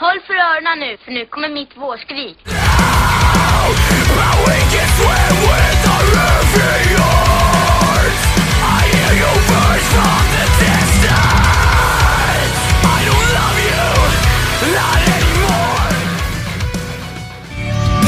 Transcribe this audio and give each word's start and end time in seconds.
Håll 0.00 0.20
för 0.26 0.34
öronen 0.34 0.78
nu, 0.78 0.96
för 1.04 1.12
nu 1.12 1.26
kommer 1.26 1.48
mitt 1.48 1.76
vårskrik. 1.76 2.38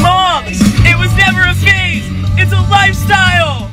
Mom! 0.03 0.45
It 0.87 0.97
was 0.99 1.13
never 1.17 1.43
a 1.43 1.55
phase! 1.55 2.07
It's 2.39 2.53
a 2.53 2.63
lifestyle! 2.71 3.70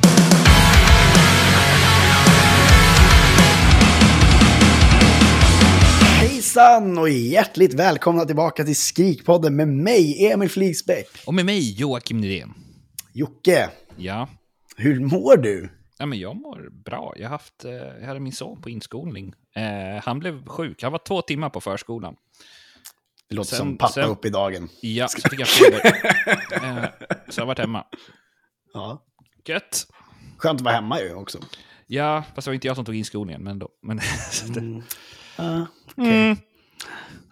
Hejsan 6.57 6.97
och 6.97 7.09
hjärtligt 7.09 7.73
välkomna 7.73 8.25
tillbaka 8.25 8.63
till 8.63 8.75
Skrikpodden 8.75 9.55
med 9.55 9.67
mig, 9.67 10.31
Emil 10.31 10.49
Fligsbäck. 10.49 11.07
Och 11.25 11.33
med 11.33 11.45
mig 11.45 11.79
Joakim 11.79 12.21
Nyrén. 12.21 12.53
Jocke, 13.13 13.69
Ja. 13.97 14.29
hur 14.77 14.99
mår 14.99 15.37
du? 15.37 15.69
ja, 15.97 16.05
men 16.05 16.19
jag 16.19 16.35
mår 16.35 16.69
bra. 16.85 17.13
Jag, 17.17 17.23
har 17.25 17.29
haft, 17.29 17.65
eh, 17.65 17.71
jag 17.71 18.07
hade 18.07 18.19
min 18.19 18.33
son 18.33 18.61
på 18.61 18.69
inskolning. 18.69 19.33
Eh, 19.55 20.03
han 20.03 20.19
blev 20.19 20.45
sjuk. 20.47 20.83
Han 20.83 20.91
var 20.91 20.99
två 21.07 21.21
timmar 21.21 21.49
på 21.49 21.61
förskolan. 21.61 22.15
Det 23.29 23.35
låter 23.35 23.49
Sen- 23.49 23.57
som 23.57 23.77
pappa 23.77 23.93
sen- 23.93 24.09
upp 24.09 24.25
i 24.25 24.29
dagen. 24.29 24.69
Ja, 24.81 25.07
så 25.07 25.29
fick 25.29 25.39
jag 25.39 25.47
feber. 25.47 25.85
eh, 26.51 26.85
så 27.29 27.39
jag 27.39 27.43
har 27.43 27.47
varit 27.47 27.59
hemma. 27.59 27.85
Ja. 28.73 29.03
Gött! 29.45 29.87
Skönt 30.37 30.59
att 30.61 30.65
vara 30.65 30.75
hemma 30.75 30.99
ju 31.01 31.13
också. 31.13 31.39
Ja, 31.87 32.23
fast 32.35 32.45
det 32.45 32.49
var 32.49 32.53
inte 32.55 32.67
jag 32.67 32.75
som 32.75 32.85
tog 32.85 32.95
inskolningen, 32.95 33.43
men 33.43 33.59
då. 33.59 33.69
Men, 33.81 33.99
Ja, 35.37 35.67
mm, 35.97 36.37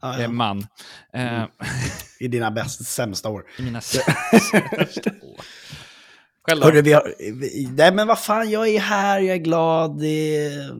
ja, 0.02 0.14
jag 0.14 0.22
är 0.22 0.27
man. 0.27 0.68
Eh, 1.14 1.44
I 2.20 2.28
dina 2.28 2.52
bäst, 2.52 2.86
sämsta 2.88 3.30
år. 3.30 3.44
I 3.59 3.62
mina 3.62 3.81
senaste 4.31 5.09
år. 5.22 5.45
Själv? 6.48 6.64
Hörru, 6.64 6.81
vi 6.81 6.94
har... 6.94 7.14
Vi, 7.20 7.70
nej 7.72 7.94
men 7.94 8.08
vad 8.08 8.20
fan, 8.20 8.50
jag 8.50 8.67
är 8.67 8.80
här, 8.80 9.20
jag 9.20 9.36
är 9.36 9.39
glad. 9.39 10.00
Det 10.00 10.38
är, 10.45 10.76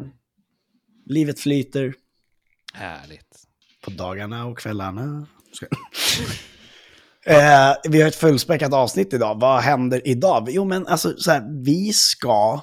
livet 1.06 1.40
flyter 1.40 1.94
Härligt. 2.74 3.46
på 3.82 3.92
dagarna 3.92 4.46
och 4.46 4.58
kvällarna. 4.60 5.28
Ska- 5.54 5.66
eh, 7.32 7.74
vi 7.90 8.02
har 8.02 8.08
ett 8.08 8.16
fullspäckat 8.16 8.74
avsnitt 8.74 9.14
idag. 9.14 9.40
Vad 9.40 9.62
händer 9.62 10.08
idag? 10.08 10.48
Jo, 10.52 10.66
men 10.66 10.88
alltså, 10.88 11.18
så 11.18 11.32
här, 11.32 11.64
vi 11.64 11.94
ska 11.94 12.62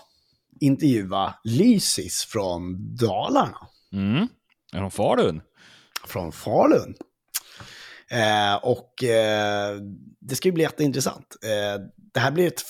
intervjua 0.61 1.35
Lysis 1.45 2.25
från 2.25 2.97
Dalarna. 2.97 3.59
Mm. 3.93 4.29
Är 4.73 4.81
de 4.81 4.91
Falun? 4.91 5.41
från 6.07 6.33
Falun. 6.33 6.95
Eh, 8.11 8.55
och 8.55 9.05
eh, 9.05 9.77
det 10.21 10.37
ska 10.37 10.49
ju 10.49 10.53
bli 10.53 10.63
jätteintressant. 10.63 11.37
Eh, 11.45 11.83
det 12.15 12.21
här 12.21 12.31
blir 12.31 12.47
ett, 12.47 12.63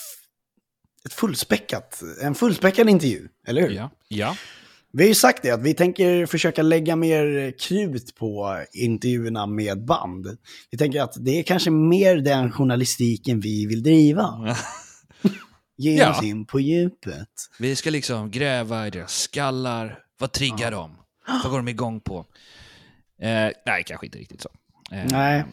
ett 1.07 1.13
fullspäckat, 1.13 2.03
en 2.23 2.35
fullspäckad 2.35 2.89
intervju, 2.89 3.29
eller 3.47 3.63
hur? 3.63 3.71
Ja. 3.71 3.91
Ja. 4.09 4.37
Vi 4.93 5.03
har 5.05 5.09
ju 5.09 5.15
sagt 5.15 5.43
det, 5.43 5.51
att 5.51 5.63
vi 5.63 5.75
tänker 5.75 6.27
försöka 6.27 6.63
lägga 6.63 6.97
mer 6.97 7.55
krut 7.59 8.15
på 8.17 8.63
intervjuerna 8.73 9.47
med 9.47 9.85
band. 9.85 10.27
Vi 10.71 10.79
tänker 10.79 11.03
att 11.03 11.15
det 11.25 11.39
är 11.39 11.43
kanske 11.43 11.71
mer 11.71 12.17
den 12.17 12.53
journalistiken 12.53 13.41
vi 13.41 13.67
vill 13.67 13.83
driva. 13.83 14.57
Ge 15.79 15.97
Ja. 15.97 16.11
oss 16.11 16.23
in 16.23 16.47
på 16.47 16.61
djupet. 16.61 17.29
Vi 17.59 17.77
ska 17.77 17.91
liksom 17.91 18.31
gräva 18.31 18.87
i 18.87 18.91
deras 18.91 19.13
skallar. 19.21 19.99
Vad 20.19 20.33
triggar 20.33 20.71
dem? 20.71 20.97
Vad 21.27 21.51
går 21.51 21.57
de 21.59 21.69
igång 21.69 22.01
på? 22.01 22.27
Eh, 23.23 23.51
nej, 23.67 23.85
kanske 23.87 24.07
inte 24.07 24.19
riktigt 24.19 24.41
så. 24.41 24.49
Eh, 24.93 25.05
Nej. 25.11 25.45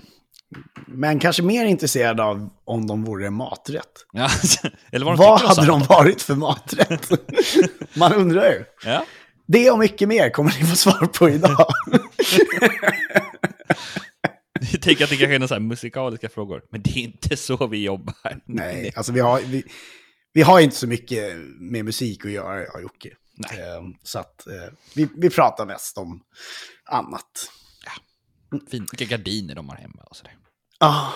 Men 0.87 1.19
kanske 1.19 1.43
mer 1.43 1.65
intresserad 1.65 2.19
av 2.19 2.49
om 2.65 2.87
de 2.87 3.03
vore 3.03 3.29
maträtt. 3.29 4.05
Ja, 4.13 4.29
eller 4.91 5.05
vad 5.05 5.17
de 5.17 5.23
Vad 5.23 5.41
hade 5.41 5.67
de 5.67 5.79
varit 5.83 6.21
för 6.21 6.35
maträtt? 6.35 7.09
Man 7.97 8.13
undrar 8.13 8.51
ju. 8.51 8.65
Ja. 8.85 9.05
Det 9.45 9.71
och 9.71 9.79
mycket 9.79 10.07
mer 10.07 10.29
kommer 10.29 10.55
ni 10.59 10.65
få 10.65 10.75
svar 10.75 11.07
på 11.07 11.29
idag. 11.29 11.65
Jag 14.71 14.81
tänker 14.81 15.03
att 15.03 15.09
det 15.09 15.17
kanske 15.17 15.35
är 15.35 15.39
några 15.39 15.59
musikaliska 15.59 16.29
frågor, 16.29 16.61
men 16.71 16.81
det 16.81 16.89
är 16.89 16.97
inte 16.97 17.37
så 17.37 17.67
vi 17.67 17.83
jobbar. 17.83 18.41
Nej, 18.45 18.93
alltså 18.95 19.11
vi 19.11 19.19
har, 19.19 19.41
vi, 19.41 19.63
vi 20.33 20.41
har 20.41 20.59
inte 20.59 20.75
så 20.75 20.87
mycket 20.87 21.37
med 21.59 21.85
musik 21.85 22.25
att 22.25 22.31
göra, 22.31 22.59
jag 22.63 22.75
och 22.75 22.81
Jocke. 22.81 23.09
Ehm, 23.45 23.93
Så 24.03 24.19
att 24.19 24.47
eh, 24.47 24.73
vi, 24.95 25.09
vi 25.17 25.29
pratar 25.29 25.65
mest 25.65 25.97
om 25.97 26.21
annat. 26.85 27.51
Fint. 28.71 28.93
Vilka 28.93 29.05
gardiner 29.05 29.55
de 29.55 29.69
har 29.69 29.75
hemma 29.75 30.03
och 30.09 30.15
sådär. 30.15 30.33
Ah, 30.79 31.07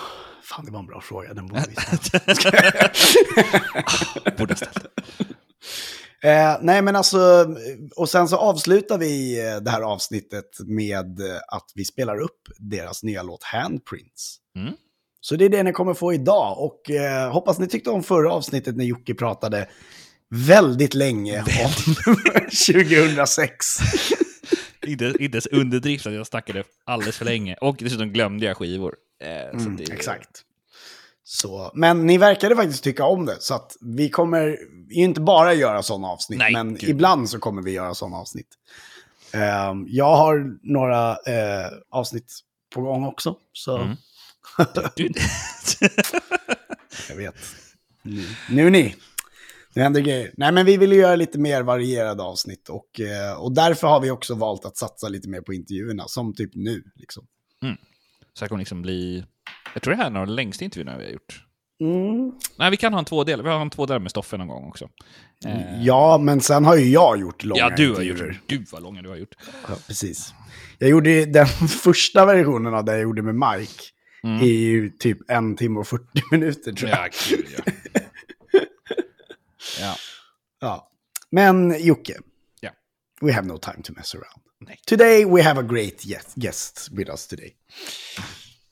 fan, 0.42 0.64
det 0.64 0.70
var 0.70 0.78
en 0.80 0.86
bra 0.86 1.00
fråga. 1.00 1.34
Den 1.34 1.46
borde 1.46 1.64
vi 1.68 1.74
Borde 4.38 4.52
ha 4.52 4.56
ställt. 4.56 4.86
Eh, 6.22 6.56
nej, 6.60 6.82
men 6.82 6.96
alltså, 6.96 7.46
och 7.96 8.08
sen 8.08 8.28
så 8.28 8.36
avslutar 8.36 8.98
vi 8.98 9.40
eh, 9.46 9.56
det 9.56 9.70
här 9.70 9.82
avsnittet 9.82 10.50
med 10.66 11.20
eh, 11.20 11.36
att 11.48 11.70
vi 11.74 11.84
spelar 11.84 12.20
upp 12.20 12.40
deras 12.58 13.02
nya 13.02 13.22
låt 13.22 13.42
Handprints. 13.42 14.36
Mm. 14.56 14.74
Så 15.20 15.36
det 15.36 15.44
är 15.44 15.48
det 15.48 15.62
ni 15.62 15.72
kommer 15.72 15.94
få 15.94 16.12
idag. 16.12 16.58
Och 16.58 16.90
eh, 16.90 17.32
hoppas 17.32 17.58
ni 17.58 17.66
tyckte 17.66 17.90
om 17.90 18.02
förra 18.02 18.32
avsnittet 18.32 18.76
när 18.76 18.84
Jocke 18.84 19.14
pratade 19.14 19.68
väldigt 20.30 20.94
länge 20.94 21.40
om 21.40 21.72
2006. 22.66 23.66
Inte, 24.86 25.04
inte 25.18 25.36
ens 25.36 25.46
underdrift 25.46 26.06
att 26.06 26.14
jag 26.14 26.26
snackade 26.26 26.64
alldeles 26.84 27.16
för 27.16 27.24
länge. 27.24 27.54
Och 27.60 27.76
dessutom 27.78 28.12
glömde 28.12 28.46
jag 28.46 28.56
skivor. 28.56 28.94
Eh, 29.22 29.60
Mm, 29.60 29.76
det, 29.76 29.92
exakt. 29.92 30.28
Så, 31.24 31.70
men 31.74 32.06
ni 32.06 32.18
verkade 32.18 32.56
faktiskt 32.56 32.84
tycka 32.84 33.04
om 33.04 33.26
det, 33.26 33.36
så 33.40 33.54
att 33.54 33.76
vi 33.80 34.10
kommer 34.10 34.46
ju 34.90 35.02
inte 35.04 35.20
bara 35.20 35.54
göra 35.54 35.82
sådana 35.82 36.08
avsnitt, 36.08 36.38
Nej, 36.38 36.52
men 36.52 36.74
gud. 36.74 36.90
ibland 36.90 37.30
så 37.30 37.38
kommer 37.38 37.62
vi 37.62 37.70
göra 37.70 37.94
sådana 37.94 38.16
avsnitt. 38.16 38.48
Ehm, 39.32 39.86
jag 39.88 40.16
har 40.16 40.56
några 40.62 41.10
eh, 41.10 41.70
avsnitt 41.90 42.32
på 42.74 42.80
gång 42.80 43.04
också, 43.04 43.36
så 43.52 43.76
Mm. 43.78 43.96
Jag 47.08 47.16
vet. 47.16 47.34
Nu, 48.02 48.24
nu 48.50 48.70
ni. 48.70 48.94
Nu 49.74 49.82
händer 49.82 50.00
grejer. 50.00 50.30
Nej, 50.36 50.52
men 50.52 50.66
vi 50.66 50.76
vill 50.76 50.92
ju 50.92 50.98
göra 50.98 51.16
lite 51.16 51.38
mer 51.38 51.62
varierade 51.62 52.22
avsnitt 52.22 52.68
och, 52.68 53.00
eh, 53.00 53.34
och 53.42 53.54
därför 53.54 53.86
har 53.88 54.00
vi 54.00 54.10
också 54.10 54.34
valt 54.34 54.64
att 54.64 54.76
satsa 54.76 55.08
lite 55.08 55.28
mer 55.28 55.40
på 55.40 55.54
intervjuerna, 55.54 56.04
som 56.06 56.34
typ 56.34 56.50
nu. 56.54 56.82
Liksom. 56.96 57.24
så 58.34 58.44
här 58.44 58.48
kommer 58.48 58.58
liksom 58.58 58.82
bli... 58.82 59.24
Jag 59.74 59.82
tror 59.82 59.92
det 59.94 59.96
här 59.96 60.04
är 60.04 60.10
en 60.10 60.16
av 60.16 60.26
de 60.26 60.32
längsta 60.32 60.64
intervjuerna 60.64 60.98
vi 60.98 61.04
har 61.04 61.12
gjort. 61.12 61.44
Mm. 61.80 62.32
Nej, 62.58 62.70
vi 62.70 62.76
kan 62.76 62.92
ha 62.92 62.98
en 62.98 63.04
tvådel. 63.04 63.42
Vi 63.42 63.48
har 63.48 63.60
en 63.60 63.70
tvådel 63.70 64.00
med 64.00 64.10
Stoffe 64.10 64.36
någon 64.36 64.48
gång 64.48 64.68
också. 64.68 64.88
Eh, 65.46 65.82
Ja, 65.84 66.18
men 66.18 66.40
sen 66.40 66.64
har 66.64 66.76
ju 66.76 66.84
jag 66.90 67.20
gjort 67.20 67.44
långa 67.44 67.60
ja, 67.60 67.70
du 67.76 67.82
har 67.92 68.02
intervjuer. 68.02 68.28
gjort... 68.32 68.46
Gud 68.46 68.66
vad 68.72 68.82
långa 68.82 69.02
du 69.02 69.08
har 69.08 69.16
gjort. 69.16 69.34
Ja, 69.68 69.74
precis. 69.86 70.34
Jag 70.78 70.90
gjorde 70.90 71.24
den 71.26 71.46
första 71.68 72.26
versionen 72.26 72.74
av 72.74 72.84
det 72.84 72.92
jag 72.92 73.02
gjorde 73.02 73.22
med 73.22 73.34
Mike. 73.34 73.82
Mm. 74.24 74.40
är 74.40 74.44
ju 74.46 74.90
typ 74.90 75.30
en 75.30 75.56
timme 75.56 75.80
och 75.80 75.86
40 75.86 76.04
minuter 76.30 76.72
tror 76.72 76.90
jag. 76.90 76.98
Ja, 76.98 77.08
gud 77.30 77.46
ja. 77.56 77.72
ja. 79.80 79.96
Ja. 80.60 80.88
Men 81.30 81.84
Jocke, 81.84 82.14
Ja. 82.60 82.70
we 83.20 83.32
have 83.32 83.46
no 83.46 83.58
time 83.58 83.82
to 83.82 83.92
mess 83.96 84.14
around. 84.14 84.42
Nej. 84.66 84.78
Today 84.86 85.24
we 85.24 85.42
have 85.42 85.60
a 85.60 85.62
great 85.62 86.02
guest 86.36 86.88
with 86.92 87.10
us 87.10 87.26
today. 87.26 87.52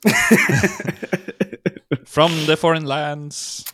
From 2.07 2.31
the 2.47 2.57
foreign 2.57 2.85
lands 2.85 3.65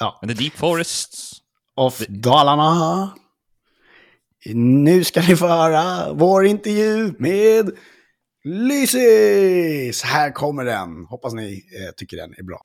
Ja, 0.00 0.18
and 0.22 0.30
the 0.30 0.34
deep 0.44 0.52
forests. 0.56 1.40
of 1.76 1.98
Dalarna. 2.08 3.10
Nu 4.54 5.04
ska 5.04 5.20
ni 5.20 5.36
få 5.36 5.46
höra 5.46 6.12
vår 6.12 6.46
intervju 6.46 7.14
med 7.18 7.70
Lysis. 8.44 10.02
Här 10.02 10.30
kommer 10.32 10.64
den. 10.64 11.04
Hoppas 11.04 11.32
ni 11.34 11.52
eh, 11.52 11.94
tycker 11.96 12.16
den 12.16 12.34
är 12.38 12.42
bra. 12.42 12.62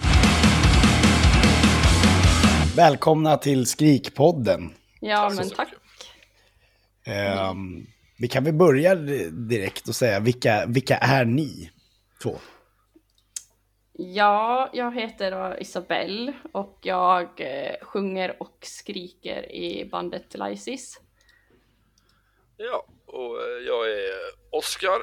Välkomna 2.75 3.37
till 3.37 3.65
Skrikpodden. 3.65 4.73
Ja, 4.99 5.31
men 5.35 5.49
tack. 5.49 5.73
Ehm, 7.05 7.87
vi 8.17 8.27
kan 8.27 8.43
väl 8.43 8.53
börja 8.53 8.95
direkt 9.31 9.87
och 9.87 9.95
säga 9.95 10.19
vilka, 10.19 10.65
vilka 10.67 10.97
är 10.97 11.25
ni 11.25 11.71
två? 12.23 12.39
Ja, 13.93 14.69
jag 14.73 14.95
heter 14.95 15.61
Isabelle 15.61 16.33
och 16.51 16.79
jag 16.81 17.41
eh, 17.41 17.75
sjunger 17.81 18.35
och 18.39 18.57
skriker 18.61 19.51
i 19.51 19.89
bandet 19.91 20.35
Lysis. 20.35 20.99
Ja, 22.57 22.85
och 23.05 23.41
eh, 23.41 23.63
jag 23.67 23.91
är 23.91 24.13
Oskar 24.49 25.01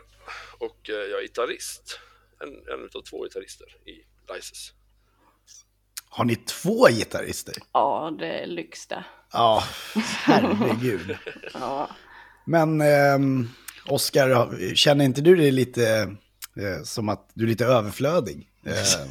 och 0.58 0.90
eh, 0.90 0.94
jag 0.94 1.18
är 1.18 1.22
gitarrist. 1.22 2.00
En, 2.40 2.48
en 2.48 2.84
utav 2.84 3.02
två 3.02 3.24
gitarrister 3.24 3.66
i 3.86 4.04
Lysis. 4.34 4.74
Har 6.10 6.24
ni 6.24 6.36
två 6.36 6.86
gitarrister? 6.88 7.54
Ja, 7.72 8.16
det 8.18 8.26
är 8.26 8.46
lyx 8.46 8.86
det. 8.86 9.04
Ja, 9.32 9.64
herregud. 10.24 11.16
Ja. 11.54 11.90
Men 12.46 12.80
ehm, 12.80 13.48
Oskar, 13.86 14.74
känner 14.74 15.04
inte 15.04 15.20
du 15.20 15.36
dig 15.36 15.50
lite 15.50 16.16
Eh, 16.56 16.82
som 16.82 17.08
att 17.08 17.30
du 17.34 17.44
är 17.44 17.48
lite 17.48 17.64
överflödig 17.64 18.48
eh, 18.66 19.06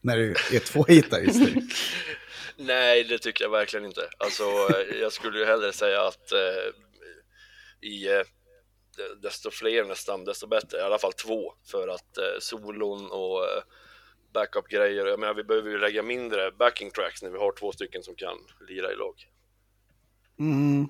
när 0.00 0.16
du 0.16 0.30
är 0.30 0.58
två 0.58 0.84
gitarrister. 0.84 1.54
Nej, 2.56 3.04
det 3.04 3.18
tycker 3.18 3.44
jag 3.44 3.50
verkligen 3.50 3.86
inte. 3.86 4.08
Alltså, 4.18 4.42
eh, 4.42 4.96
jag 5.00 5.12
skulle 5.12 5.38
ju 5.38 5.44
hellre 5.44 5.72
säga 5.72 6.02
att 6.02 6.32
eh, 6.32 6.72
i 7.88 8.06
eh, 8.08 8.22
de- 8.96 9.20
desto 9.22 9.50
fler 9.50 9.84
nästan, 9.84 10.24
desto 10.24 10.46
bättre. 10.46 10.78
I 10.78 10.80
alla 10.82 10.98
fall 10.98 11.12
två, 11.12 11.52
för 11.70 11.88
att 11.88 12.18
eh, 12.18 12.40
solon 12.40 13.10
och 13.10 13.44
eh, 13.44 13.62
backup-grejer. 14.32 15.06
Jag 15.06 15.20
menar, 15.20 15.34
vi 15.34 15.44
behöver 15.44 15.70
ju 15.70 15.78
lägga 15.78 16.02
mindre 16.02 16.50
backing 16.58 16.90
tracks 16.90 17.22
när 17.22 17.30
vi 17.30 17.38
har 17.38 17.52
två 17.52 17.72
stycken 17.72 18.02
som 18.02 18.14
kan 18.14 18.36
lira 18.68 18.92
i 18.92 18.96
lag. 18.96 19.14
Mm. 20.38 20.88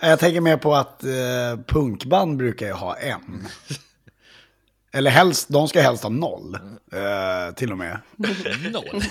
Jag 0.00 0.18
tänker 0.18 0.40
mer 0.40 0.56
på 0.56 0.74
att 0.74 1.04
eh, 1.04 1.64
punkband 1.66 2.36
brukar 2.36 2.66
ju 2.66 2.72
ha 2.72 2.96
en. 2.96 3.46
Eller 4.92 5.10
helst, 5.10 5.48
de 5.48 5.68
ska 5.68 5.80
helst 5.80 6.02
ha 6.02 6.10
noll, 6.10 6.54
eh, 6.92 7.54
till 7.54 7.72
och 7.72 7.78
med. 7.78 8.00
Noll. 8.72 9.02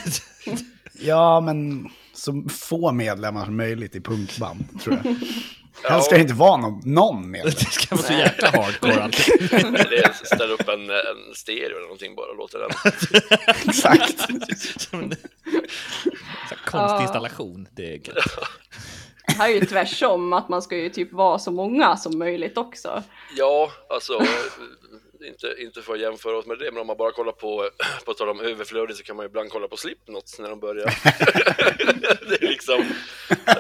Ja, 0.94 1.42
men 1.42 1.90
så 2.14 2.46
få 2.50 2.92
medlemmar 2.92 3.46
som 3.46 3.58
möjligt 3.58 3.96
i 3.96 4.02
punkband, 4.02 4.82
tror 4.82 5.02
jag. 5.04 5.16
Helst 5.84 6.06
ska 6.06 6.16
det 6.16 6.22
inte 6.22 6.34
vara 6.34 6.58
någon, 6.58 6.82
någon 6.86 7.32
medlem. 7.32 7.54
Det 7.60 7.66
ska 7.66 7.96
vara 7.96 8.06
så 8.06 8.14
jäkla 8.14 8.48
hardcore 8.50 8.94
är 8.94 10.26
ställa 10.26 10.54
upp 10.54 10.70
en, 10.70 10.90
en 10.90 11.36
stereo 11.36 11.66
eller 11.66 11.82
någonting 11.82 12.16
bara 12.16 12.32
och 12.32 12.38
låta 12.38 12.58
den. 12.58 12.70
Exakt. 13.68 14.20
Som 14.82 15.00
en 15.00 15.16
så 16.50 16.56
här 16.56 16.66
konstinstallation. 16.66 17.68
Det 17.72 17.94
är 17.94 18.08
gött. 18.08 18.26
Det 19.28 19.34
här 19.34 19.50
är 19.50 19.54
ju 19.54 19.66
tvärsom, 19.66 20.34
att 20.34 20.50
man 20.50 20.62
ska 20.62 20.78
ju 20.78 20.90
typ 20.90 21.14
vara 21.14 21.40
så 21.40 21.52
många 21.52 21.98
som 21.98 22.20
möjligt 22.20 22.58
också. 22.58 23.04
Ja, 23.38 23.72
alltså 23.90 24.22
inte, 25.28 25.56
inte 25.58 25.82
för 25.82 25.94
att 25.94 26.00
jämföra 26.00 26.38
oss 26.38 26.46
med 26.46 26.60
det, 26.60 26.72
men 26.72 26.82
om 26.82 26.88
man 26.88 26.98
bara 26.98 27.12
kollar 27.12 27.32
på, 27.32 27.70
på 28.06 28.14
tal 28.14 28.30
om 28.30 28.40
överflödig 28.40 28.96
så 28.96 29.04
kan 29.04 29.16
man 29.16 29.24
ju 29.24 29.28
ibland 29.28 29.50
kolla 29.50 29.68
på 29.68 29.78
Slipknot 29.78 30.36
när 30.40 30.50
de 30.50 30.60
börjar. 30.60 30.86
det 32.30 32.44
är 32.44 32.48
liksom, 32.48 32.84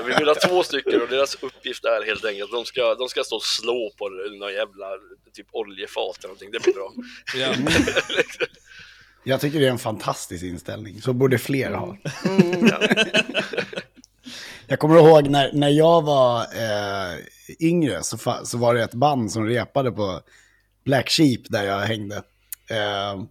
vi 0.05 0.13
vill 0.13 0.27
ha 0.27 0.35
två 0.35 0.63
stycken 0.63 1.01
och 1.01 1.07
deras 1.07 1.35
uppgift 1.43 1.85
är 1.85 2.05
helt 2.05 2.25
enkelt 2.25 2.43
att 2.43 2.51
de 2.51 2.65
ska, 2.65 2.95
de 2.95 3.09
ska 3.09 3.23
stå 3.23 3.35
och 3.35 3.43
slå 3.43 3.91
på 3.97 4.09
någon 4.09 4.53
jävla 4.53 4.87
typ 5.33 5.47
oljefat 5.51 6.17
eller 6.17 6.27
någonting, 6.27 6.51
det 6.51 6.59
blir 6.63 6.73
bra. 6.73 6.93
Ja. 7.35 7.53
Jag 9.23 9.41
tycker 9.41 9.59
det 9.59 9.65
är 9.67 9.71
en 9.71 9.79
fantastisk 9.79 10.43
inställning. 10.43 11.01
Så 11.01 11.13
borde 11.13 11.37
fler 11.37 11.71
ha. 11.71 11.97
Jag 14.67 14.79
kommer 14.79 14.95
ihåg 14.95 15.27
när, 15.27 15.53
när 15.53 15.69
jag 15.69 16.01
var 16.01 16.41
eh, 16.41 17.17
yngre 17.59 18.03
så, 18.03 18.17
fa- 18.17 18.43
så 18.43 18.57
var 18.57 18.73
det 18.73 18.83
ett 18.83 18.93
band 18.93 19.31
som 19.31 19.45
repade 19.47 19.91
på 19.91 20.21
Black 20.89 21.09
Sheep 21.09 21.41
där 21.49 21.63
jag 21.63 21.79
hängde. 21.79 22.15
Eh, 22.69 23.23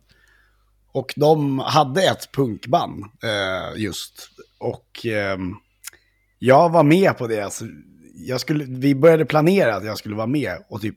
och 0.93 1.15
de 1.17 1.59
hade 1.59 2.03
ett 2.03 2.33
punkband 2.33 3.05
eh, 3.23 3.81
just. 3.83 4.31
Och 4.59 5.07
eh, 5.07 5.39
jag 6.39 6.69
var 6.69 6.83
med 6.83 7.19
på 7.19 7.27
det. 7.27 7.41
Alltså, 7.41 7.65
jag 8.15 8.41
skulle, 8.41 8.65
vi 8.65 8.95
började 8.95 9.25
planera 9.25 9.77
att 9.77 9.85
jag 9.85 9.99
skulle 9.99 10.15
vara 10.15 10.27
med 10.27 10.65
och 10.69 10.81
typ 10.81 10.95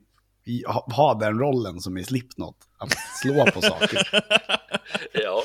ha 0.94 1.14
den 1.14 1.38
rollen 1.38 1.80
som 1.80 1.98
i 1.98 2.04
Slipknot. 2.04 2.56
Att 2.78 2.92
slå 3.22 3.46
på 3.46 3.60
saker. 3.62 4.08
Ja, 5.12 5.42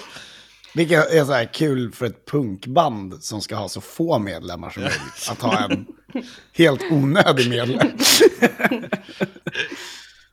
Vilket 0.76 1.12
är 1.12 1.26
så 1.26 1.34
här 1.34 1.54
kul 1.54 1.92
för 1.92 2.06
ett 2.06 2.26
punkband 2.26 3.24
som 3.24 3.42
ska 3.42 3.56
ha 3.56 3.70
så 3.70 3.82
få 3.82 4.20
medlemmar 4.20 4.70
som 4.70 4.84
möjligt. 4.84 5.30
Att 5.32 5.42
ha 5.42 5.66
en 5.66 5.88
helt 6.54 6.82
onödig 6.92 7.50
medlem. 7.50 7.88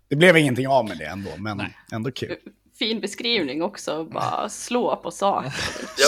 Det 0.08 0.16
blev 0.16 0.36
ingenting 0.36 0.68
av 0.68 0.88
med 0.88 0.98
det 0.98 1.04
ändå, 1.04 1.30
men 1.38 1.62
ändå 1.92 2.10
kul. 2.10 2.36
Fin 2.78 3.00
beskrivning 3.00 3.62
också, 3.62 4.04
bara 4.04 4.48
slå 4.48 4.96
på 4.96 5.10
saker. 5.10 5.50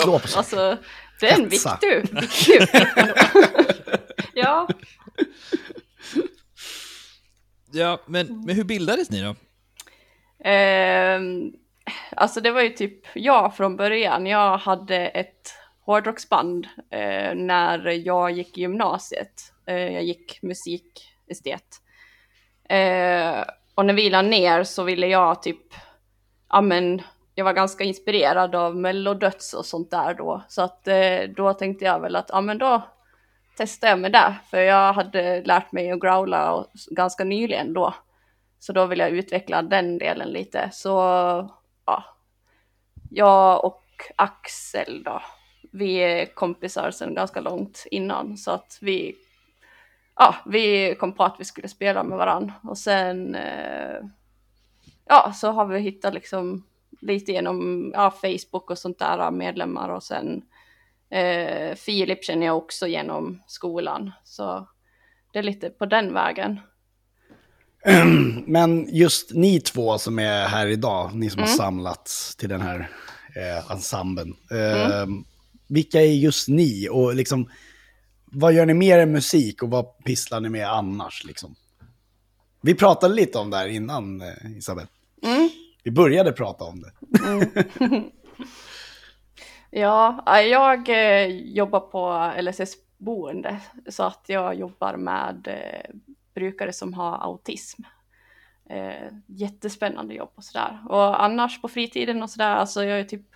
Slå 0.02 0.18
på 0.18 0.28
saker. 0.28 0.38
Alltså, 0.38 0.76
det 1.20 1.26
är 1.26 1.40
en 1.40 1.48
viktig, 1.48 2.18
uppgift. 2.22 2.72
Ja, 4.34 4.68
ja, 7.72 8.00
men, 8.06 8.44
men 8.46 8.56
hur 8.56 8.64
bildades 8.64 9.10
ni 9.10 9.22
då? 9.22 9.34
Ehm, 10.44 11.52
alltså 12.16 12.40
det 12.40 12.50
var 12.50 12.62
ju 12.62 12.68
typ 12.68 13.06
jag 13.14 13.56
från 13.56 13.76
början. 13.76 14.26
Jag 14.26 14.58
hade 14.58 14.96
ett 14.96 15.54
hårdrocksband 15.80 16.66
eh, 16.90 17.34
när 17.34 17.88
jag 18.06 18.30
gick 18.30 18.58
i 18.58 18.60
gymnasiet. 18.60 19.52
Eh, 19.66 19.76
jag 19.76 20.04
gick 20.04 20.42
musikestet. 20.42 21.82
Eh, 22.68 23.44
och 23.76 23.86
när 23.86 23.94
vi 23.94 24.10
la 24.10 24.22
ner 24.22 24.64
så 24.64 24.82
ville 24.82 25.06
jag 25.06 25.42
typ, 25.42 25.74
ja 26.48 26.60
men 26.60 27.02
jag 27.34 27.44
var 27.44 27.52
ganska 27.52 27.84
inspirerad 27.84 28.54
av 28.54 28.76
mellodöds 28.76 29.54
och 29.54 29.66
sånt 29.66 29.90
där 29.90 30.14
då. 30.14 30.42
Så 30.48 30.62
att 30.62 30.88
eh, 30.88 31.20
då 31.36 31.52
tänkte 31.52 31.84
jag 31.84 32.00
väl 32.00 32.16
att, 32.16 32.30
ja 32.32 32.40
men 32.40 32.58
då 32.58 32.82
testar 33.56 33.88
jag 33.88 33.98
med 33.98 34.12
det. 34.12 34.34
För 34.50 34.58
jag 34.60 34.92
hade 34.92 35.42
lärt 35.42 35.72
mig 35.72 35.90
att 35.90 36.00
growla 36.00 36.52
och, 36.52 36.66
ganska 36.90 37.24
nyligen 37.24 37.72
då. 37.72 37.94
Så 38.58 38.72
då 38.72 38.86
vill 38.86 38.98
jag 38.98 39.10
utveckla 39.10 39.62
den 39.62 39.98
delen 39.98 40.28
lite. 40.28 40.70
Så 40.72 40.90
ja, 41.86 42.04
jag 43.10 43.64
och 43.64 43.82
Axel 44.16 45.02
då, 45.04 45.22
vi 45.72 45.96
är 45.96 46.34
kompisar 46.34 46.90
sedan 46.90 47.14
ganska 47.14 47.40
långt 47.40 47.86
innan. 47.90 48.36
Så 48.36 48.50
att 48.50 48.78
vi, 48.80 49.14
ja, 50.16 50.34
vi 50.46 50.96
kom 51.00 51.12
på 51.12 51.24
att 51.24 51.36
vi 51.38 51.44
skulle 51.44 51.68
spela 51.68 52.02
med 52.02 52.18
varann. 52.18 52.52
Och 52.62 52.78
sen, 52.78 53.34
eh, 53.34 54.00
ja, 55.08 55.32
så 55.34 55.50
har 55.50 55.66
vi 55.66 55.80
hittat 55.80 56.14
liksom 56.14 56.64
lite 57.00 57.32
genom 57.32 57.90
ja, 57.94 58.10
Facebook 58.10 58.70
och 58.70 58.78
sånt 58.78 58.98
där 58.98 59.30
medlemmar. 59.30 59.88
Och 59.88 60.02
sen 60.02 60.42
eh, 61.10 61.74
Filip 61.74 62.24
känner 62.24 62.46
jag 62.46 62.56
också 62.56 62.86
genom 62.86 63.42
skolan. 63.46 64.12
Så 64.24 64.68
det 65.32 65.38
är 65.38 65.42
lite 65.42 65.70
på 65.70 65.86
den 65.86 66.14
vägen. 66.14 66.60
Men 68.46 68.88
just 68.96 69.34
ni 69.34 69.60
två 69.60 69.98
som 69.98 70.18
är 70.18 70.48
här 70.48 70.66
idag, 70.66 71.14
ni 71.14 71.30
som 71.30 71.40
har 71.40 71.48
samlats 71.48 72.36
till 72.36 72.48
den 72.48 72.60
här 72.60 72.90
eh, 73.36 73.70
ensemblen. 73.70 74.34
Eh, 74.50 75.06
Vilka 75.68 76.00
är 76.00 76.12
just 76.12 76.48
ni? 76.48 76.88
Och 76.90 77.14
liksom, 77.14 77.50
vad 78.38 78.52
gör 78.52 78.66
ni 78.66 78.74
mer 78.74 78.98
än 78.98 79.12
musik 79.12 79.62
och 79.62 79.70
vad 79.70 79.98
pysslar 80.04 80.40
ni 80.40 80.48
med 80.48 80.68
annars? 80.72 81.24
Liksom? 81.24 81.54
Vi 82.60 82.74
pratade 82.74 83.14
lite 83.14 83.38
om 83.38 83.50
det 83.50 83.56
här 83.56 83.68
innan, 83.68 84.20
eh, 84.20 84.56
Isabel. 84.56 84.86
Vi 85.82 85.90
började 85.90 86.32
prata 86.32 86.64
om 86.64 86.82
det. 86.82 86.92
Ja, 89.70 90.22
ja, 90.26 90.40
jag 90.40 90.88
eh, 90.88 91.26
jobbar 91.26 91.80
på 91.80 92.32
LSS-boende 92.42 93.60
så 93.88 94.02
att 94.02 94.24
jag 94.26 94.54
jobbar 94.54 94.96
med 94.96 95.48
eh, 95.48 95.94
brukare 96.34 96.72
som 96.72 96.94
har 96.94 97.18
autism. 97.18 97.82
Eh, 98.70 99.12
jättespännande 99.26 100.14
jobb 100.14 100.30
och 100.34 100.44
sådär. 100.44 100.80
Och 100.88 101.24
annars 101.24 101.60
på 101.62 101.68
fritiden 101.68 102.22
och 102.22 102.30
sådär, 102.30 102.54
alltså 102.56 102.84
jag 102.84 103.00
är 103.00 103.04
typ, 103.04 103.26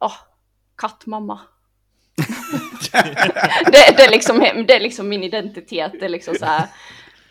ja, 0.00 0.12
kattmamma. 0.76 1.40
det, 3.72 3.94
det, 3.96 4.02
är 4.04 4.10
liksom, 4.10 4.38
det 4.66 4.74
är 4.74 4.80
liksom 4.80 5.08
min 5.08 5.22
identitet, 5.24 5.92
det 6.00 6.04
är 6.04 6.08
liksom 6.08 6.34
så 6.34 6.44
här, 6.44 6.66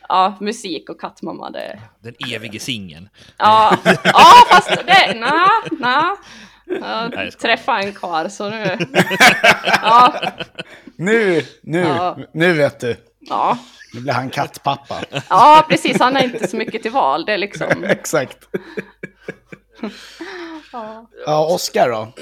ja, 0.07 0.37
musik 0.39 0.89
och 0.89 1.01
kattmamma, 1.01 1.49
det, 1.49 1.79
Den 1.99 2.15
evige 2.33 2.59
singeln. 2.59 3.09
Ja, 3.37 3.77
ja 4.03 4.25
fast 4.49 4.69
det, 4.85 5.13
na, 5.19 5.47
na. 5.79 6.17
Jag 6.81 7.39
träffade 7.39 7.83
en 7.83 7.93
karl 7.93 8.29
så 8.29 8.49
nu, 8.49 8.77
ja, 9.81 10.13
Nu, 10.95 11.45
nu, 11.61 11.79
Ja. 11.79 12.17
nu 12.33 12.53
vet 12.53 12.79
du. 12.79 12.95
ja, 13.19 13.57
Nu 13.93 14.01
blir 14.01 14.13
han 14.13 14.29
kattpappa. 14.29 14.95
ja, 15.29 15.65
precis, 15.69 15.99
han 15.99 16.17
är 16.17 16.23
inte 16.23 16.47
så 16.47 16.57
mycket 16.57 16.81
till 16.81 16.91
val, 16.91 17.25
det 17.25 17.33
är 17.33 17.37
liksom, 17.37 17.83
Exakt. 17.89 18.37
ja, 20.71 21.09
Ja, 21.25 21.45
Oskar 21.53 21.89
då? 21.89 22.13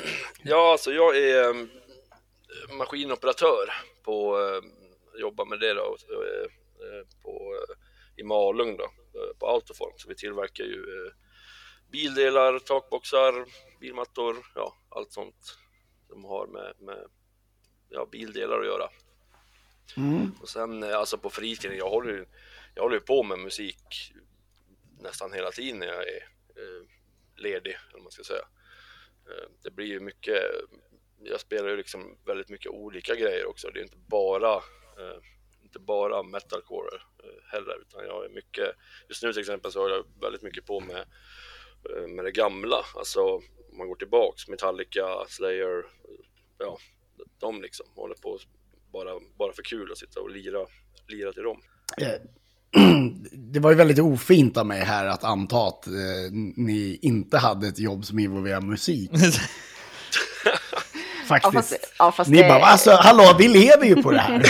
ja 0.43 0.71
alltså 0.71 0.91
jag 0.91 1.17
är 1.17 1.67
maskinoperatör 2.71 3.73
på, 4.03 4.39
eh, 4.39 4.61
jobbar 5.19 5.45
med 5.45 5.59
det 5.59 5.73
då, 5.73 5.97
eh, 6.11 6.43
eh, 6.87 7.07
på, 7.23 7.55
i 8.15 8.23
Malung 8.23 8.77
då, 8.77 8.91
på 9.39 9.47
Autoform. 9.47 9.93
Så 9.97 10.09
vi 10.09 10.15
tillverkar 10.15 10.63
ju 10.63 11.11
bildelar, 11.91 12.59
takboxar, 12.59 13.45
bilmattor, 13.79 14.35
ja 14.55 14.77
allt 14.89 15.11
sånt 15.11 15.57
som 16.07 16.25
har 16.25 16.47
med, 16.47 16.73
med 16.79 17.07
ja, 17.89 18.07
bildelar 18.11 18.59
att 18.59 18.65
göra. 18.65 18.89
Och 20.41 20.49
sen 20.49 20.83
alltså 20.83 21.17
på 21.17 21.29
fritiden, 21.29 21.77
jag 21.77 21.89
håller 21.89 22.13
ju 22.13 22.25
jag 22.75 22.83
håller 22.83 22.95
ju 22.95 23.01
på 23.01 23.23
med 23.23 23.39
musik 23.39 24.13
nästan 24.99 25.33
hela 25.33 25.51
tiden 25.51 25.79
när 25.79 25.87
jag 25.87 26.07
är 26.07 26.23
ledig, 27.35 27.77
eller 27.89 28.03
man 28.03 28.11
ska 28.11 28.23
säga. 28.23 28.45
Det 29.63 29.71
blir 29.71 29.85
ju 29.85 29.99
mycket, 29.99 30.41
jag 31.23 31.39
spelar 31.39 31.69
ju 31.69 31.77
liksom 31.77 32.17
väldigt 32.25 32.49
mycket 32.49 32.71
olika 32.71 33.15
grejer 33.15 33.45
också. 33.45 33.69
Det 33.73 33.79
är 33.79 33.83
inte 33.83 33.97
bara, 34.07 34.53
eh, 34.55 35.19
inte 35.63 35.79
bara 35.79 36.23
metalcore 36.23 36.95
eh, 36.95 37.51
heller, 37.51 37.81
utan 37.81 38.05
jag 38.05 38.25
är 38.25 38.29
mycket, 38.29 38.67
just 39.09 39.23
nu 39.23 39.33
till 39.33 39.41
exempel 39.41 39.71
så 39.71 39.81
har 39.81 39.89
jag 39.89 40.05
väldigt 40.21 40.41
mycket 40.41 40.65
på 40.65 40.79
med 40.79 41.05
eh, 41.89 42.07
med 42.07 42.25
det 42.25 42.31
gamla, 42.31 42.85
alltså 42.95 43.21
om 43.71 43.77
man 43.77 43.87
går 43.87 43.95
tillbaks, 43.95 44.47
Metallica, 44.47 45.05
Slayer, 45.27 45.85
ja, 46.57 46.77
de 47.39 47.61
liksom 47.61 47.85
håller 47.95 48.15
på 48.15 48.39
bara, 48.93 49.19
bara 49.37 49.53
för 49.53 49.63
kul 49.63 49.91
att 49.91 49.97
sitta 49.97 50.19
och 50.21 50.29
lira, 50.29 50.65
lira 51.07 51.33
till 51.33 51.43
dem. 51.43 51.61
Eh, 52.01 52.21
Det 53.31 53.59
var 53.59 53.69
ju 53.69 53.75
väldigt 53.75 53.99
ofint 53.99 54.57
av 54.57 54.65
mig 54.65 54.79
här 54.79 55.05
att 55.05 55.23
anta 55.23 55.67
att 55.67 55.87
eh, 55.87 56.31
ni 56.55 56.99
inte 57.01 57.37
hade 57.37 57.67
ett 57.67 57.79
jobb 57.79 58.05
som 58.05 58.19
involverar 58.19 58.61
musik. 58.61 59.11
Ja, 61.29 61.39
Faktiskt. 61.39 61.53
fast, 61.53 61.93
ja, 61.99 62.11
fast 62.11 62.29
Ni 62.29 62.37
det... 62.41 62.47
bara, 62.47 62.63
alltså 62.65 62.91
hallå, 62.91 63.35
vi 63.39 63.47
lever 63.47 63.85
ju 63.85 64.03
på 64.03 64.11
det 64.11 64.19
här. 64.19 64.43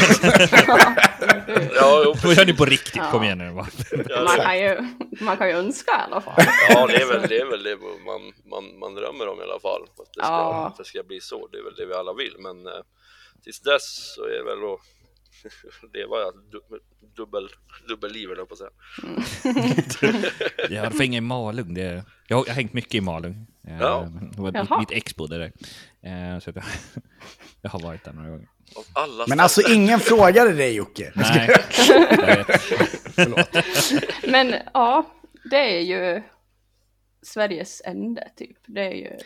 Ja, 1.75 2.01
jo, 2.05 2.15
Vad 2.24 2.34
gör 2.34 2.46
ni 2.46 2.53
på 2.53 2.65
riktigt? 2.65 3.01
Kom 3.12 3.24
igen 3.24 3.38
nu. 3.38 3.51
va? 3.51 3.67
man, 4.25 4.38
kan 4.38 4.60
ju, 4.60 4.88
man 5.22 5.38
kan 5.38 5.48
ju 5.50 5.53
önska 5.55 5.91
i 5.91 6.12
alla 6.12 6.22
fall. 6.22 6.34
Ja, 6.69 6.88
det 6.88 6.96
är 7.01 7.05
väl 7.07 7.29
det, 7.29 7.39
är 7.39 7.46
väl 7.46 7.63
det 7.63 7.77
man, 8.05 8.22
man, 8.50 8.79
man 8.79 8.96
drömmer 8.96 9.27
om 9.27 9.39
i 9.39 9.43
alla 9.43 9.60
fall. 9.60 9.81
Att 9.84 10.13
det, 10.15 10.22
ska, 10.24 10.31
Ja. 10.31 10.67
att 10.67 10.77
det 10.77 10.86
ska 10.86 11.03
bli 11.03 11.22
så, 11.22 11.48
det 11.51 11.57
är 11.57 11.63
väl 11.63 11.75
det 11.75 11.86
vi 11.86 11.93
alla 11.93 12.13
vill. 12.13 12.36
Men 12.39 12.67
eh, 12.67 12.74
tills 13.43 13.60
dess 13.62 14.13
så 14.15 14.24
är 14.24 14.29
det 14.29 14.43
väl 14.43 14.74
att 14.74 14.79
leva 15.93 16.27
ett 16.29 16.36
du, 16.51 16.62
dubbel, 17.15 17.50
dubbelliv, 17.88 18.31
eller 18.31 18.46
på 18.46 18.53
att 18.53 18.60
säga. 18.60 18.72
Jag 20.69 20.84
hade 20.84 20.98
fänga 20.98 21.17
i 21.17 21.22
Malung. 21.22 21.74
Det, 21.74 22.03
jag 22.27 22.38
har 22.38 22.46
hängt 22.46 22.74
mycket 22.74 22.96
i 22.96 23.01
Malung. 23.01 23.48
Eh, 23.67 23.77
Ja. 23.79 24.07
det 24.36 24.41
var 24.41 24.51
Jaha. 24.53 24.79
mitt 24.79 24.91
ex 24.91 25.15
bodde 25.15 25.38
där. 25.38 25.51
Så 26.39 26.50
jag, 26.55 26.63
jag 27.62 27.69
har 27.69 27.79
varit 27.79 28.03
där 28.03 28.13
några 28.13 28.29
gånger. 28.29 28.47
Men 29.27 29.39
alltså 29.39 29.62
ingen 29.71 30.00
frågade 30.00 30.53
dig 30.53 30.75
Jocke. 30.75 31.12
Nej. 31.15 31.55
Men 34.27 34.55
ja, 34.74 35.05
det 35.51 35.77
är 35.77 35.81
ju 35.81 36.24
Sveriges 37.21 37.81
ände 37.86 38.27
typ. 38.38 38.57
Det 38.67 38.81
är 38.86 38.91
ju... 38.93 39.17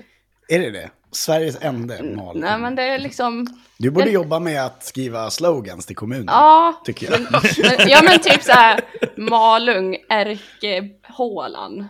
Är 0.50 0.60
det 0.60 0.72
det? 0.72 0.90
Sveriges 1.12 1.58
ände 1.62 2.04
Malung. 2.04 2.42
Nej 2.42 2.58
men 2.60 2.76
det 2.76 2.84
är 2.84 3.00
liksom... 3.00 3.48
Du 3.78 3.90
borde 3.92 4.06
Den- 4.06 4.14
jobba 4.14 4.40
med 4.40 4.66
att 4.66 4.84
skriva 4.84 5.30
slogans 5.30 5.86
till 5.86 5.96
kommunen. 5.96 6.26
Ja, 6.28 6.82
Tycker 6.86 7.12
jag. 7.12 7.22
men, 7.32 7.42
ja 7.90 8.02
men 8.04 8.20
typ 8.20 8.44
så 8.44 8.52
här 8.52 8.82
Malung, 9.18 9.98
Ärkehålan. 10.10 11.88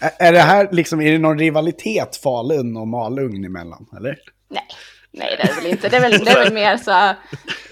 Är 0.00 0.32
det 0.32 0.38
här 0.38 0.68
liksom, 0.72 1.00
är 1.00 1.12
det 1.12 1.18
någon 1.18 1.38
rivalitet 1.38 2.16
Falun 2.16 2.76
och 2.76 2.88
Malung 2.88 3.44
emellan? 3.44 3.86
Eller? 3.96 4.18
Nej, 4.48 4.66
nej 5.10 5.36
det 5.36 5.48
är 5.48 5.54
väl 5.54 5.66
inte. 5.66 5.88
Det 5.88 5.96
är 5.96 6.00
väl, 6.00 6.24
det 6.24 6.30
är 6.30 6.44
väl 6.44 6.52
mer 6.52 6.76
så 6.76 6.90
här, 6.90 7.16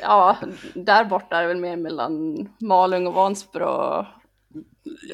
ja, 0.00 0.36
där 0.74 1.04
borta 1.04 1.36
är 1.36 1.42
det 1.42 1.48
väl 1.48 1.60
mer 1.60 1.76
mellan 1.76 2.36
Malung 2.60 3.06
och 3.06 3.14
Vansbro. 3.14 4.06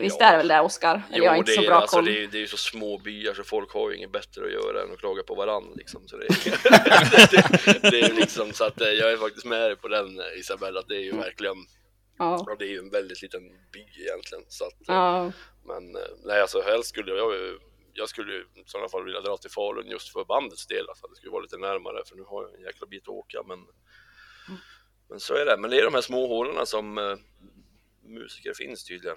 Visst 0.00 0.21
är 0.21 0.31
det 0.31 0.37
väl 0.37 0.49
det, 0.49 0.61
Oskar? 0.61 1.02
Jo, 1.11 1.25
jag 1.25 1.31
har 1.31 1.37
inte 1.37 1.50
det, 1.50 1.57
så 1.57 1.62
är, 1.62 1.66
bra 1.66 1.76
alltså, 1.76 1.97
koll. 1.97 2.04
det, 2.04 2.23
är, 2.23 2.26
det 2.26 2.38
är 2.38 2.40
ju 2.40 2.47
så 2.47 2.57
små 2.57 2.99
byar 2.99 3.35
så 3.35 3.45
folk 3.45 3.73
har 3.73 3.90
ju 3.90 3.97
inget 3.97 4.12
bättre 4.12 4.45
att 4.45 4.52
göra 4.52 4.83
än 4.83 4.92
att 4.92 4.99
klaga 4.99 5.23
på 5.23 5.35
varandra 5.35 5.71
liksom. 5.76 6.00
Så 6.07 6.16
det, 6.16 6.26
det, 6.45 7.81
det 7.90 8.00
är 8.00 8.09
ju 8.09 8.14
liksom 8.14 8.52
så 8.52 8.64
att 8.64 8.81
eh, 8.81 8.88
jag 8.88 9.12
är 9.12 9.16
faktiskt 9.16 9.47
med 9.47 9.61
dig 9.61 9.76
på 9.76 9.88
den 9.88 10.19
eh, 10.19 10.40
Isabella, 10.40 10.81
att 10.81 10.88
det 10.88 10.97
är 10.97 11.04
ju 11.04 11.16
verkligen, 11.16 11.57
Ja, 12.23 12.45
ja, 12.47 12.57
det 12.59 12.64
är 12.64 12.69
ju 12.69 12.79
en 12.79 12.91
väldigt 12.91 13.23
liten 13.23 13.43
by 13.73 13.85
egentligen. 14.05 14.45
Så 14.49 14.64
att, 14.64 14.88
eh, 14.88 14.95
ja, 14.95 15.33
Men 15.71 15.97
eh, 15.97 16.12
nej, 16.25 16.41
alltså 16.41 16.61
helst 16.61 16.88
skulle 16.88 17.11
jag 17.12 17.35
ju, 17.35 17.59
jag 17.93 18.09
skulle 18.09 18.33
ju 18.33 18.41
i 18.41 18.62
sådana 18.67 18.88
fall 18.88 19.05
vilja 19.05 19.21
dra 19.21 19.37
till 19.37 19.50
Falun 19.50 19.87
just 19.87 20.12
för 20.12 20.25
bandets 20.25 20.67
del, 20.67 20.88
alltså, 20.88 21.07
att 21.07 21.11
det 21.12 21.17
skulle 21.17 21.33
vara 21.33 21.43
lite 21.43 21.57
närmare 21.57 22.02
för 22.07 22.17
nu 22.17 22.23
har 22.23 22.43
jag 22.43 22.55
en 22.55 22.61
jäkla 22.61 22.87
bit 22.87 23.02
att 23.02 23.09
åka. 23.09 23.38
Men, 23.49 23.59
men 25.09 25.21
så 25.21 25.35
är 25.35 25.45
det, 25.45 25.57
men 25.59 25.71
det 25.71 25.79
är 25.79 25.85
de 25.85 25.95
här 25.95 26.00
små 26.00 26.26
hålorna 26.26 26.67
som 26.67 26.99
eh, 26.99 27.17
musiker 28.19 28.52
finns 28.55 28.85
tydligen. 28.85 29.17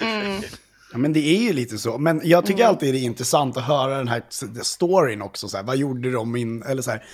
mm, 0.00 0.42
Ja, 0.92 0.98
men 0.98 1.12
det 1.12 1.20
är 1.20 1.42
ju 1.42 1.52
lite 1.52 1.78
så. 1.78 1.98
Men 1.98 2.20
jag 2.24 2.46
tycker 2.46 2.64
alltid 2.64 2.94
det 2.94 2.98
är 2.98 3.02
intressant 3.02 3.56
att 3.56 3.64
höra 3.64 3.96
den 3.96 4.08
här 4.08 4.22
storyn 4.62 5.22
också. 5.22 5.48
Så 5.48 5.56
här, 5.56 5.64
vad 5.64 5.76
gjorde 5.76 6.10
de 6.10 6.36
in... 6.36 6.62
Eller 6.62 6.82
så 6.82 6.90
här, 6.90 7.04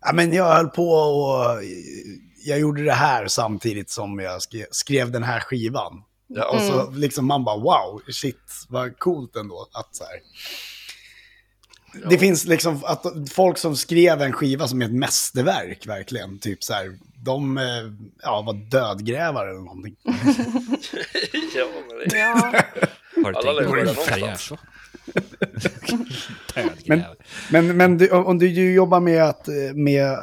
ja, 0.00 0.12
men 0.12 0.32
jag 0.32 0.54
höll 0.54 0.68
på 0.68 0.90
och 0.90 1.62
jag 2.44 2.60
gjorde 2.60 2.84
det 2.84 2.92
här 2.92 3.26
samtidigt 3.26 3.90
som 3.90 4.18
jag 4.18 4.42
skrev, 4.70 5.10
den 5.10 5.22
här 5.22 5.40
skivan. 5.40 6.02
Ja, 6.26 6.50
Och 6.50 6.60
så 6.60 6.90
liksom 6.90 7.26
man 7.26 7.44
bara 7.44 7.56
wow, 7.56 8.02
shit, 8.12 8.66
vad 8.68 8.98
coolt 8.98 9.36
ändå. 9.36 9.68
Att 9.72 9.96
så 9.96 10.04
här, 10.04 10.20
Det 12.10 12.18
finns 12.18 12.44
liksom 12.44 12.84
att 12.84 13.06
folk 13.32 13.58
som 13.58 13.76
skrev 13.76 14.22
en 14.22 14.32
skiva 14.32 14.68
som 14.68 14.82
är 14.82 14.86
ett 14.86 14.92
mästerverk 14.92 15.86
verkligen. 15.86 16.38
Typ 16.38 16.64
så 16.64 16.72
här, 16.72 16.98
de 17.24 17.58
eh, 17.58 17.64
ja, 18.22 18.42
var 18.42 18.54
dödgrävare 18.54 19.50
eller 19.50 19.60
någonting. 19.60 19.96
ja, 21.54 21.66
men 21.88 22.08
det, 22.08 22.18
ja. 22.18 22.52
Har 23.24 23.32
du 23.32 23.38
Alla 23.38 23.52
tänkt 23.52 23.70
på 23.70 23.76
din 23.76 23.84
någonstans. 23.84 24.52
Men, 26.86 27.04
men, 27.50 27.76
men 27.76 27.98
du, 27.98 28.10
om 28.10 28.38
du, 28.38 28.48
du 28.48 28.72
jobbar 28.72 29.00
med 29.00 29.24
att, 29.24 29.48
eh, 29.48 29.74
med 29.74 30.18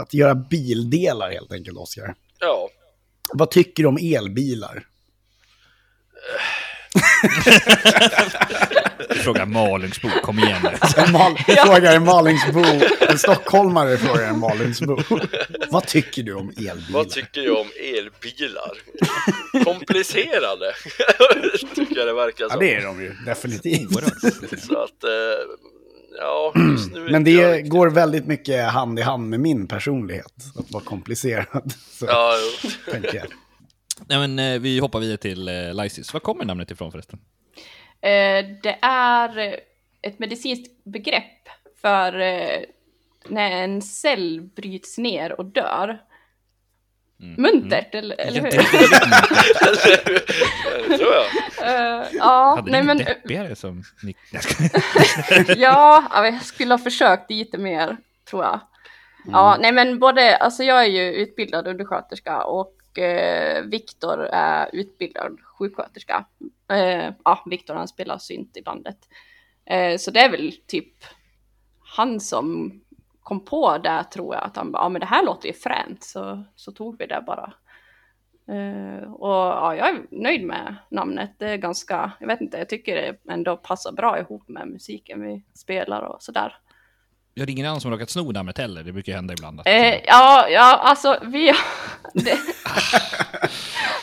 att 0.00 0.14
göra 0.14 0.34
bildelar 0.34 1.30
helt 1.30 1.52
enkelt, 1.52 1.78
Oskar. 1.78 2.14
ja. 2.40 2.68
Vad 3.32 3.50
tycker 3.50 3.82
du 3.82 3.88
om 3.88 3.98
elbilar? 4.02 4.86
Du 9.08 9.14
frågar 9.14 9.46
Malungsbo, 9.46 10.08
kom 10.22 10.38
igen 10.38 10.60
nu. 10.62 10.70
En 10.96 11.12
mal, 11.12 11.36
frågar 11.38 11.96
en 11.96 12.04
Malingsbo, 12.04 12.64
en 13.00 13.18
stockholmare 13.18 13.96
frågar 13.96 14.28
en 14.28 14.38
Malingsbo. 14.38 14.98
Vad 15.70 15.86
tycker 15.86 16.22
du 16.22 16.34
om 16.34 16.48
elbilar? 16.48 16.92
Vad 16.92 17.10
tycker 17.10 17.40
jag 17.40 17.60
om 17.60 17.70
elbilar? 17.76 18.72
Komplicerade, 19.64 20.72
tycker 21.74 21.96
jag 21.96 22.06
det 22.06 22.12
verkar 22.12 22.44
ja, 22.44 22.50
som. 22.50 22.60
det 22.60 22.74
är 22.74 22.82
de 22.82 23.02
ju, 23.02 23.14
definitivt. 23.26 23.92
Så 24.60 24.82
att, 24.82 25.04
eh, 25.04 25.10
ja, 26.18 26.52
just 26.56 26.92
nu 26.92 27.00
Men 27.10 27.24
det 27.24 27.52
riktigt. 27.54 27.70
går 27.72 27.90
väldigt 27.90 28.26
mycket 28.26 28.64
hand 28.70 28.98
i 28.98 29.02
hand 29.02 29.28
med 29.30 29.40
min 29.40 29.66
personlighet, 29.66 30.32
att 30.58 30.70
vara 30.70 30.84
komplicerad. 30.84 31.72
Så, 31.90 32.06
Ja, 32.06 32.32
jo. 32.64 32.70
tänker 32.92 33.14
jag. 33.16 33.26
Nej, 34.06 34.18
men, 34.28 34.38
eh, 34.54 34.60
vi 34.60 34.78
hoppar 34.78 35.00
vidare 35.00 35.16
till 35.16 35.48
eh, 35.48 35.74
Lysis. 35.74 36.12
Var 36.12 36.20
kommer 36.20 36.44
namnet 36.44 36.70
ifrån 36.70 36.92
förresten? 36.92 37.18
Eh, 38.00 38.44
det 38.62 38.78
är 38.82 39.60
ett 40.02 40.18
medicinskt 40.18 40.84
begrepp 40.84 41.48
för 41.80 42.20
eh, 42.20 42.60
när 43.28 43.50
en 43.50 43.82
cell 43.82 44.40
bryts 44.56 44.98
ner 44.98 45.32
och 45.40 45.44
dör. 45.44 45.98
Muntert, 47.20 47.94
eller, 47.94 48.20
eller 48.20 48.40
hur? 48.40 48.50
det 50.88 50.98
tror 50.98 51.12
jag. 51.12 51.26
Eh, 51.62 52.06
ja, 52.12 52.54
Hade 52.56 52.70
nej 52.70 52.82
men 52.82 52.98
deppigare 52.98 53.56
som 53.56 53.82
ja, 55.56 56.04
ja, 56.10 56.26
jag 56.26 56.42
skulle 56.42 56.74
ha 56.74 56.78
försökt 56.78 57.30
lite 57.30 57.58
mer, 57.58 57.96
tror 58.30 58.44
jag. 58.44 58.60
Ja, 59.26 59.56
nej 59.60 59.72
men 59.72 59.98
både, 59.98 60.36
alltså 60.36 60.62
jag 60.62 60.82
är 60.82 60.88
ju 60.88 61.12
utbildad 61.12 61.66
undersköterska 61.66 62.44
och 62.44 62.98
eh, 62.98 63.62
Viktor 63.62 64.26
är 64.32 64.70
utbildad 64.72 65.38
sjuksköterska. 65.44 66.24
Eh, 66.70 67.12
ja, 67.24 67.44
Viktor 67.46 67.74
han 67.74 67.88
spelar 67.88 68.18
synt 68.18 68.56
i 68.56 68.62
bandet. 68.62 68.98
Eh, 69.64 69.96
så 69.96 70.10
det 70.10 70.20
är 70.20 70.30
väl 70.30 70.52
typ 70.66 71.04
han 71.96 72.20
som 72.20 72.80
kom 73.22 73.44
på 73.44 73.78
det 73.78 74.04
tror 74.12 74.34
jag, 74.34 74.44
att 74.44 74.56
han 74.56 74.72
bara, 74.72 74.82
ja 74.82 74.88
men 74.88 75.00
det 75.00 75.06
här 75.06 75.24
låter 75.24 75.48
ju 75.48 75.54
fränt, 75.54 76.04
så, 76.04 76.44
så 76.56 76.72
tog 76.72 76.98
vi 76.98 77.06
det 77.06 77.22
bara. 77.26 77.52
Eh, 78.48 79.12
och 79.12 79.30
ja, 79.30 79.74
jag 79.76 79.88
är 79.88 80.00
nöjd 80.10 80.46
med 80.46 80.76
namnet. 80.88 81.30
Det 81.38 81.48
är 81.48 81.56
ganska, 81.56 82.12
jag 82.20 82.26
vet 82.26 82.40
inte, 82.40 82.58
jag 82.58 82.68
tycker 82.68 82.96
det 82.96 83.32
ändå 83.32 83.56
passar 83.56 83.92
bra 83.92 84.18
ihop 84.18 84.48
med 84.48 84.68
musiken 84.68 85.22
vi 85.22 85.42
spelar 85.54 86.02
och 86.02 86.22
sådär. 86.22 86.56
Jag 87.34 87.42
har 87.42 87.50
ingen 87.50 87.66
annan 87.66 87.80
som 87.80 87.90
har 87.90 87.98
råkat 87.98 88.10
sno 88.10 88.32
namnet 88.32 88.58
heller. 88.58 88.82
Det 88.82 88.92
brukar 88.92 89.12
hända 89.12 89.34
ibland. 89.34 89.60
Att, 89.60 89.66
Eh, 89.66 89.94
ja, 90.06 90.48
ja, 90.48 90.76
alltså 90.76 91.18
vi... 91.22 91.52
det, 92.14 92.22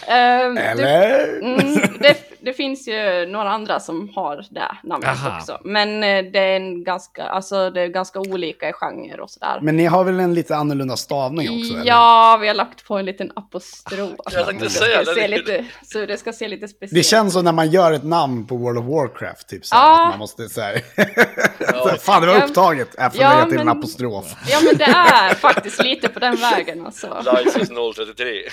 det, 0.07 0.62
Eller? 0.62 1.39
mm, 1.41 1.97
det, 2.00 2.26
det 2.48 2.54
finns 2.54 2.88
ju 2.88 3.25
några 3.25 3.50
andra 3.50 3.80
som 3.80 4.10
har 4.16 4.46
det 4.50 4.72
namnet 4.84 5.10
Aha. 5.10 5.38
också. 5.38 5.58
Men 5.63 6.04
eh, 6.04 6.24
det 6.32 6.39
är 6.39 6.56
en 6.56 6.84
ganska, 6.84 7.24
alltså 7.24 7.70
det 7.70 7.82
är 7.82 7.88
ganska 7.88 8.20
olika 8.20 8.70
i 8.70 8.74
genre 8.74 9.18
och 9.22 9.30
sådär. 9.30 9.60
Men 9.62 9.77
ni 9.77 9.86
har 9.86 10.04
väl 10.04 10.20
en 10.20 10.34
lite 10.34 10.56
annorlunda 10.56 10.98
stavning 10.98 11.50
också? 11.62 11.74
eller? 11.74 11.86
Ja, 11.86 12.38
vi 12.42 12.48
har 12.48 12.56
lagt 12.56 12.86
på 12.88 12.98
en 12.98 13.06
liten 13.06 13.32
apostrof. 13.36 14.12
Jag 14.32 14.46
tänkte 14.48 14.66
Det 14.66 14.70
säga 14.70 15.04
det. 15.04 15.16
se 15.16 15.27
lite, 15.27 15.66
så 15.84 16.06
det 16.06 16.18
ska 16.18 16.34
se 16.34 16.48
lite 16.48 16.68
speciellt 16.68 16.94
Det 16.94 17.04
känns 17.04 17.34
som 17.34 17.44
när 17.46 17.51
man 17.54 17.70
gör 17.70 17.92
ett 17.92 18.04
namn 18.04 18.48
på 18.48 18.58
World 18.58 18.80
of 18.80 18.86
Warcraft, 18.86 19.48
typ 19.50 19.66
så 19.66 19.75
här, 19.75 19.82
Ja. 19.84 20.04
att 20.04 20.10
man 20.10 20.20
måste 20.20 20.50
säga... 20.50 20.80
Fan, 22.00 22.22
det 22.22 22.27
var 22.27 22.44
upptaget. 22.44 22.89
Jag 22.98 23.13
får 23.13 23.22
Ja, 23.22 23.30
lägga 23.34 23.46
till 23.46 23.60
en 23.60 23.66
men- 23.66 23.77
apostrof. 23.77 24.25
Ja, 24.50 24.58
men 24.66 24.77
det 24.77 24.84
är 24.84 25.34
faktiskt 25.36 25.84
lite 25.84 26.10
på 26.10 26.20
den 26.20 26.36
vägen 26.36 26.86
alltså. 26.86 27.24
Lysis 27.46 27.70
033. 27.96 28.44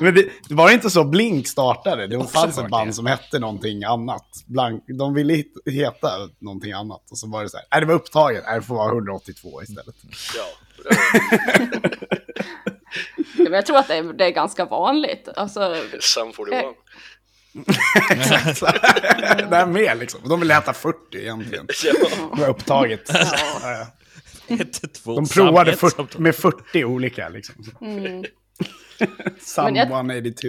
Men 0.00 0.14
det, 0.14 0.24
det 0.48 0.54
var 0.54 0.70
inte 0.70 0.90
så 0.90 1.04
Blink 1.04 1.48
startade. 1.48 2.06
Det 2.06 2.18
fanns 2.18 2.34
var 2.34 2.48
ett 2.48 2.56
det. 2.56 2.68
band 2.68 2.94
som 2.94 3.06
hette 3.06 3.38
någonting 3.38 3.84
annat. 3.84 4.26
Blank, 4.46 4.84
de 4.98 5.14
ville 5.14 5.44
heta 5.66 6.08
någonting 6.38 6.72
annat. 6.72 7.10
Och 7.10 7.18
så 7.18 7.28
var 7.28 7.42
det 7.42 7.48
så 7.48 7.56
här, 7.56 7.66
nej 7.70 7.80
det 7.80 7.86
var 7.86 7.94
upptaget, 7.94 8.44
nej 8.46 8.60
det 8.60 8.66
får 8.66 8.74
vara 8.74 8.92
182 8.92 9.62
istället. 9.62 9.94
Ja. 10.36 10.44
Men 13.36 13.52
jag 13.52 13.66
tror 13.66 13.76
att 13.78 13.88
det 13.88 13.94
är, 13.94 14.02
det 14.02 14.24
är 14.24 14.30
ganska 14.30 14.64
vanligt. 14.64 15.28
Alltså, 15.36 15.76
Sam 16.00 16.32
41. 16.32 16.64
Exakt 18.10 18.58
så. 18.58 18.66
det 19.50 19.56
är 19.56 19.66
mer 19.66 19.94
liksom. 19.94 20.20
De 20.28 20.40
ville 20.40 20.54
heta 20.54 20.72
40 20.72 20.96
egentligen. 21.12 21.66
Ja. 21.84 21.92
Det 22.34 22.40
var 22.40 22.48
upptaget. 22.48 23.10
Ja, 23.14 23.26
ja. 23.62 23.86
Ett, 24.56 24.94
två, 24.94 25.14
De 25.14 25.28
provade 25.28 25.72
ett, 25.72 25.80
40, 25.80 25.96
sam, 25.96 26.06
två. 26.06 26.18
med 26.20 26.34
40 26.34 26.84
olika 26.84 27.28
liksom. 27.28 27.54
Mm. 27.80 28.24
Some 29.40 29.64
Men 29.70 29.76
jag- 29.76 29.86
182. 29.86 30.48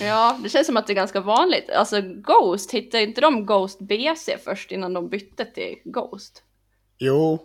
ja, 0.00 0.38
det 0.42 0.48
känns 0.48 0.66
som 0.66 0.76
att 0.76 0.86
det 0.86 0.92
är 0.92 0.94
ganska 0.94 1.20
vanligt. 1.20 1.70
Alltså 1.70 2.00
Ghost, 2.02 2.70
hittade 2.72 3.02
inte 3.02 3.20
de 3.20 3.46
Ghost 3.46 3.78
BC 3.80 4.36
först 4.44 4.72
innan 4.72 4.92
de 4.92 5.08
bytte 5.08 5.44
till 5.44 5.74
Ghost? 5.84 6.42
Jo, 6.98 7.38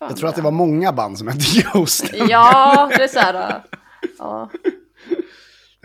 Jag, 0.00 0.16
tror 0.16 0.28
att 0.28 0.36
det 0.36 0.42
var 0.42 0.50
många 0.50 0.92
band 0.92 1.18
som 1.18 1.28
hette 1.28 1.44
Ghost. 1.72 2.04
Ja, 2.28 2.90
det 2.96 3.04
är 3.04 3.08
så 3.08 3.18
här. 3.18 3.62
Ja. 4.18 4.50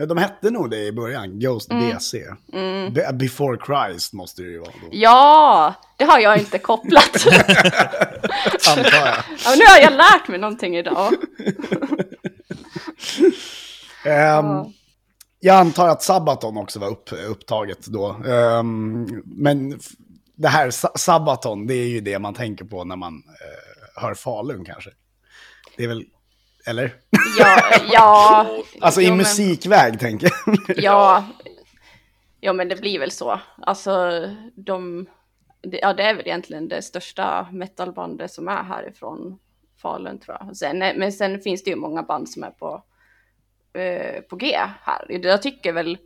De 0.08 0.16
hette 0.16 0.50
nog 0.50 0.70
det 0.70 0.84
i 0.86 0.92
början, 0.92 1.40
Ghost 1.40 1.68
BC. 1.68 2.18
Be- 2.90 3.12
Before 3.12 3.58
Christ 3.66 4.12
måste 4.12 4.42
det 4.42 4.48
ju 4.48 4.58
vara 4.58 4.70
då, 4.82 4.88
ja, 4.92 5.74
det 5.96 6.04
har 6.04 6.18
jag 6.18 6.38
inte 6.38 6.58
kopplat. 6.58 7.26
antar 8.68 8.90
jag. 8.98 9.14
ja, 9.44 9.54
nu 9.58 9.64
har 9.64 9.78
jag 9.82 9.92
lärt 9.92 10.28
mig 10.28 10.38
någonting 10.38 10.76
idag. 10.76 11.12
Ja. 14.04 14.70
Jag 15.40 15.56
antar 15.56 15.88
att 15.88 16.02
Sabaton 16.02 16.56
också 16.56 16.78
var 16.80 16.88
upp, 16.88 17.08
upptaget 17.28 17.86
då. 17.86 18.06
Ehm, 18.26 19.22
men 19.24 19.78
det 20.34 20.48
här 20.48 20.70
Sa- 20.70 20.92
Sabaton, 20.96 21.66
det 21.66 21.74
är 21.74 21.88
ju 21.88 22.00
det 22.00 22.18
man 22.18 22.34
tänker 22.34 22.64
på 22.64 22.84
när 22.84 22.96
man 22.96 23.14
eh, 23.14 24.02
hör 24.02 24.14
Falun 24.14 24.64
kanske. 24.64 24.90
Det 25.76 25.84
är 25.84 25.88
väl, 25.88 26.04
eller? 26.66 26.94
Ja, 27.38 27.60
ja. 27.92 28.46
Alltså 28.80 29.00
Jo, 29.00 29.06
i 29.06 29.10
men- 29.10 29.18
musikväg 29.18 30.00
tänker 30.00 30.30
jag. 30.46 30.58
Ja. 30.84 31.24
ja, 32.40 32.52
men 32.52 32.68
det 32.68 32.76
blir 32.76 32.98
väl 32.98 33.10
så. 33.10 33.40
Alltså, 33.62 34.10
de... 34.56 35.06
Ja, 35.62 35.92
det 35.92 36.02
är 36.02 36.14
väl 36.14 36.26
egentligen 36.26 36.68
det 36.68 36.82
största 36.82 37.48
metalbandet 37.52 38.32
som 38.32 38.48
är 38.48 38.62
härifrån 38.62 39.38
Falun 39.84 40.18
tror 40.18 40.36
jag. 40.40 40.56
Sen, 40.56 40.78
men 40.78 41.12
sen 41.12 41.40
finns 41.40 41.64
det 41.64 41.70
ju 41.70 41.76
många 41.76 42.02
band 42.02 42.28
som 42.28 42.44
är 42.44 42.50
på, 42.50 42.82
eh, 43.78 44.20
på 44.20 44.36
G 44.36 44.56
här. 44.82 45.06
Jag 45.08 45.42
tycker 45.42 45.72
väl 45.72 45.98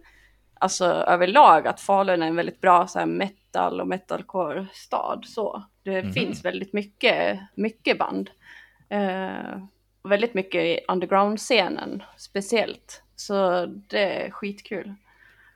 alltså 0.54 0.84
överlag 0.84 1.66
att 1.66 1.80
Falun 1.80 2.22
är 2.22 2.26
en 2.26 2.36
väldigt 2.36 2.60
bra 2.60 2.86
så 2.86 2.98
här, 2.98 3.06
metal 3.06 3.80
och 3.80 3.88
metalcore-stad. 3.88 5.24
Så. 5.26 5.62
Det 5.82 6.12
finns 6.12 6.44
väldigt 6.44 6.72
mycket, 6.72 7.40
mycket 7.54 7.98
band. 7.98 8.30
Eh, 8.88 9.62
väldigt 10.02 10.34
mycket 10.34 10.62
i 10.62 10.80
underground-scenen 10.88 12.02
speciellt. 12.16 13.02
Så 13.16 13.66
det 13.66 14.26
är 14.26 14.30
skitkul. 14.30 14.94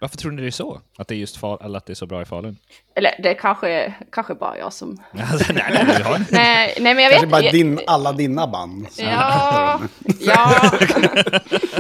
Varför 0.03 0.17
tror 0.17 0.33
ni 0.33 0.43
det 0.43 0.49
är 0.49 0.51
så? 0.51 0.81
Att 0.99 1.09
det 1.09 1.15
är 1.15 1.19
just 1.19 1.37
fal, 1.37 1.59
eller 1.65 1.77
att 1.79 1.87
det 1.87 1.93
är 1.93 1.95
så 1.95 2.07
bra 2.07 2.23
i 2.23 2.25
Falun? 2.25 2.57
Eller 2.95 3.15
det 3.23 3.29
är 3.29 3.35
kanske, 3.35 3.95
kanske 4.13 4.35
bara 4.35 4.59
jag 4.59 4.73
som... 4.73 5.03
Alltså, 5.33 5.53
nej, 5.53 5.65
nej, 5.87 6.03
en- 6.17 6.25
Nej, 6.31 6.75
nej 6.81 6.95
men 6.95 7.05
jag 7.05 7.13
Kanske 7.13 7.27
vet 7.27 7.31
bara 7.31 7.51
din, 7.53 7.81
alla 7.87 8.13
dina 8.13 8.47
band. 8.47 8.87
Ja, 8.99 9.81
ja. 10.21 10.51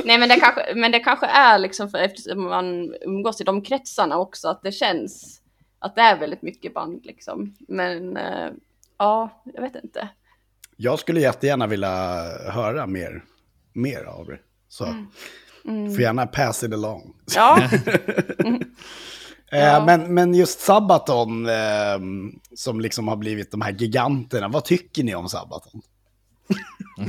Nej 0.04 0.18
men 0.18 0.28
det, 0.28 0.40
kanske, 0.40 0.74
men 0.74 0.92
det 0.92 0.98
kanske 1.00 1.26
är 1.26 1.58
liksom 1.58 1.90
för 1.90 1.98
eftersom 1.98 2.44
man 2.44 2.94
umgås 3.00 3.40
i 3.40 3.44
de 3.44 3.62
kretsarna 3.62 4.18
också 4.18 4.48
att 4.48 4.62
det 4.62 4.72
känns 4.72 5.40
att 5.78 5.94
det 5.94 6.00
är 6.02 6.18
väldigt 6.18 6.42
mycket 6.42 6.74
band 6.74 7.00
liksom. 7.06 7.56
Men 7.68 8.16
eh, 8.16 8.48
ja, 8.98 9.42
jag 9.54 9.62
vet 9.62 9.84
inte. 9.84 10.08
Jag 10.76 10.98
skulle 10.98 11.20
jättegärna 11.20 11.66
vilja 11.66 12.22
höra 12.52 12.86
mer, 12.86 13.24
mer 13.72 14.04
av 14.04 14.26
det. 14.26 14.38
Så 14.68 14.84
får 15.64 16.00
gärna 16.00 16.26
pass 16.26 16.62
it 16.64 16.72
along. 16.72 17.14
Ja, 17.34 17.68
Eh, 19.52 19.84
men, 19.86 20.14
men 20.14 20.34
just 20.34 20.60
Sabaton, 20.60 21.48
eh, 21.48 21.98
som 22.56 22.80
liksom 22.80 23.08
har 23.08 23.16
blivit 23.16 23.50
de 23.50 23.60
här 23.60 23.72
giganterna, 23.72 24.48
vad 24.48 24.64
tycker 24.64 25.02
ni 25.04 25.14
om 25.14 25.28
Sabaton? 25.28 25.82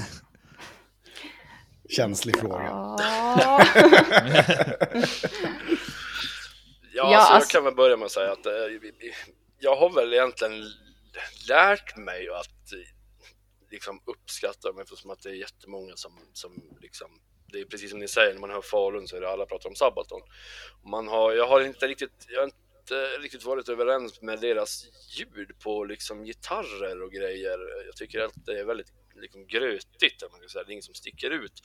Känslig 1.90 2.38
fråga. 2.40 2.64
ja. 2.64 2.98
Ja, 3.40 3.62
Ja, 6.94 7.04
alltså, 7.04 7.34
alltså- 7.34 7.34
jag 7.34 7.48
kan 7.50 7.64
väl 7.64 7.76
börja 7.76 7.98
med 7.98 8.06
att 8.06 8.12
säga 8.12 8.32
att 8.32 8.46
eh, 8.46 8.52
jag 9.60 9.76
har 9.76 9.90
väl 9.90 10.14
egentligen 10.14 10.54
lärt 11.50 11.98
mig 11.98 12.28
att 12.30 12.74
eh, 12.74 12.80
liksom 13.72 14.00
uppskatta 14.06 14.68
dem 14.68 14.80
eftersom 14.80 15.12
att 15.12 15.22
det 15.24 15.30
är 15.30 15.34
jättemånga 15.34 15.94
som, 15.96 16.12
som 16.34 16.52
liksom, 16.82 17.08
det 17.54 17.62
är 17.62 17.66
precis 17.66 17.90
som 17.90 18.00
ni 18.00 18.08
säger, 18.08 18.34
när 18.34 18.42
man 18.42 18.50
hör 18.50 18.62
Falun 18.62 19.08
så 19.08 19.16
är 19.16 19.22
det 19.22 19.30
alla 19.30 19.46
pratar 19.46 19.70
om 19.70 19.76
Sabaton. 19.76 20.22
Man 20.86 21.08
har, 21.08 21.34
jag 21.34 21.48
har 21.48 21.62
inte 21.62 21.88
riktigt, 21.88 22.26
jag 22.30 22.40
har 22.40 22.46
inte 22.46 23.18
riktigt 23.20 23.44
varit 23.44 23.70
överens 23.70 24.22
med 24.22 24.40
deras 24.40 24.86
ljud 25.18 25.60
på 25.64 25.84
liksom 25.84 26.26
gitarrer 26.26 27.02
och 27.02 27.12
grejer. 27.12 27.86
Jag 27.86 27.96
tycker 27.96 28.22
att 28.22 28.46
det 28.46 28.60
är 28.60 28.66
väldigt 28.66 28.94
liksom 29.16 29.48
grötigt, 29.48 30.24
man 30.32 30.40
kan 30.40 30.50
säga. 30.50 30.64
det 30.64 30.72
är 30.72 30.74
inget 30.74 30.86
som 30.86 30.94
sticker 30.94 31.32
ut. 31.32 31.64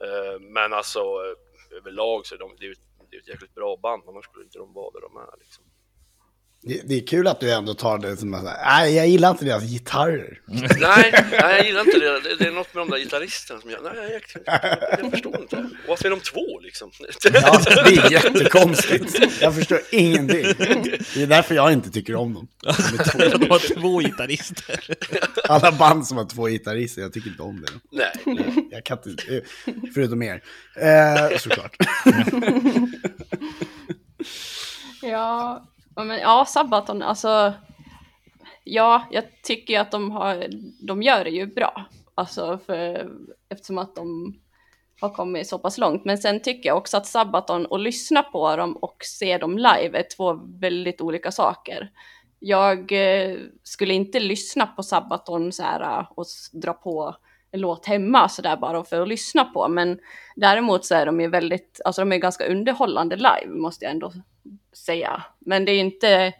Eh, 0.00 0.40
men 0.40 0.72
alltså 0.72 1.00
eh, 1.00 1.76
överlag 1.76 2.26
så 2.26 2.34
är 2.34 2.38
de, 2.38 2.56
det 2.58 2.64
är 2.64 2.66
ju 2.66 2.72
ett, 2.72 2.86
det 3.10 3.16
är 3.16 3.20
ett 3.20 3.28
jäkligt 3.28 3.54
bra 3.54 3.76
band, 3.76 4.02
annars 4.06 4.24
skulle 4.24 4.44
inte 4.44 4.58
de 4.58 4.72
vara 4.72 4.90
där 4.90 5.00
de 5.00 5.16
är. 5.16 5.38
Liksom. 5.38 5.64
Det, 6.62 6.80
det 6.88 6.94
är 6.94 7.06
kul 7.06 7.26
att 7.26 7.40
du 7.40 7.52
ändå 7.52 7.74
tar 7.74 7.98
det 7.98 8.16
som 8.16 8.34
att, 8.34 8.44
nej 8.44 8.94
jag 8.96 9.08
gillar 9.08 9.30
inte 9.30 9.44
deras 9.44 9.64
gitarrer. 9.64 10.40
nej, 10.46 10.70
nej, 10.80 11.24
jag 11.30 11.66
gillar 11.66 11.80
inte 11.80 11.98
det. 11.98 12.20
det. 12.20 12.36
Det 12.36 12.46
är 12.46 12.52
något 12.52 12.74
med 12.74 12.82
de 12.82 12.90
där 12.90 12.98
gitarristerna 12.98 13.60
som 13.60 13.70
jag, 13.70 13.80
nej, 13.84 13.94
jag, 14.12 14.42
jag, 14.62 14.78
jag 15.02 15.10
förstår 15.10 15.40
inte. 15.40 15.56
Och 15.56 15.88
varför 15.88 16.04
är 16.06 16.10
de 16.10 16.20
två 16.20 16.60
liksom? 16.60 16.90
Ja, 17.32 17.60
det 17.84 17.96
är 17.96 18.12
jättekonstigt. 18.12 19.18
Jag 19.40 19.54
förstår 19.54 19.80
ingenting. 19.92 20.42
Det 21.14 21.22
är 21.22 21.26
därför 21.26 21.54
jag 21.54 21.72
inte 21.72 21.90
tycker 21.90 22.14
om 22.14 22.34
dem. 22.34 22.48
De 22.62 22.68
är 22.68 23.04
två. 23.30 23.38
De 23.38 23.50
har 23.50 23.74
två 23.80 23.98
gitarrister. 24.00 24.80
Alla 25.48 25.72
band 25.72 26.06
som 26.06 26.16
har 26.16 26.24
två 26.24 26.46
gitarrister, 26.46 27.02
jag 27.02 27.12
tycker 27.12 27.28
inte 27.30 27.42
om 27.42 27.60
det. 27.66 27.72
nej, 27.90 28.68
Jag 28.70 28.84
kan 28.84 28.98
inte, 29.06 29.36
eh, 29.36 29.42
förutom 29.94 30.22
er. 30.22 30.42
Eh, 30.76 31.38
såklart. 31.38 31.76
Ja, 35.02 35.66
ja, 35.96 36.04
men, 36.04 36.18
ja, 36.18 36.44
Sabaton, 36.44 37.02
alltså. 37.02 37.52
Ja, 38.64 39.02
jag 39.10 39.24
tycker 39.42 39.80
att 39.80 39.90
de, 39.90 40.10
har, 40.10 40.46
de 40.86 41.02
gör 41.02 41.24
det 41.24 41.30
ju 41.30 41.46
bra. 41.46 41.84
Alltså, 42.14 42.58
för, 42.66 43.10
eftersom 43.48 43.78
att 43.78 43.94
de 43.94 44.34
har 45.00 45.10
kommit 45.10 45.48
så 45.48 45.58
pass 45.58 45.78
långt. 45.78 46.04
Men 46.04 46.18
sen 46.18 46.42
tycker 46.42 46.68
jag 46.68 46.78
också 46.78 46.96
att 46.96 47.06
Sabaton 47.06 47.66
och 47.66 47.78
lyssna 47.78 48.22
på 48.22 48.56
dem 48.56 48.76
och 48.76 48.96
se 49.00 49.38
dem 49.38 49.56
live 49.56 49.98
är 49.98 50.16
två 50.16 50.32
väldigt 50.60 51.00
olika 51.00 51.30
saker. 51.30 51.90
Jag 52.38 52.92
eh, 52.92 53.36
skulle 53.62 53.94
inte 53.94 54.20
lyssna 54.20 54.66
på 54.66 54.82
Sabaton 54.82 55.52
så 55.52 55.62
här 55.62 55.80
eh, 55.80 56.06
och 56.14 56.24
dra 56.52 56.72
på 56.72 57.16
en 57.52 57.60
låt 57.60 57.86
hemma 57.86 58.28
så 58.28 58.42
där 58.42 58.56
bara 58.56 58.84
för 58.84 59.00
att 59.00 59.08
lyssna 59.08 59.44
på. 59.44 59.68
Men 59.68 59.98
däremot 60.36 60.84
så 60.84 60.94
är 60.94 61.06
de 61.06 61.20
ju 61.20 61.28
väldigt, 61.28 61.80
alltså 61.84 62.02
de 62.02 62.12
är 62.12 62.16
ganska 62.16 62.46
underhållande 62.46 63.16
live 63.16 63.46
måste 63.46 63.84
jag 63.84 63.92
ändå 63.92 64.12
säga. 64.72 65.24
Men 65.38 65.64
det 65.64 65.72
är 65.72 65.80
inte, 65.80 66.32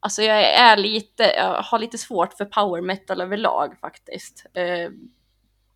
alltså 0.00 0.22
jag 0.22 0.42
är 0.42 0.76
lite, 0.76 1.22
jag 1.36 1.62
har 1.62 1.78
lite 1.78 1.98
svårt 1.98 2.32
för 2.32 2.44
power 2.44 2.82
metal 2.82 3.20
överlag 3.20 3.78
faktiskt. 3.80 4.46
Eh, 4.54 4.90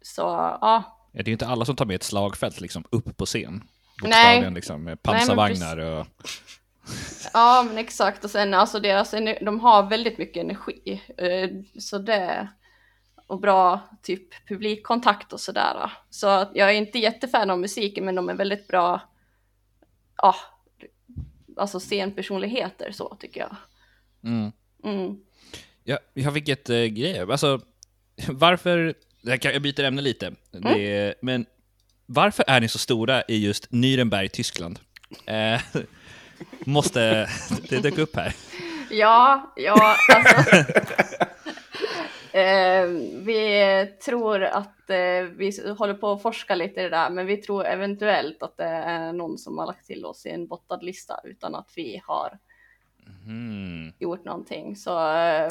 så 0.03 0.23
ja, 0.61 0.97
det 1.13 1.21
är 1.21 1.27
ju 1.27 1.33
inte 1.33 1.47
alla 1.47 1.65
som 1.65 1.77
tar 1.77 1.85
med 1.87 1.97
ett 1.97 2.03
slagfält 2.03 2.61
liksom 2.61 2.85
upp 2.91 3.17
på 3.17 3.27
scen. 3.27 3.65
Nej. 4.03 4.51
Liksom, 4.51 4.85
med 4.85 5.03
pansarvagnar 5.03 5.77
och... 5.77 6.07
ja 7.33 7.65
men 7.69 7.79
exakt 7.79 8.25
och 8.25 8.31
sen 8.31 8.55
alltså 8.55 8.81
deras, 8.81 9.11
de 9.41 9.61
har 9.61 9.83
väldigt 9.91 10.19
mycket 10.19 10.45
energi. 10.45 11.03
Eh, 11.17 11.51
så 11.81 11.99
det, 11.99 12.49
och 13.27 13.41
bra 13.41 13.81
typ 14.03 14.47
publikkontakt 14.49 15.33
och 15.33 15.41
sådär. 15.41 15.93
Så 16.11 16.27
jag 16.55 16.71
är 16.71 16.75
inte 16.75 16.99
jättefan 16.99 17.51
av 17.51 17.59
musiken 17.59 18.05
men 18.05 18.15
de 18.15 18.29
är 18.29 18.35
väldigt 18.35 18.69
bra, 18.69 19.01
ja, 20.17 20.35
alltså 21.61 21.81
scenpersonligheter 21.81 22.93
så 22.93 23.17
tycker 23.21 23.41
jag. 23.41 23.57
Mm. 24.25 24.53
Mm. 24.85 25.17
Ja, 25.85 25.99
jag 26.15 26.35
fick 26.35 26.49
ett 26.49 26.71
äh, 26.71 26.85
grej. 26.85 27.21
Alltså, 27.21 27.61
varför... 28.29 28.95
Jag, 29.23 29.41
kan, 29.41 29.53
jag 29.53 29.63
byter 29.63 29.85
ämne 29.85 30.03
lite. 30.03 30.33
Det 30.51 30.97
är, 30.97 31.15
men 31.23 31.47
varför 32.07 32.45
är 32.47 32.61
ni 32.61 32.69
så 32.69 32.79
stora 32.79 33.23
i 33.29 33.45
just 33.45 33.71
Nürnberg, 33.71 34.29
Tyskland? 34.29 34.79
Eh, 35.27 35.61
måste... 36.65 37.31
Det 37.69 37.79
dök 37.79 37.99
upp 37.99 38.17
här. 38.17 38.35
Ja, 38.91 39.53
ja, 39.57 39.97
alltså. 40.09 40.55
Eh, 42.33 42.85
vi 43.25 43.87
tror 44.05 44.43
att 44.43 44.91
eh, 44.91 45.23
vi 45.37 45.53
håller 45.79 45.95
på 45.95 46.13
att 46.13 46.23
forska 46.23 46.55
lite 46.55 46.81
i 46.81 46.83
det 46.83 46.89
där, 46.91 47.11
men 47.11 47.27
vi 47.27 47.37
tror 47.37 47.65
eventuellt 47.67 48.43
att 48.43 48.57
det 48.57 48.65
är 48.65 49.13
någon 49.13 49.39
som 49.39 49.59
har 49.59 49.67
lagt 49.67 49.87
till 49.87 50.05
oss 50.05 50.27
i 50.27 50.31
en 50.31 50.47
bottad 50.47 50.83
lista 50.83 51.21
utan 51.25 51.55
att 51.55 51.73
vi 51.77 52.03
har 52.07 52.39
Mm. 53.27 53.93
gjort 53.99 54.25
någonting. 54.25 54.77
Så 54.77 55.15
eh, 55.17 55.49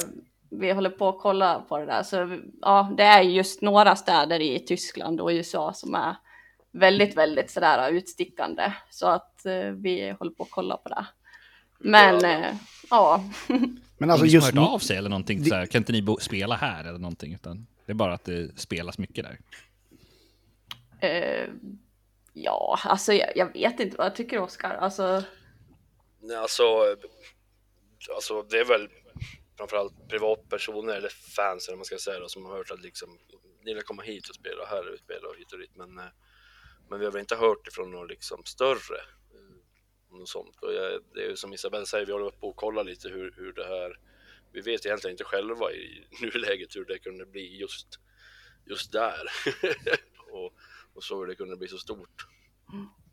vi 0.50 0.72
håller 0.72 0.90
på 0.90 1.08
att 1.08 1.18
kolla 1.18 1.60
på 1.68 1.78
det 1.78 1.86
där. 1.86 2.02
Så 2.02 2.38
ja, 2.60 2.92
det 2.96 3.02
är 3.02 3.22
just 3.22 3.62
några 3.62 3.96
städer 3.96 4.40
i 4.40 4.58
Tyskland 4.58 5.20
och 5.20 5.28
USA 5.28 5.72
som 5.72 5.94
är 5.94 6.16
väldigt, 6.72 7.16
väldigt 7.16 7.50
sådär 7.50 7.90
utstickande. 7.90 8.72
Så 8.90 9.06
att 9.06 9.46
eh, 9.46 9.70
vi 9.70 10.10
håller 10.18 10.32
på 10.32 10.42
att 10.42 10.50
kolla 10.50 10.76
på 10.76 10.88
det. 10.88 11.06
Men 11.78 12.24
eh, 12.24 12.54
ja, 12.90 13.24
Men 14.00 14.10
alltså 14.10 14.26
just 14.26 14.54
nu, 14.54 14.60
av 14.60 14.78
sig 14.78 14.96
eller 14.96 15.08
någonting 15.08 15.44
så 15.44 15.54
här, 15.54 15.66
kan 15.66 15.78
inte 15.78 15.92
ni 15.92 16.02
bo, 16.02 16.16
spela 16.20 16.54
här 16.54 16.84
eller 16.84 16.98
någonting? 16.98 17.34
Utan 17.34 17.66
det 17.86 17.92
är 17.92 17.94
bara 17.94 18.14
att 18.14 18.24
det 18.24 18.58
spelas 18.60 18.98
mycket 18.98 19.24
där. 19.24 19.38
eh, 21.08 21.48
ja, 22.32 22.78
alltså 22.84 23.12
jag, 23.12 23.36
jag 23.36 23.52
vet 23.52 23.80
inte 23.80 23.96
vad 23.96 24.06
jag 24.06 24.14
tycker 24.14 24.38
Oskar. 24.38 24.70
Alltså, 24.70 25.22
Nej, 26.20 26.36
alltså, 26.36 26.62
alltså 28.14 28.42
det 28.42 28.58
är 28.58 28.64
väl 28.64 28.88
framförallt 29.58 30.08
privatpersoner 30.08 30.94
eller 30.94 31.08
fans 31.36 31.68
eller 31.68 31.76
man 31.76 31.84
ska 31.84 31.98
säga 31.98 32.18
då, 32.18 32.28
som 32.28 32.44
har 32.44 32.56
hört 32.56 32.70
att 32.70 32.82
liksom 32.82 33.18
ni 33.64 33.74
vill 33.74 33.82
komma 33.82 34.02
hit 34.02 34.28
och 34.28 34.34
spela 34.34 34.66
här 34.66 34.92
och 34.92 34.98
spela 34.98 35.28
och 35.28 35.36
hit 35.38 35.52
och 35.52 35.58
dit 35.58 35.76
men, 35.76 35.98
eh, 35.98 36.04
men 36.88 36.98
vi 36.98 37.04
har 37.04 37.12
väl 37.12 37.20
inte 37.20 37.36
hört 37.36 37.68
ifrån 37.68 37.90
någon 37.90 38.08
liksom 38.08 38.42
större 38.44 39.00
om 40.12 40.26
sånt 40.26 40.56
och 40.62 40.72
jag, 40.74 41.00
det 41.14 41.20
är 41.24 41.28
ju 41.28 41.36
som 41.36 41.52
Isabelle 41.54 41.86
säger, 41.86 42.06
vi 42.06 42.12
håller 42.12 42.30
på 42.30 42.48
att 42.50 42.56
kolla 42.56 42.82
lite 42.82 43.08
hur, 43.08 43.34
hur 43.36 43.52
det 43.52 43.64
här 43.64 43.96
vi 44.52 44.60
vet 44.60 44.86
egentligen 44.86 45.14
inte 45.14 45.24
själva 45.24 45.72
i 45.72 46.06
nuläget 46.22 46.76
hur 46.76 46.84
det 46.84 46.98
kunde 46.98 47.26
bli 47.26 47.58
just, 47.60 47.86
just 48.70 48.92
där 48.92 49.22
och, 50.32 50.52
och 50.94 51.04
så 51.04 51.18
hur 51.20 51.26
det 51.26 51.34
kunde 51.34 51.56
bli 51.56 51.68
så 51.68 51.78
stort. 51.78 52.26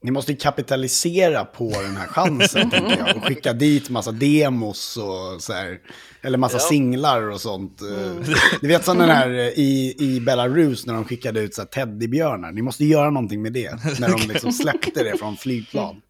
ni 0.01 0.11
måste 0.11 0.35
kapitalisera 0.35 1.45
på 1.45 1.69
den 1.69 1.95
här 1.97 2.07
chansen, 2.07 2.69
tänker 2.71 2.97
jag. 2.97 3.17
Och 3.17 3.23
skicka 3.25 3.53
dit 3.53 3.89
massa 3.89 4.11
demos 4.11 4.97
och 4.97 5.41
så 5.41 5.53
här. 5.53 5.79
Eller 6.21 6.37
massa 6.37 6.57
Ja. 6.57 6.59
singlar 6.69 7.21
och 7.29 7.41
sånt. 7.41 7.81
Eh, 7.81 8.15
Du 8.61 8.67
vet 8.67 8.85
som 8.85 8.97
den 8.97 9.09
här 9.09 9.29
eh, 9.29 9.47
i, 9.47 9.95
i 9.99 10.19
Belarus 10.19 10.85
när 10.85 10.93
de 10.93 11.05
skickade 11.05 11.39
ut 11.39 11.55
så 11.55 11.61
här 11.61 11.67
teddybjörnar. 11.67 12.51
Ni 12.51 12.61
måste 12.61 12.85
göra 12.85 13.09
någonting 13.09 13.41
med 13.41 13.53
det. 13.53 13.99
När 13.99 14.09
de 14.17 14.27
liksom 14.33 14.51
släppte 14.51 15.03
det 15.03 15.17
från 15.17 15.37
flygplan. 15.37 16.01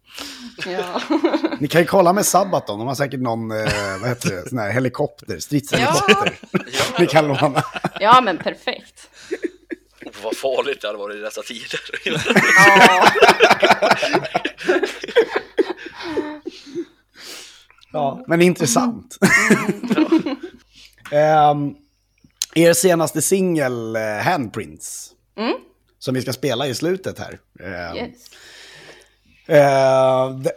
Ja. 0.66 1.00
Ni 1.60 1.68
kan 1.68 1.80
ju 1.80 1.86
kolla 1.86 2.12
med 2.12 2.26
Sabaton, 2.26 2.78
de 2.78 2.88
har 2.88 2.94
säkert 2.94 3.20
någon, 3.20 3.50
eh, 3.50 3.98
vad 4.00 4.08
heter 4.08 4.30
det, 4.30 4.48
sån 4.48 4.58
här 4.58 4.70
helikopter, 4.70 5.38
stridshelikopter. 5.38 6.38
Ni 6.98 7.06
kan 7.06 7.28
låna. 7.28 7.62
ja, 8.00 8.20
men 8.20 8.38
perfekt. 8.38 9.10
Och 10.06 10.14
vad 10.22 10.36
farligt 10.36 10.80
det 10.80 10.86
hade 10.86 10.98
varit 10.98 11.16
i 11.16 11.20
dessa 11.20 11.42
tider. 11.42 11.80
Ja, 12.04 13.08
Ja, 17.92 18.24
men 18.26 18.42
intressant. 18.42 19.18
Ehm, 21.10 21.74
er 22.54 22.72
senaste 22.72 23.22
singel, 23.22 23.96
eh, 23.96 24.02
Handprints, 24.02 25.10
som 25.98 26.14
vi 26.14 26.22
ska 26.22 26.32
spela 26.32 26.66
i 26.66 26.74
slutet 26.74 27.18
här. 27.18 27.38
Ehm, 27.60 27.96
yes. 27.96 28.30
Eh, 29.48 30.30
det, 30.30 30.52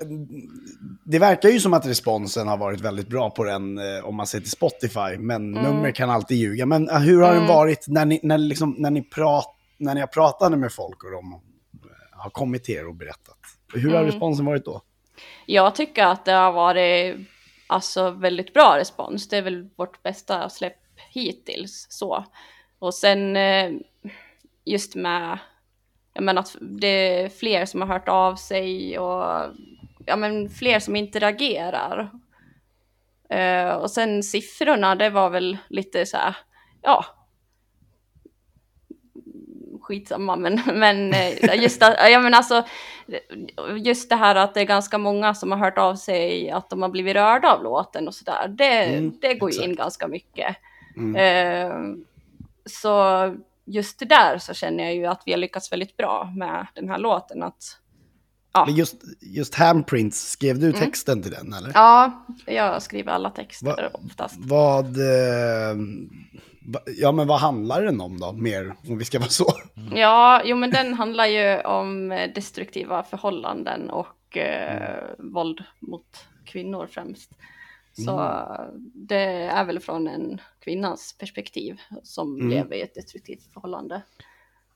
det 1.04 1.20
verkar 1.20 1.50
ju 1.50 1.60
som 1.60 1.74
att 1.74 1.88
responsen 1.88 2.48
har 2.48 2.58
varit 2.58 2.82
väldigt 2.82 3.08
bra 3.08 3.30
på 3.30 3.44
den 3.44 3.78
eh, 3.78 4.06
om 4.06 4.16
man 4.16 4.28
ser 4.28 4.40
till 4.40 4.52
Spotify, 4.52 5.18
men 5.18 5.52
nummer 5.52 5.92
kan 5.92 6.10
alltid 6.10 6.38
ljuga. 6.38 6.66
Men 6.66 6.90
eh, 6.90 7.00
hur 7.00 7.22
har 7.22 7.34
den 7.34 7.48
varit 7.48 7.88
när 7.88 8.06
ni, 8.06 8.20
när, 8.24 8.38
liksom, 8.38 8.76
när, 8.78 8.92
ni 8.92 9.02
prat, 9.02 9.56
när 9.78 9.94
ni 9.94 10.00
har 10.00 10.08
pratat 10.08 10.60
med 10.60 10.74
folk 10.74 11.04
och 11.04 11.12
de 11.12 11.42
har 12.12 12.30
kommit 12.30 12.64
till 12.64 12.76
er 12.76 12.88
och 12.88 12.96
berättat? 12.96 13.38
Hur 13.74 13.94
har 13.94 14.04
responsen 14.04 14.46
varit 14.46 14.66
då? 14.66 14.82
Jag 15.46 15.76
tycker 15.76 16.06
att 16.06 16.26
det 16.26 16.32
har 16.32 16.52
varit 16.52 17.18
alltså, 17.68 18.10
väldigt 18.10 18.54
bra 18.54 18.78
respons. 18.78 19.28
Det 19.28 19.38
är 19.38 19.42
väl 19.42 19.70
vårt 19.76 20.04
bästa 20.04 20.50
släpp 20.50 20.78
hittills. 21.10 21.88
Så. 21.90 22.26
Och 22.80 22.94
sen 22.94 23.38
just 24.66 24.96
med 24.96 25.40
menar 26.20 26.42
att 26.42 26.56
det 26.62 26.88
är 27.24 27.30
fler 27.30 27.66
som 27.66 27.82
har 27.82 27.88
hört 27.88 28.10
av 28.10 28.36
sig 28.36 29.00
och 29.00 29.24
ja, 30.06 30.16
men 30.16 30.50
fler 30.50 30.80
som 30.80 30.96
interagerar. 30.96 32.10
Eh, 33.30 33.70
och 33.74 33.92
sen 33.92 34.24
siffrorna, 34.24 34.96
det 34.96 35.10
var 35.10 35.30
väl 35.30 35.58
lite 35.70 36.06
så 36.06 36.18
här, 36.18 36.36
ja, 36.82 37.06
skitsamma, 39.82 40.36
men, 40.36 40.62
men 40.74 41.14
eh, 41.14 41.62
just, 41.64 41.84
att- 41.84 42.12
ja, 42.12 42.20
men 42.20 42.34
alltså, 42.34 42.64
just 43.78 44.10
det 44.10 44.16
här 44.16 44.36
att 44.36 44.54
det 44.54 44.60
är 44.62 44.66
ganska 44.66 44.98
många 44.98 45.34
som 45.34 45.52
har 45.52 45.58
hört 45.60 45.78
av 45.78 45.96
sig 45.96 46.50
att 46.52 46.70
de 46.70 46.82
har 46.82 46.90
blivit 46.90 47.16
rörda 47.16 47.54
av 47.54 47.64
låten 47.64 48.08
och 48.08 48.16
sådär. 48.16 48.48
Det, 48.48 48.84
Mm, 48.84 49.18
det 49.22 49.34
går 49.34 49.52
ju 49.54 49.64
in 49.64 49.76
ganska 49.76 50.08
mycket. 50.08 50.56
Mm. 50.98 51.16
Eh, 51.16 51.96
så 52.66 52.92
just 53.72 54.00
det 54.00 54.06
där 54.06 54.38
så 54.38 54.54
känner 54.54 54.84
jag 54.84 54.96
ju 54.96 55.06
att 55.06 55.22
vi 55.26 55.32
har 55.32 55.40
lyckats 55.40 55.72
väldigt 55.72 55.98
bra 55.98 56.34
med 56.38 56.68
den 56.76 56.90
här 56.90 56.98
låten. 56.98 57.44
Att, 57.44 57.78
ja, 58.54 58.66
Men 58.66 58.76
just, 58.76 58.96
just 59.22 59.56
Handprints, 59.56 60.32
skrev 60.32 60.60
du 60.60 60.74
texten 60.74 61.22
till 61.22 61.32
den 61.32 61.54
eller? 61.54 61.72
ja, 61.74 62.26
jag 62.46 62.82
skriver 62.82 63.12
alla 63.12 63.30
texter 63.30 63.68
Va- 63.68 64.00
oftast. 64.06 64.36
Vad, 64.40 64.98
eh, 64.98 65.76
ja 66.98 67.12
men 67.12 67.28
vad 67.28 67.40
handlar 67.40 67.82
den 67.84 68.02
om 68.02 68.20
då, 68.20 68.32
mer, 68.32 68.76
om 68.90 68.98
vi 68.98 69.06
ska 69.06 69.20
vara 69.20 69.30
så? 69.30 69.46
Ja, 69.96 70.42
jo 70.46 70.56
men 70.58 70.72
den 70.72 70.94
handlar 70.94 71.26
ju 71.26 71.62
om 71.62 72.12
eh, 72.12 72.30
destruktiva 72.36 73.04
förhållanden 73.04 73.90
och 73.90 74.38
eh, 74.38 75.04
våld 75.20 75.64
mot 75.80 76.26
kvinnor 76.46 76.88
främst. 76.92 77.32
Så 77.94 78.20
eh, 78.20 78.66
det 78.94 79.24
är 79.32 79.66
väl 79.66 79.80
från 79.80 80.08
en 80.08 80.42
kvinnas 80.60 81.16
perspektiv 81.20 81.80
som 82.04 82.36
Mm. 82.36 82.50
lever 82.50 82.76
i 82.76 82.82
ett 82.82 82.96
destruktivt 82.96 83.54
förhållande. 83.54 84.02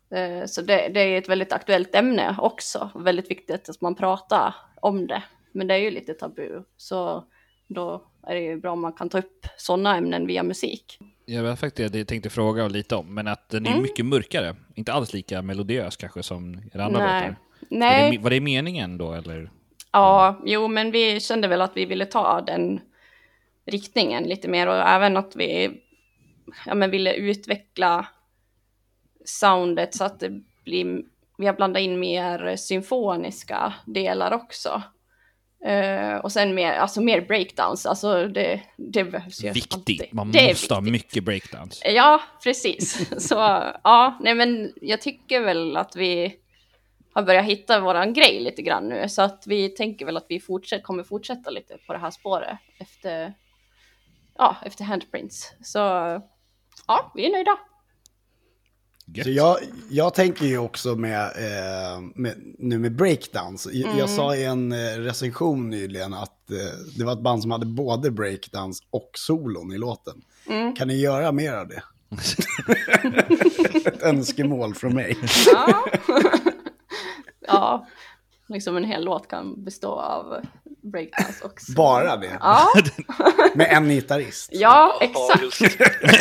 Eh, 0.09 0.45
så 0.45 0.61
det, 0.61 0.89
det 0.93 0.99
är 0.99 1.17
ett 1.17 1.29
väldigt 1.29 1.53
aktuellt 1.53 1.95
ämne 1.95 2.35
också. 2.39 2.89
Väldigt 2.95 3.31
viktigt 3.31 3.69
att 3.69 3.81
man 3.81 3.95
pratar 3.95 4.55
om 4.81 5.07
det. 5.07 5.23
Men 5.51 5.67
det 5.67 5.73
är 5.73 5.77
ju 5.77 5.91
lite 5.91 6.13
tabu. 6.13 6.63
Så 6.77 7.23
då 7.67 8.03
är 8.27 8.35
det 8.35 8.41
ju 8.41 8.57
bra 8.57 8.71
om 8.71 8.81
man 8.81 8.93
kan 8.93 9.09
ta 9.09 9.17
upp 9.17 9.47
sådana 9.57 9.97
ämnen 9.97 10.27
via 10.27 10.43
musik. 10.43 10.99
Jag 11.25 11.43
var 11.43 11.55
faktiskt 11.55 11.93
det 11.93 11.97
jag 11.99 12.07
tänkte 12.07 12.29
fråga 12.29 12.67
lite 12.67 12.95
om, 12.95 13.13
men 13.13 13.27
att 13.27 13.49
den 13.49 13.65
är 13.65 13.81
mycket 13.81 14.05
mörkare. 14.05 14.55
Inte 14.75 14.93
alls 14.93 15.13
lika 15.13 15.41
melodiös 15.41 15.95
kanske 15.97 16.23
som 16.23 16.61
era 16.73 16.85
andra 16.85 16.99
Nej. 16.99 17.21
låtar. 17.21 17.35
Nej. 17.69 18.03
Var 18.05 18.11
det, 18.17 18.23
var 18.23 18.29
det 18.29 18.39
meningen 18.41 18.97
då, 18.97 19.13
eller? 19.13 19.51
Ja, 19.91 20.41
jo, 20.45 20.67
men 20.67 20.91
vi 20.91 21.19
kände 21.19 21.47
väl 21.47 21.61
att 21.61 21.77
vi 21.77 21.85
ville 21.85 22.05
ta 22.05 22.41
den 22.41 22.79
riktningen 23.65 24.23
lite 24.23 24.47
mer 24.47 24.67
och 24.67 24.75
även 24.75 25.17
att 25.17 25.35
vi 25.35 25.81
ja, 26.65 26.75
men 26.75 26.91
ville 26.91 27.13
utveckla 27.13 28.07
soundet 29.25 29.95
så 29.95 30.03
att 30.03 30.19
det 30.19 30.29
blir, 30.63 31.01
vi 31.37 31.45
har 31.45 31.53
blandat 31.53 31.81
in 31.81 31.99
mer 31.99 32.55
symfoniska 32.55 33.73
delar 33.85 34.31
också. 34.31 34.83
Eh, 35.65 36.15
och 36.15 36.31
sen 36.31 36.55
mer, 36.55 36.73
alltså 36.73 37.01
mer 37.01 37.21
breakdowns, 37.21 37.85
alltså 37.85 38.27
det, 38.27 38.61
det 38.77 39.03
behövs 39.03 39.43
ju 39.43 39.51
Viktigt. 39.51 39.73
alltid. 39.73 40.01
Man 40.11 40.31
Det 40.31 40.47
måste 40.47 40.73
ha 40.73 40.81
mycket 40.81 41.23
breakdowns. 41.23 41.81
Ja, 41.85 42.21
precis. 42.43 43.09
Så 43.29 43.35
ja, 43.83 44.17
nej 44.21 44.35
men 44.35 44.73
jag 44.81 45.01
tycker 45.01 45.41
väl 45.41 45.77
att 45.77 45.95
vi 45.95 46.35
har 47.13 47.23
börjat 47.23 47.45
hitta 47.45 47.79
våran 47.79 48.13
grej 48.13 48.39
lite 48.39 48.61
grann 48.61 48.89
nu. 48.89 49.09
Så 49.09 49.21
att 49.21 49.43
vi 49.47 49.69
tänker 49.69 50.05
väl 50.05 50.17
att 50.17 50.25
vi 50.29 50.39
fortsätt, 50.39 50.83
kommer 50.83 51.03
fortsätta 51.03 51.49
lite 51.49 51.77
på 51.87 51.93
det 51.93 51.99
här 51.99 52.11
spåret 52.11 52.57
efter, 52.79 53.33
ja, 54.37 54.57
efter 54.65 54.83
handprints. 54.83 55.53
Så 55.63 55.79
ja, 56.87 57.11
vi 57.15 57.25
är 57.25 57.31
nöjda. 57.31 57.57
Så 59.23 59.29
jag, 59.29 59.57
jag 59.89 60.13
tänker 60.13 60.45
ju 60.45 60.57
också 60.57 60.95
med, 60.95 61.21
eh, 61.23 62.01
med 62.15 62.55
nu 62.59 62.77
med 62.79 62.95
breakdance. 62.95 63.69
Jag, 63.73 63.85
Mm. 63.85 63.99
jag 63.99 64.09
sa 64.09 64.35
i 64.35 64.45
en 64.45 64.71
eh, 64.71 64.77
recension 64.97 65.69
nyligen 65.69 66.13
att 66.13 66.51
eh, 66.51 66.57
det 66.97 67.05
var 67.05 67.13
ett 67.13 67.21
band 67.21 67.41
som 67.41 67.51
hade 67.51 67.65
både 67.65 68.11
breakdance 68.11 68.83
och 68.89 69.09
solon 69.13 69.71
i 69.71 69.77
låten. 69.77 70.21
Mm. 70.47 70.75
Kan 70.75 70.87
ni 70.87 70.95
göra 71.01 71.31
mer 71.31 71.53
av 71.53 71.67
det? 71.67 71.83
ett 73.89 74.01
önskemål 74.01 74.75
från 74.75 74.93
mig. 74.93 75.17
Ja. 75.53 75.85
ja, 77.47 77.87
liksom 78.47 78.77
en 78.77 78.83
hel 78.83 79.05
låt 79.05 79.27
kan 79.27 79.63
bestå 79.63 79.91
av 79.91 80.45
breakdance 80.91 81.45
också. 81.45 81.71
Bara 81.71 82.15
det. 82.17 82.37
Ja, 82.39 82.67
Med 83.55 83.67
en 83.71 83.89
gitarrist. 83.89 84.49
ja, 84.53 84.97
Ja, 85.01 85.07
exakt. 85.31 85.71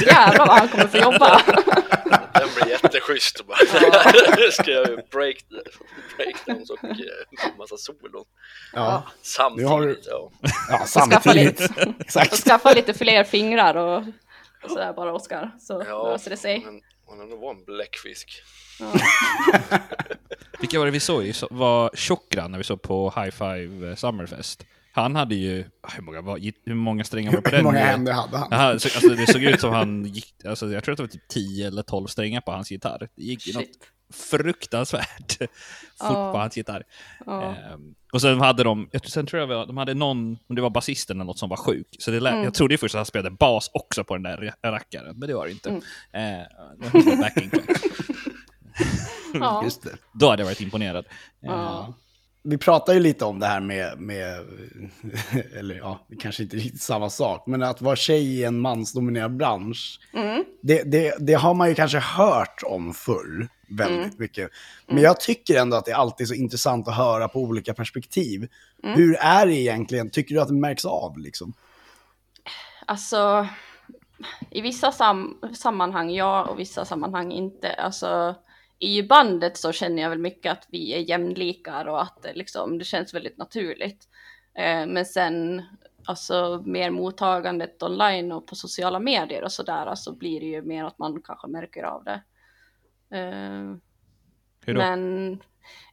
Jävlar 0.07 0.47
vad 0.47 0.59
han 0.59 0.69
kommer 0.69 0.87
få 0.89 0.97
jobba. 0.99 1.41
Den 2.35 2.49
blir 2.57 2.69
jätteschysst 2.71 3.47
bara. 3.47 3.57
Ska 4.53 4.71
jag 4.71 4.87
break, 5.13 5.37
breakdowns 6.17 6.71
och 6.71 6.85
eh, 6.85 7.57
massa 7.59 7.77
solon. 7.77 8.25
Ja, 8.73 9.03
Samtidigt. 9.23 9.63
Nu 9.71 9.75
har 9.77 9.81
du- 9.83 10.01
Ja. 10.05 10.31
ja 10.71 10.79
Skaffa 10.79 10.87
samtidigt. 11.21 11.61
lite, 11.61 11.85
och 11.87 12.01
Exakt. 12.01 12.45
skaffa 12.45 12.73
lite 12.73 12.95
fler 12.95 13.25
fingrar 13.25 13.75
och 13.75 14.03
sådär 14.69 14.93
bara 14.93 15.13
Oskar, 15.15 15.51
så 15.61 15.85
Ja, 15.89 16.09
löser 16.13 16.31
det 16.31 16.37
sig. 16.37 16.63
men 16.65 16.81
han 17.19 17.21
har 17.21 17.27
nog 17.37 17.41
varit 17.41 17.59
en 17.59 17.65
bläckfisk. 17.65 18.43
Ja. 18.81 18.93
Vilka 20.61 20.79
var 20.79 20.87
det 20.87 20.93
vi 20.93 21.01
såg? 21.01 21.25
Det 21.25 21.43
var 21.51 21.91
Chokran 21.95 22.51
när 22.51 22.59
vi 22.59 22.65
såg 22.65 22.83
på 22.83 23.13
High 23.17 23.31
Five 23.31 23.91
eh, 23.91 23.97
Summerfest. 23.97 24.67
Han 24.93 25.17
hade 25.17 25.35
ju, 25.35 25.65
ah, 25.81 25.89
hur 25.95 26.03
många, 26.03 26.21
var, 26.21 26.39
hur 26.65 26.75
många 26.75 27.05
strängar 27.05 27.31
var 27.33 27.37
det 27.37 27.43
på 27.43 27.51
Hur 27.51 27.57
den? 27.57 27.65
många 27.65 27.79
händer 27.79 28.13
hade 28.13 28.37
han? 28.39 28.53
Aha, 28.53 28.79
så, 28.79 28.89
alltså, 28.89 29.09
det 29.09 29.27
såg 29.33 29.43
ut 29.43 29.61
som 29.61 29.73
han 29.73 30.05
gick, 30.05 30.35
alltså, 30.45 30.73
jag 30.73 30.85
tror 30.85 30.93
att 30.93 30.97
det 30.97 31.03
var 31.03 31.09
typ 31.09 31.29
10 31.29 31.67
eller 31.69 31.83
12 31.83 32.07
strängar 32.07 32.41
på 32.41 32.53
hans 32.53 32.71
gitarr. 32.71 33.09
Det 33.17 33.23
gick 33.23 33.47
ju 33.47 33.53
något. 33.53 33.67
Fruktansvärt 34.15 35.39
fort 35.99 36.09
på 36.33 36.39
hans 36.39 36.57
gitarr. 36.57 36.83
Ehm, 37.27 37.95
och 38.13 38.21
sen 38.21 38.41
hade 38.41 38.65
de, 38.65 38.91
sen 39.05 39.27
tror 39.27 39.53
jag 39.53 39.69
de 39.69 39.77
hade 39.77 39.95
någon, 39.95 40.39
om 40.49 40.57
det 40.57 40.63
var 40.63 40.71
basisten 40.71 41.17
eller 41.17 41.25
något 41.25 41.39
som 41.39 41.49
var 41.49 41.57
sjuk. 41.57 41.87
Så 41.99 42.11
det 42.11 42.21
lät, 42.21 42.33
Mm. 42.33 42.45
jag 42.45 42.55
trodde 42.55 42.79
först 42.79 42.95
att 42.95 42.99
han 42.99 43.07
spelade 43.07 43.31
bas 43.31 43.71
också 43.75 44.05
på 44.05 44.15
den 44.15 44.23
där 44.23 44.37
ra- 44.37 44.71
rackaren, 44.71 45.19
men 45.19 45.29
det 45.29 45.35
var 45.35 45.47
det 45.47 45.53
inte. 45.53 45.69
Mm. 45.69 45.83
Ehm, 46.13 46.47
det 46.93 46.99
var 47.11 47.17
backing. 47.17 47.51
Ja. 49.35 49.65
Just 49.65 49.83
det. 49.83 49.91
Då 50.13 50.31
hade 50.31 50.43
jag 50.43 50.47
varit 50.47 50.61
imponerad. 50.61 51.05
Ja. 51.41 51.95
Vi 52.43 52.59
pratar 52.59 52.93
ju 52.95 53.01
lite 53.01 53.25
om 53.25 53.39
det 53.41 53.47
här 53.47 53.61
med, 53.61 53.99
med 54.01 54.45
eller 55.59 55.75
ja, 55.75 56.07
det 56.09 56.17
kanske 56.17 56.43
inte 56.43 56.57
riktigt 56.57 56.83
samma 56.83 57.11
sak, 57.11 57.47
men 57.47 57.63
att 57.63 57.83
vara 57.83 57.97
tjej 57.97 58.23
i 58.41 58.45
en 58.45 58.61
mansdominerad 58.61 59.37
bransch, 59.37 60.01
Mm. 60.15 60.45
det, 60.63 60.83
det, 60.83 61.15
det 61.21 61.35
har 61.35 61.55
man 61.55 61.69
ju 61.69 61.75
kanske 61.75 61.99
hört 61.99 62.63
om 62.67 62.95
förr 62.95 63.49
väldigt 63.77 64.19
mycket. 64.19 64.51
Men 64.87 65.03
jag 65.03 65.21
tycker 65.21 65.61
ändå 65.61 65.77
att 65.77 65.85
det 65.85 65.93
alltid 65.93 66.25
är 66.25 66.29
så 66.29 66.35
intressant 66.35 66.89
att 66.89 66.97
höra 66.97 67.29
på 67.29 67.41
olika 67.41 67.75
perspektiv. 67.75 68.49
Hur 68.83 69.17
är 69.17 69.47
det 69.47 69.55
egentligen? 69.55 70.11
Tycker 70.11 70.35
du 70.35 70.41
att 70.41 70.49
det 70.49 70.55
märks 70.55 70.85
av 70.85 71.19
liksom? 71.19 71.53
Alltså, 72.87 73.49
i 74.51 74.61
vissa 74.61 74.93
sam 74.93 75.39
sammanhang 75.55 76.11
ja 76.11 76.45
och 76.45 76.59
vissa 76.59 76.85
sammanhang 76.85 77.33
inte. 77.33 77.73
Alltså, 77.73 78.35
i 78.79 79.03
bandet 79.03 79.57
så 79.57 79.73
känner 79.73 80.03
jag 80.03 80.11
väl 80.11 80.19
mycket 80.19 80.53
att 80.53 80.67
vi 80.71 80.95
är 80.95 80.99
jämlikar 80.99 81.85
och 81.85 82.03
att 82.03 82.27
liksom, 82.35 82.79
det 82.79 82.85
känns 82.85 83.15
väldigt 83.15 83.39
naturligt. 83.39 84.09
Eh, 84.55 84.87
men 84.87 85.05
sen, 85.05 85.63
alltså 86.05 86.63
mer 86.67 86.91
mottagandet 86.91 87.83
online 87.83 88.33
och 88.33 88.47
på 88.47 88.55
sociala 88.55 88.99
medier 88.99 89.45
och 89.45 89.53
sådär, 89.53 89.87
alltså 89.87 90.13
blir 90.13 90.41
det 90.41 90.47
ju 90.47 90.63
mer 90.63 90.85
att 90.85 90.99
man 90.99 91.23
kanske 91.23 91.49
märker 91.49 91.83
av 91.83 92.05
det. 92.05 92.23
Eh, 93.15 93.77
Hur 94.67 94.75
då? 94.75 94.81
men 94.81 95.43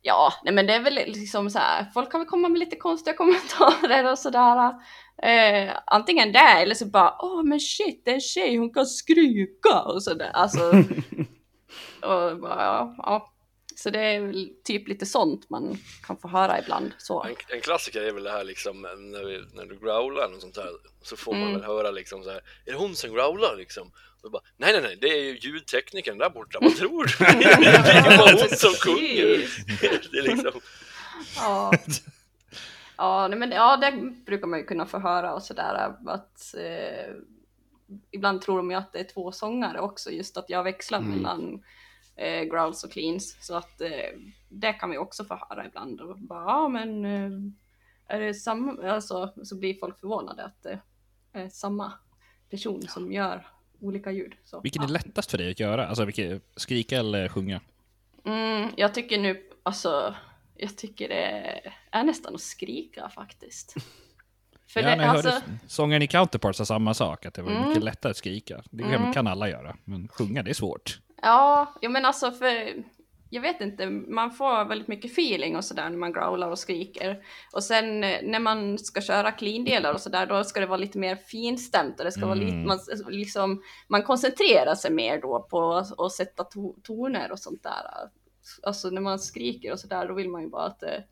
ja, 0.01 0.33
nej 0.43 0.53
men 0.53 0.67
det 0.67 0.73
är 0.73 0.79
väl 0.79 0.93
liksom 0.93 1.49
så 1.49 1.59
här, 1.59 1.85
folk 1.93 2.11
kan 2.11 2.19
väl 2.19 2.27
komma 2.29 2.49
med 2.49 2.59
lite 2.59 2.75
konstiga 2.75 3.13
kommentarer 3.17 4.11
och 4.11 4.19
sådär. 4.19 4.73
Eh, 5.23 5.73
antingen 5.85 6.31
det 6.31 6.39
eller 6.39 6.75
så 6.75 6.85
bara, 6.85 7.15
åh 7.19 7.43
men 7.43 7.59
shit, 7.59 8.01
det 8.05 8.11
är 8.11 8.15
en 8.15 8.21
tjej, 8.21 8.55
hon 8.57 8.73
kan 8.73 8.85
skrika 8.85 9.81
och 9.85 10.03
sådär. 10.03 10.31
Alltså, 10.33 10.59
och 12.01 12.39
bara, 12.39 12.63
ja, 12.63 12.95
ja. 12.97 13.27
Så 13.75 13.89
det 13.89 13.99
är 13.99 14.21
väl 14.21 14.49
typ 14.63 14.87
lite 14.87 15.05
sånt 15.05 15.49
man 15.49 15.77
kan 16.07 16.17
få 16.17 16.27
höra 16.27 16.59
ibland. 16.59 16.91
Så. 16.97 17.23
En, 17.23 17.35
en 17.49 17.61
klassiker 17.61 18.01
är 18.01 18.13
väl 18.13 18.23
det 18.23 18.31
här 18.31 18.43
liksom 18.43 18.81
när, 18.81 19.25
vi, 19.25 19.41
när 19.53 19.65
du 19.65 19.79
growlar 19.79 20.35
och 20.35 20.41
sånt 20.41 20.55
där 20.55 20.69
så 21.01 21.17
får 21.17 21.31
man 21.33 21.41
Mm. 21.41 21.53
väl 21.53 21.63
höra 21.63 21.91
liksom 21.91 22.23
så 22.23 22.29
här, 22.29 22.41
är 22.65 22.71
det 22.71 22.77
hon 22.77 22.95
som 22.95 23.13
growlar 23.13 23.55
liksom? 23.57 23.91
Och 24.23 24.31
bara, 24.31 24.41
nej 24.57 24.73
nej 24.73 24.81
nej, 24.81 24.97
det 25.01 25.07
är 25.07 25.23
ju 25.23 25.37
ljudteknikern 25.37 26.17
där 26.17 26.29
borta, 26.29 26.59
vad 26.61 26.75
tror 26.75 27.05
du? 27.05 27.25
det 27.39 27.91
är 27.91 28.11
ju 28.11 28.17
bara 28.17 28.31
hon 28.31 28.49
som 28.49 28.73
sjunger! 28.73 29.49
det 30.11 30.17
är 30.17 30.35
liksom, 30.35 30.61
Ja. 31.35 31.71
Ja, 32.97 33.27
nej, 33.27 33.39
men, 33.39 33.51
ja, 33.51 33.77
det 33.77 33.91
brukar 34.25 34.47
man 34.47 34.59
ju 34.59 34.65
kunna 34.65 34.85
få 34.85 34.99
höra 34.99 35.33
och 35.33 35.43
sådär 35.43 35.95
att 36.07 36.55
eh, 36.57 37.15
ibland 38.11 38.41
tror 38.41 38.57
de 38.57 38.71
ju 38.71 38.77
att 38.77 38.93
det 38.93 38.99
är 38.99 39.03
två 39.03 39.31
sångare 39.31 39.79
också, 39.79 40.11
just 40.11 40.37
att 40.37 40.49
jag 40.49 40.63
växlar 40.63 41.01
mellan 41.01 41.63
eh, 42.15 42.43
growls 42.43 42.83
och 42.83 42.91
cleans. 42.91 43.37
Så 43.41 43.55
att 43.55 43.81
eh, 43.81 44.19
det 44.49 44.73
kan 44.73 44.89
vi 44.89 44.97
också 44.97 45.25
få 45.25 45.47
höra 45.49 45.65
ibland. 45.65 46.01
Och 46.01 46.19
bara, 46.19 46.43
ja 46.43 46.67
men 46.67 47.05
eh, 47.05 47.31
är 48.15 48.19
det 48.19 48.33
samma, 48.33 48.91
alltså, 48.91 49.33
så 49.43 49.55
blir 49.55 49.79
folk 49.79 49.99
förvånade 49.99 50.43
att 50.43 50.63
det 50.63 50.79
är 51.33 51.49
samma 51.49 51.93
person 52.49 52.81
som 52.81 53.11
gör 53.11 53.47
olika 53.81 54.11
ljud. 54.11 54.33
Så, 54.45 54.61
Vilken 54.61 54.81
är 54.81 54.87
ja. 54.87 54.91
lättast 54.93 55.31
för 55.31 55.37
dig 55.37 55.51
att 55.51 55.59
göra? 55.59 55.87
Alltså 55.87 56.05
vilket, 56.05 56.41
skrika 56.55 56.97
eller 56.99 57.27
sjunga? 57.27 57.61
Mm, 58.25 58.69
jag 58.77 58.93
tycker 58.93 59.19
nu, 59.19 59.43
alltså, 59.63 60.15
jag 60.55 60.77
tycker 60.77 61.09
det 61.09 61.61
är 61.91 62.03
nästan 62.03 62.35
att 62.35 62.41
skrika 62.41 63.09
faktiskt. 63.09 63.75
För 64.67 64.79
ja, 64.81 64.85
när 64.89 64.97
det, 64.97 65.03
jag 65.03 65.15
alltså, 65.15 65.29
hörde 65.29 65.45
sångaren 65.67 66.01
i 66.01 66.07
Counterparts 66.07 66.57
sa 66.57 66.65
samma 66.65 66.93
sak, 66.93 67.25
att 67.25 67.33
det 67.33 67.41
var 67.41 67.51
Mm. 67.51 67.67
mycket 67.67 67.83
lättare 67.83 68.09
att 68.11 68.17
skrika. 68.17 68.63
Det 68.71 68.83
kan, 68.83 68.93
Mm. 68.93 69.13
kan 69.13 69.27
alla 69.27 69.49
göra, 69.49 69.77
men 69.85 70.07
sjunga 70.07 70.43
det 70.43 70.49
är 70.49 70.53
svårt. 70.53 70.99
ja, 71.21 71.73
men 71.81 72.05
alltså 72.05 72.31
för, 72.31 72.73
jag 73.33 73.41
vet 73.41 73.61
inte, 73.61 73.89
man 73.89 74.31
får 74.31 74.65
väldigt 74.65 74.87
mycket 74.87 75.11
feeling 75.11 75.55
och 75.55 75.65
sådär 75.65 75.89
när 75.89 75.97
man 75.97 76.13
growlar 76.13 76.49
och 76.49 76.59
skriker. 76.59 77.23
Och 77.53 77.63
sen 77.63 78.03
eh, 78.03 78.19
när 78.23 78.39
man 78.39 78.77
ska 78.77 79.01
köra 79.01 79.31
clean-delar 79.31 79.93
och 79.93 80.01
sådär, 80.01 80.25
då 80.25 80.43
ska 80.43 80.59
det 80.59 80.65
vara 80.65 80.77
lite 80.77 80.97
mer 80.97 81.15
finstämt 81.15 81.99
och 81.99 82.05
det 82.05 82.11
ska 82.11 82.25
vara 82.25 82.35
lite, 82.35 82.51
Mm. 82.55 82.67
man, 82.67 82.79
liksom, 83.07 83.61
man 83.87 84.03
koncentrerar 84.03 84.75
sig 84.75 84.91
mer 84.91 85.21
då 85.21 85.47
på 85.49 85.73
att 85.97 86.11
sätta 86.11 86.43
to 86.43 86.75
toner 86.83 87.31
och 87.31 87.39
sånt 87.39 87.63
där. 87.63 88.09
Alltså 88.63 88.89
när 88.89 89.01
man 89.01 89.19
skriker 89.19 89.71
och 89.71 89.79
sådär, 89.79 90.07
då 90.07 90.13
vill 90.13 90.29
man 90.29 90.41
ju 90.41 90.49
bara 90.49 90.65
att 90.65 90.79
det 90.79 91.03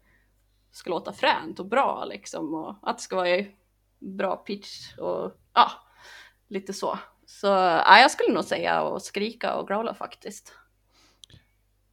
ska 0.71 0.89
låta 0.89 1.13
fränt 1.13 1.59
och 1.59 1.65
bra 1.65 2.05
liksom 2.05 2.53
och 2.53 2.75
att 2.81 2.97
det 2.97 3.03
ska 3.03 3.15
vara 3.15 3.45
bra 3.99 4.35
pitch 4.35 4.97
och 4.97 5.31
ja, 5.53 5.71
lite 6.47 6.73
så. 6.73 6.99
Så 7.25 7.47
ja, 7.47 7.99
jag 7.99 8.11
skulle 8.11 8.33
nog 8.33 8.43
säga 8.45 8.81
att 8.81 9.03
skrika 9.03 9.55
och 9.55 9.67
growla 9.67 9.93
faktiskt. 9.93 10.53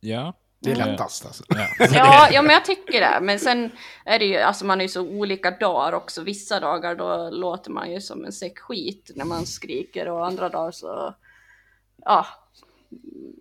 Ja. 0.01 0.35
Det 0.61 0.71
är 0.71 0.75
Mm. 0.77 0.89
lättast 0.89 1.27
alltså. 1.27 1.45
ja. 1.95 2.29
Ja, 2.33 2.43
men 2.43 2.51
jag 2.55 2.65
tycker 2.65 3.01
det. 3.01 3.19
Men 3.23 3.39
sen 3.39 3.71
är 4.05 4.19
det 4.19 4.25
ju, 4.25 4.37
alltså 4.37 4.65
man 4.65 4.81
är 4.81 4.85
ju 4.85 4.89
så 4.89 5.01
olika 5.03 5.51
dagar 5.51 5.93
också. 5.93 6.23
Vissa 6.23 6.61
dagar 6.61 6.95
då 6.95 7.31
låter 7.31 7.71
man 7.71 7.93
ju 7.93 8.01
som 8.01 8.25
en 8.25 8.33
säck 8.33 8.59
skit 8.59 9.11
när 9.15 9.25
man 9.25 9.47
skriker 9.47 10.09
och 10.09 10.27
andra 10.27 10.49
dagar 10.49 10.71
så, 10.71 11.15
ja, 12.05 12.27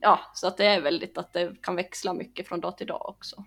ja, 0.01 0.19
så 0.33 0.47
att 0.47 0.57
det 0.57 0.65
är 0.65 0.81
väldigt 0.81 1.17
att 1.17 1.33
det 1.33 1.61
kan 1.61 1.75
växla 1.75 2.13
mycket 2.13 2.47
från 2.47 2.59
dag 2.59 2.77
till 2.77 2.87
dag 2.87 3.09
också. 3.09 3.43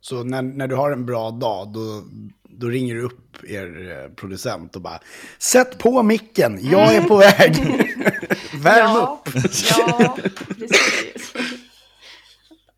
Så 0.00 0.24
när, 0.24 0.42
när 0.42 0.66
du 0.68 0.74
har 0.76 0.90
en 0.90 1.06
bra 1.06 1.30
dag, 1.30 1.68
då, 1.72 2.02
då 2.42 2.66
ringer 2.66 2.94
du 2.94 3.02
upp 3.02 3.44
er 3.44 3.90
eh, 3.90 4.14
producent 4.14 4.76
och 4.76 4.82
bara 4.82 5.00
Sätt 5.38 5.78
på 5.78 6.02
micken, 6.02 6.58
jag 6.70 6.94
är 6.94 7.02
på 7.02 7.16
väg. 7.16 7.56
Värm 8.62 8.90
ja, 8.90 9.18
upp. 9.26 9.34
ja, 9.78 10.18
precis. 10.58 11.07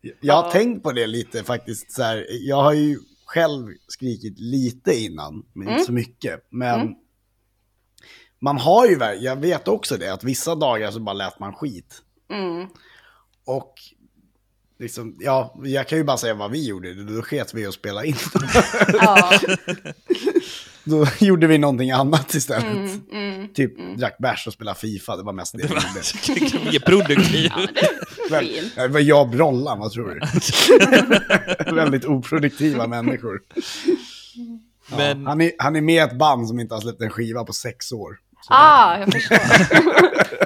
Jag 0.01 0.33
har 0.35 0.43
Ja. 0.43 0.51
tänkt 0.51 0.83
på 0.83 0.91
det 0.91 1.07
lite 1.07 1.43
faktiskt. 1.43 1.91
Så 1.91 2.03
här, 2.03 2.25
jag 2.29 2.61
har 2.63 2.73
ju 2.73 2.99
själv 3.25 3.67
skrikit 3.87 4.39
lite 4.39 4.93
innan, 4.95 5.45
men 5.53 5.61
Mm. 5.67 5.73
inte 5.73 5.85
så 5.85 5.91
mycket. 5.93 6.47
Men 6.49 6.95
man 8.39 8.57
har 8.57 8.85
ju, 8.87 8.97
jag 9.19 9.35
vet 9.35 9.67
också 9.67 9.97
det, 9.97 10.13
att 10.13 10.23
vissa 10.23 10.55
dagar 10.55 10.91
så 10.91 10.99
bara 10.99 11.13
lät 11.13 11.39
man 11.39 11.53
skit. 11.53 12.01
Mm. 12.33 12.67
Och 13.45 13.73
liksom, 14.79 15.15
ja, 15.19 15.59
jag 15.63 15.87
kan 15.87 15.97
ju 15.97 16.03
bara 16.03 16.17
säga 16.17 16.33
vad 16.33 16.51
vi 16.51 16.67
gjorde. 16.67 16.93
Då 17.03 17.21
sket 17.21 17.53
vi 17.53 17.65
att 17.65 17.73
spela 17.73 18.05
in. 18.05 18.15
Ja, 18.93 19.31
Då 20.83 21.07
gjorde 21.19 21.47
vi 21.47 21.57
någonting 21.57 21.91
annat 21.91 22.33
istället. 22.33 22.63
mm, 22.63 23.01
mm. 23.11 23.53
Typ 23.53 23.97
drack 23.97 24.17
bärs 24.19 24.47
och 24.47 24.53
spelade 24.53 24.79
Fifa, 24.79 25.17
det 25.17 25.23
var 25.23 25.33
mest 25.33 25.57
det 25.57 25.57
vi 25.57 25.73
gjorde. 25.73 25.81
Ja, 26.71 27.07
det 27.07 27.15
Men, 27.15 27.67
fint. 28.39 28.75
det 28.75 28.87
var 28.87 28.99
jag 28.99 29.29
Brollan, 29.29 29.79
vad 29.79 29.91
tror 29.91 30.19
du? 31.65 31.71
Väldigt 31.75 32.05
oproduktiva 32.05 32.87
människor. 32.87 33.41
Ja, 34.91 34.97
Men 34.97 35.27
han, 35.27 35.41
är, 35.41 35.51
han 35.57 35.75
är 35.75 35.81
med 35.81 35.95
i 35.95 35.97
ett 35.97 36.17
band 36.17 36.47
som 36.47 36.59
inte 36.59 36.73
har 36.73 36.81
släppt 36.81 37.01
en 37.01 37.09
skiva 37.09 37.43
på 37.43 37.53
sex 37.53 37.91
år. 37.91 38.19
Så 38.41 38.53
Ah, 38.53 38.99
jag 38.99 39.13
förstår. 39.13 39.37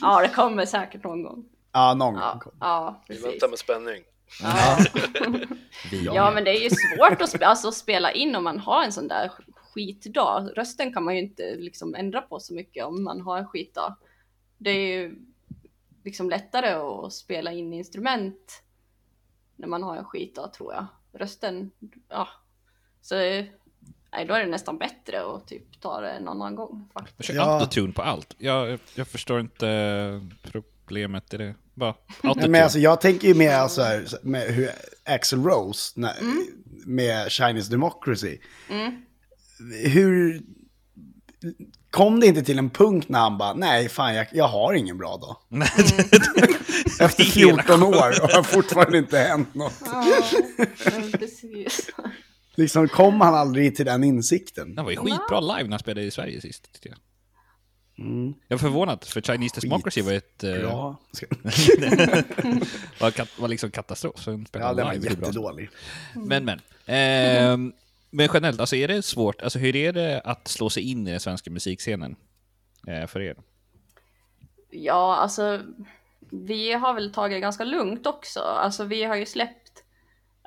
ja, 0.00 0.20
det 0.20 0.28
kommer 0.28 0.66
säkert 0.66 1.04
någon 1.04 1.22
gång. 1.22 1.44
Ja, 1.72 1.94
någon 1.94 2.14
gång. 2.14 2.22
Ja, 2.22 2.40
ja 2.60 3.02
vi 3.08 3.18
väntar 3.18 3.48
med 3.48 3.58
spänning. 3.58 4.02
Ja. 4.42 4.78
ja, 6.14 6.30
men 6.34 6.44
det 6.44 6.50
är 6.50 6.62
ju 6.62 6.70
svårt 6.70 7.22
att 7.22 7.30
spe 7.30 7.46
alltså, 7.46 7.72
spela 7.72 8.12
in 8.12 8.36
om 8.36 8.44
man 8.44 8.58
har 8.58 8.84
en 8.84 8.92
sån 8.92 9.08
där 9.08 9.30
skitdag. 9.74 10.48
Rösten 10.56 10.92
kan 10.92 11.04
man 11.04 11.14
ju 11.14 11.20
inte 11.22 11.56
liksom 11.58 11.94
ändra 11.94 12.20
på 12.20 12.40
så 12.40 12.54
mycket 12.54 12.84
om 12.84 13.04
man 13.04 13.20
har 13.20 13.38
en 13.38 13.46
skitdag. 13.46 13.96
Det 14.58 14.70
är 14.70 14.86
ju 14.86 15.14
liksom 16.04 16.30
lättare 16.30 16.68
att 16.72 17.12
spela 17.12 17.52
in 17.52 17.72
instrument 17.72 18.62
när 19.56 19.68
man 19.68 19.82
har 19.82 19.96
en 19.96 20.04
skitdag 20.04 20.48
tror 20.52 20.74
jag. 20.74 20.86
Rösten, 21.12 21.70
ja. 22.08 22.28
Så 23.00 23.14
nej, 23.14 24.26
då 24.28 24.34
är 24.34 24.40
det 24.40 24.46
nästan 24.50 24.78
bättre 24.78 25.22
att 25.34 25.46
typ 25.46 25.80
ta 25.80 26.00
det 26.00 26.10
en 26.10 26.28
annan 26.28 26.54
gång 26.54 26.88
Jag 26.94 27.02
faktiskt. 27.02 27.26
kör 27.26 27.34
Ja. 27.34 27.60
autotune 27.60 27.92
på 27.92 28.02
allt. 28.02 28.34
Jag, 28.38 28.78
jag 28.94 29.08
förstår 29.08 29.40
inte 29.40 30.28
problemet 30.42 31.34
i 31.34 31.36
det. 31.36 31.54
Bara 31.74 31.94
Nej, 32.08 32.30
autotune. 32.30 32.48
men 32.52 32.62
alltså, 32.62 32.78
jag 32.78 33.00
tänker 33.00 33.28
ju 33.28 33.34
mer 33.34 33.68
så 33.68 33.82
här, 33.82 34.06
med 34.22 34.42
hur 34.42 34.70
Axel 35.04 35.42
Rose 35.44 36.00
när, 36.00 36.14
med 36.86 37.32
Chinese 37.32 37.70
Democracy. 37.70 38.38
Mm. 38.70 39.02
Hur, 39.92 40.42
kom 41.90 42.20
det 42.20 42.26
inte 42.26 42.42
till 42.42 42.58
en 42.58 42.70
punkt 42.70 43.08
när 43.08 43.18
han 43.18 43.38
bara, 43.38 43.54
nej 43.54 43.88
fan 43.88 44.14
jag, 44.14 44.26
jag 44.32 44.48
har 44.48 44.74
ingen 44.74 44.98
bra 44.98 45.16
dag. 45.16 45.36
Efter 47.00 47.24
14 47.24 47.82
år 47.82 48.22
och 48.22 48.30
har 48.30 48.42
fortfarande 48.42 48.98
inte 48.98 49.18
hänt 49.18 49.54
något. 49.54 49.72
Liksom 52.54 52.88
kom 52.88 53.20
han 53.20 53.34
aldrig 53.34 53.76
till 53.76 53.86
den 53.86 54.04
insikten. 54.04 54.74
Han 54.76 54.84
var 54.84 54.92
ju 54.92 54.96
skitbra 54.96 55.40
live 55.40 55.62
när 55.62 55.70
han 55.70 55.78
spelade 55.78 56.06
i 56.06 56.10
Sverige 56.10 56.40
sist. 56.40 56.72
tyckte 56.72 56.88
Jag 56.88 56.98
Mm. 58.00 58.34
Jag 58.48 58.56
var 58.56 58.60
förvånad, 58.60 59.04
för 59.04 59.20
Chinese 59.20 59.60
Democracy 59.60 60.02
var 60.02 60.12
ett... 60.12 60.44
eh, 60.44 60.58
Bra. 60.58 60.96
var, 63.00 63.10
kat, 63.10 63.28
var 63.38 63.48
liksom 63.48 63.70
katastrof. 63.70 64.22
Så 64.22 64.30
Ja, 64.30 64.72
den 64.72 64.86
var 64.86 64.94
bra 64.94 64.94
jättedålig. 64.94 65.70
Men, 66.14 66.44
men. 66.44 66.60
Ehm, 66.86 67.72
men 68.10 68.28
generellt, 68.34 68.60
alltså 68.60 68.76
är 68.76 68.88
det 68.88 69.02
svårt, 69.02 69.42
alltså 69.42 69.58
hur 69.58 69.76
är 69.76 69.92
det 69.92 70.20
att 70.20 70.48
slå 70.48 70.70
sig 70.70 70.90
in 70.90 71.08
i 71.08 71.10
den 71.10 71.20
svenska 71.20 71.50
musikscenen? 71.50 72.16
Eh, 72.86 73.06
för 73.06 73.20
er? 73.20 73.36
Ja, 74.70 75.16
alltså 75.16 75.60
vi 76.30 76.72
har 76.72 76.94
väl 76.94 77.12
tagit 77.12 77.36
det 77.36 77.40
ganska 77.40 77.64
lugnt 77.64 78.06
också. 78.06 78.40
Alltså 78.40 78.84
vi 78.84 79.04
har 79.04 79.16
ju 79.16 79.26
släppt... 79.26 79.84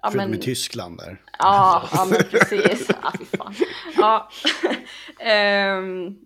Ja, 0.02 0.12
Förutom 0.12 0.34
i 0.34 0.38
Tyskland 0.38 0.98
där. 0.98 1.22
Ja, 1.40 1.90
ja 1.94 2.06
men 2.06 2.24
precis. 2.24 2.90
Ja, 3.02 3.14
fan. 3.38 3.56
Ja. 3.98 4.30
Ehm, 5.20 6.18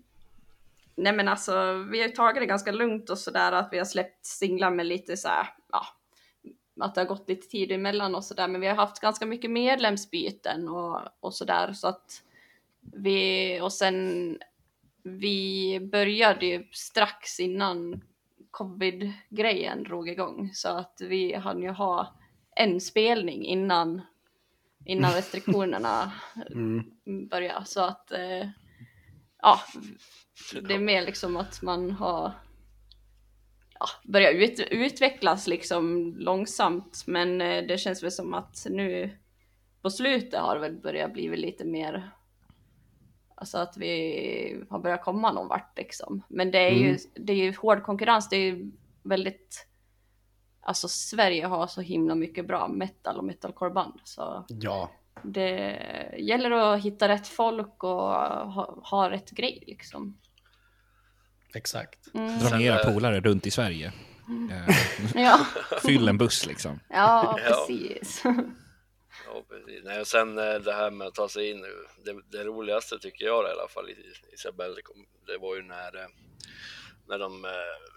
nej 0.94 1.12
men 1.12 1.28
alltså, 1.28 1.72
vi 1.90 2.02
har 2.02 2.08
tagit 2.08 2.42
det 2.42 2.46
ganska 2.46 2.72
lugnt 2.72 3.10
och 3.10 3.18
sådär 3.18 3.52
att 3.52 3.68
vi 3.72 3.78
har 3.78 3.84
släppt 3.84 4.26
singlar 4.26 4.70
med 4.70 4.86
lite 4.86 5.16
så 5.16 5.28
här, 5.28 5.46
ja, 5.72 5.86
att 6.80 6.94
det 6.94 7.00
har 7.00 7.08
gått 7.08 7.28
lite 7.28 7.48
tid 7.48 7.72
emellan 7.72 8.14
och 8.14 8.24
sådär, 8.24 8.48
men 8.48 8.60
vi 8.60 8.66
har 8.66 8.74
haft 8.74 9.00
ganska 9.00 9.26
mycket 9.26 9.50
medlemsbyten 9.50 10.68
och, 10.68 11.00
och 11.20 11.34
sådär 11.34 11.72
så 11.72 11.88
att 11.88 12.22
vi, 12.80 13.60
och 13.60 13.72
sen 13.72 14.38
vi 15.02 15.80
började 15.92 16.46
ju 16.46 16.66
strax 16.72 17.40
innan 17.40 18.04
covid-grejen 18.50 19.84
drog 19.84 20.08
igång 20.08 20.50
så 20.54 20.68
att 20.68 21.00
vi 21.00 21.34
hann 21.34 21.62
ju 21.62 21.70
ha 21.70 22.14
en 22.56 22.80
spelning 22.80 23.44
innan 23.44 24.00
innan 24.84 25.12
restriktionerna 25.14 26.12
började. 27.30 27.64
Så 27.64 27.80
att 27.80 28.12
eh, 28.12 28.48
ja, 29.42 29.60
det 30.62 30.74
är 30.74 30.78
mer 30.78 31.02
liksom 31.02 31.36
att 31.36 31.62
man 31.62 31.90
har 31.90 32.32
ja, 33.80 33.86
börjat 34.04 34.34
ut, 34.34 34.60
utvecklas 34.70 35.46
liksom 35.46 36.14
långsamt. 36.18 37.04
Men 37.06 37.40
eh, 37.40 37.64
det 37.66 37.78
känns 37.78 38.02
väl 38.02 38.12
som 38.12 38.34
att 38.34 38.66
nu 38.70 39.10
på 39.82 39.90
slutet 39.90 40.40
har 40.40 40.54
det 40.54 40.60
väl 40.60 40.76
börjat 40.76 41.12
bli 41.12 41.36
lite 41.36 41.64
mer 41.64 42.10
Alltså 43.40 43.58
att 43.58 43.76
vi 43.76 44.64
har 44.70 44.78
börjat 44.78 45.04
komma 45.04 45.32
någon 45.32 45.48
vart 45.48 45.78
liksom. 45.78 46.22
Men 46.28 46.50
det 46.50 46.58
är 46.58 46.70
ju, 46.70 46.98
det 47.14 47.32
är 47.32 47.36
ju 47.36 47.56
hård 47.56 47.82
konkurrens. 47.82 48.28
Det 48.28 48.36
är 48.36 48.40
ju 48.40 48.70
väldigt 49.02 49.66
Alltså 50.60 50.88
Sverige 50.88 51.46
har 51.46 51.66
så 51.66 51.80
himla 51.80 52.14
mycket 52.14 52.46
bra 52.46 52.68
metal 52.68 53.18
och 53.18 53.24
metalcoreband. 53.24 54.00
Så 54.04 54.44
Ja, 54.48 54.90
det 55.22 55.78
gäller 56.18 56.50
att 56.50 56.84
hitta 56.84 57.08
rätt 57.08 57.28
folk 57.28 57.84
och 57.84 57.90
ha, 57.90 58.78
ha 58.90 59.10
rätt 59.10 59.30
grej 59.30 59.64
liksom. 59.66 60.18
Exakt. 61.54 62.12
Dra 62.12 62.58
ner 62.58 62.72
era 62.72 62.92
polare 62.92 63.20
runt 63.20 63.46
i 63.46 63.50
Sverige. 63.50 63.92
Eh, 64.50 64.76
Ja, 65.22 65.46
fyll 65.82 66.08
en 66.08 66.18
buss 66.18 66.46
liksom. 66.46 66.80
ja 66.88 67.38
precis. 67.66 68.22
Ja, 69.26 69.42
precis. 69.48 69.84
Nej, 69.84 70.00
och 70.00 70.06
sen 70.06 70.38
eh, 70.38 70.54
det 70.54 70.72
här 70.72 70.90
med 70.90 71.06
att 71.06 71.14
ta 71.14 71.28
sig 71.28 71.50
in, 71.50 71.62
det, 72.04 72.38
det 72.38 72.44
roligaste 72.44 72.98
tycker 72.98 73.24
jag 73.24 73.44
i 73.48 73.50
alla 73.50 73.68
fall 73.68 73.90
i 73.90 73.96
Isabelle, 74.34 74.74
det 75.26 75.38
var 75.38 75.56
ju 75.56 75.62
när, 75.62 75.96
eh, 75.96 76.08
när 77.08 77.18
de, 77.18 77.44
eh, 77.44 77.50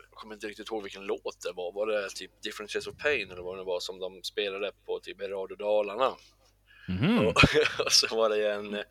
jag 0.09 0.17
kommer 0.19 0.33
inte 0.35 0.47
riktigt 0.47 0.67
ihåg 0.71 0.83
vilken 0.83 1.03
låt 1.05 1.41
det 1.43 1.51
var, 1.55 1.73
var 1.73 1.87
det 1.87 2.09
typ 2.09 2.41
Different 2.43 2.71
Shades 2.71 2.87
of 2.87 2.97
Pain 2.97 3.31
eller 3.31 3.41
vad 3.41 3.57
det 3.57 3.63
var 3.63 3.79
som 3.79 3.99
de 3.99 4.23
spelade 4.23 4.71
på 4.85 4.99
typ 4.99 5.21
i 5.21 5.27
Radio 5.27 5.55
Dalarna? 5.55 6.15
Mhm. 6.87 7.19
Och, 7.27 7.43
och 7.85 7.91
så 7.91 8.15
var 8.15 8.29
det 8.29 8.37
ju 8.37 8.47
en, 8.47 8.83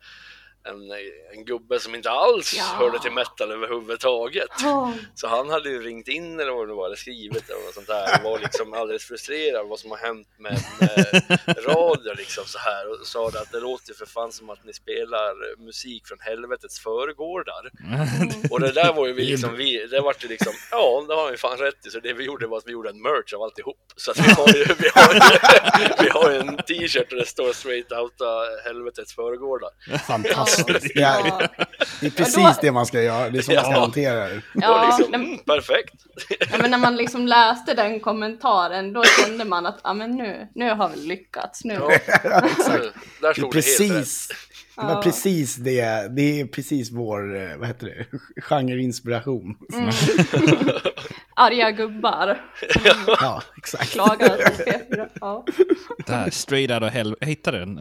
en, 0.63 0.91
en 1.37 1.45
gubbe 1.45 1.79
som 1.79 1.95
inte 1.95 2.09
alls 2.11 2.53
Ja. 2.57 2.63
hörde 2.63 2.99
till 2.99 3.11
metal 3.11 3.51
överhuvudtaget. 3.51 4.49
Oh, 4.63 4.91
Så 5.15 5.27
han 5.27 5.49
hade 5.49 5.69
ju 5.69 5.81
ringt 5.81 6.07
in 6.07 6.39
eller 6.39 6.51
vad 6.51 6.67
det 6.67 6.73
var, 6.73 6.85
eller 6.85 6.95
skrivit 6.95 7.49
eller 7.49 7.65
något 7.65 7.73
sånt 7.73 7.87
där 7.87 8.17
och 8.17 8.31
var 8.31 8.39
liksom 8.39 8.73
alldeles 8.73 9.03
frustrerad 9.05 9.67
vad 9.67 9.79
som 9.79 9.91
har 9.91 9.97
hänt 9.97 10.27
med, 10.37 10.59
med 10.79 11.57
radio 11.65 12.13
liksom 12.17 12.43
så 12.45 12.59
här 12.59 12.89
och 12.91 13.07
sa 13.07 13.27
att 13.27 13.51
det 13.51 13.59
låter 13.59 13.93
för 13.93 14.05
fan 14.05 14.31
som 14.31 14.49
att 14.49 14.65
ni 14.65 14.73
spelar 14.73 15.61
musik 15.65 16.07
från 16.07 16.17
helvetets 16.21 16.79
förgårdar. 16.79 17.71
Och 18.51 18.59
det 18.59 18.71
där 18.71 18.93
var 18.93 19.07
ju 19.07 19.13
vi 19.13 19.25
liksom, 19.25 19.55
vi, 19.55 19.87
det 19.87 19.99
vart 20.01 20.23
ju 20.23 20.27
liksom, 20.27 20.53
ja 20.71 21.05
det 21.07 21.13
har 21.15 21.23
han 21.23 21.31
ju 21.31 21.37
fan 21.37 21.57
rätt 21.57 21.85
i, 21.85 21.89
så 21.89 21.99
det 21.99 22.13
vi 22.13 22.23
gjorde 22.23 22.47
var 22.47 22.57
att 22.57 22.67
vi 22.67 22.71
gjorde 22.71 22.89
en 22.89 23.01
merch 23.01 23.33
av 23.33 23.41
alltihop. 23.43 23.77
Så 23.95 24.11
att 24.11 24.17
vi 24.19 24.31
har 24.31 24.47
ju, 24.55 24.65
vi 24.79 24.89
har 24.95 25.13
ju, 25.13 25.19
vi 26.03 26.09
har 26.09 26.31
ju 26.31 26.37
en 26.37 26.57
t-shirt 26.57 27.09
där 27.09 27.17
det 27.17 27.25
står 27.25 27.53
straight 27.53 27.91
outa 27.91 28.45
helvetets 28.65 29.15
förgårdar. 29.15 29.69
Fantastiskt. 30.07 30.50
Det 30.57 30.91
ja. 30.95 31.25
är, 31.41 31.49
det 32.01 32.05
är 32.07 32.11
precis 32.11 32.35
då- 32.35 32.55
det 32.61 32.71
man 32.71 32.85
ska 32.85 33.01
göra. 33.01 33.29
Det 33.29 33.37
är 33.37 33.41
så 33.41 33.51
man 33.53 33.63
ska 33.63 33.73
Ja. 33.73 33.79
hantera 33.79 34.27
det. 34.29 34.41
Ja, 34.53 34.97
liksom, 34.99 35.13
mm, 35.13 35.37
perfekt. 35.37 35.93
ja, 36.51 36.57
men 36.61 36.71
när 36.71 36.77
man 36.77 36.95
liksom 36.95 37.27
läste 37.27 37.73
den 37.73 37.99
kommentaren 37.99 38.93
då 38.93 39.03
kände 39.03 39.45
man 39.45 39.65
att 39.65 39.79
ja, 39.83 39.93
men 39.93 40.11
nu, 40.11 40.47
nu 40.55 40.69
har 40.69 40.89
vi 40.89 41.01
lyckats. 41.07 41.63
Nu. 41.63 41.73
Ja, 41.73 41.91
Exakt. 42.45 42.67
där 42.67 42.91
Det 43.21 43.27
är 43.27 43.33
stod 43.33 43.49
det 43.49 43.51
precis, 43.51 44.27
det 44.75 44.83
var 44.85 45.01
precis 45.01 45.55
det. 45.55 46.15
Det 46.15 46.41
är 46.41 46.45
precis 46.45 46.91
vår, 46.91 47.35
eh, 47.51 47.57
vad 47.57 47.67
heter 47.67 47.85
det, 47.87 48.05
genreinspiration. 48.41 49.55
Arga 51.35 51.71
gubbar 51.71 52.41
Ja, 53.07 53.41
exakt. 53.57 53.91
klagar 53.91 54.29
på 54.29 54.63
P4. 54.63 55.07
Ja. 55.21 55.45
Där, 56.07 56.29
straight 56.29 56.71
out 56.71 56.83
of 56.83 56.89
hell... 56.93 57.15
Jag 57.19 57.27
hittade 57.27 57.59
den. 57.59 57.77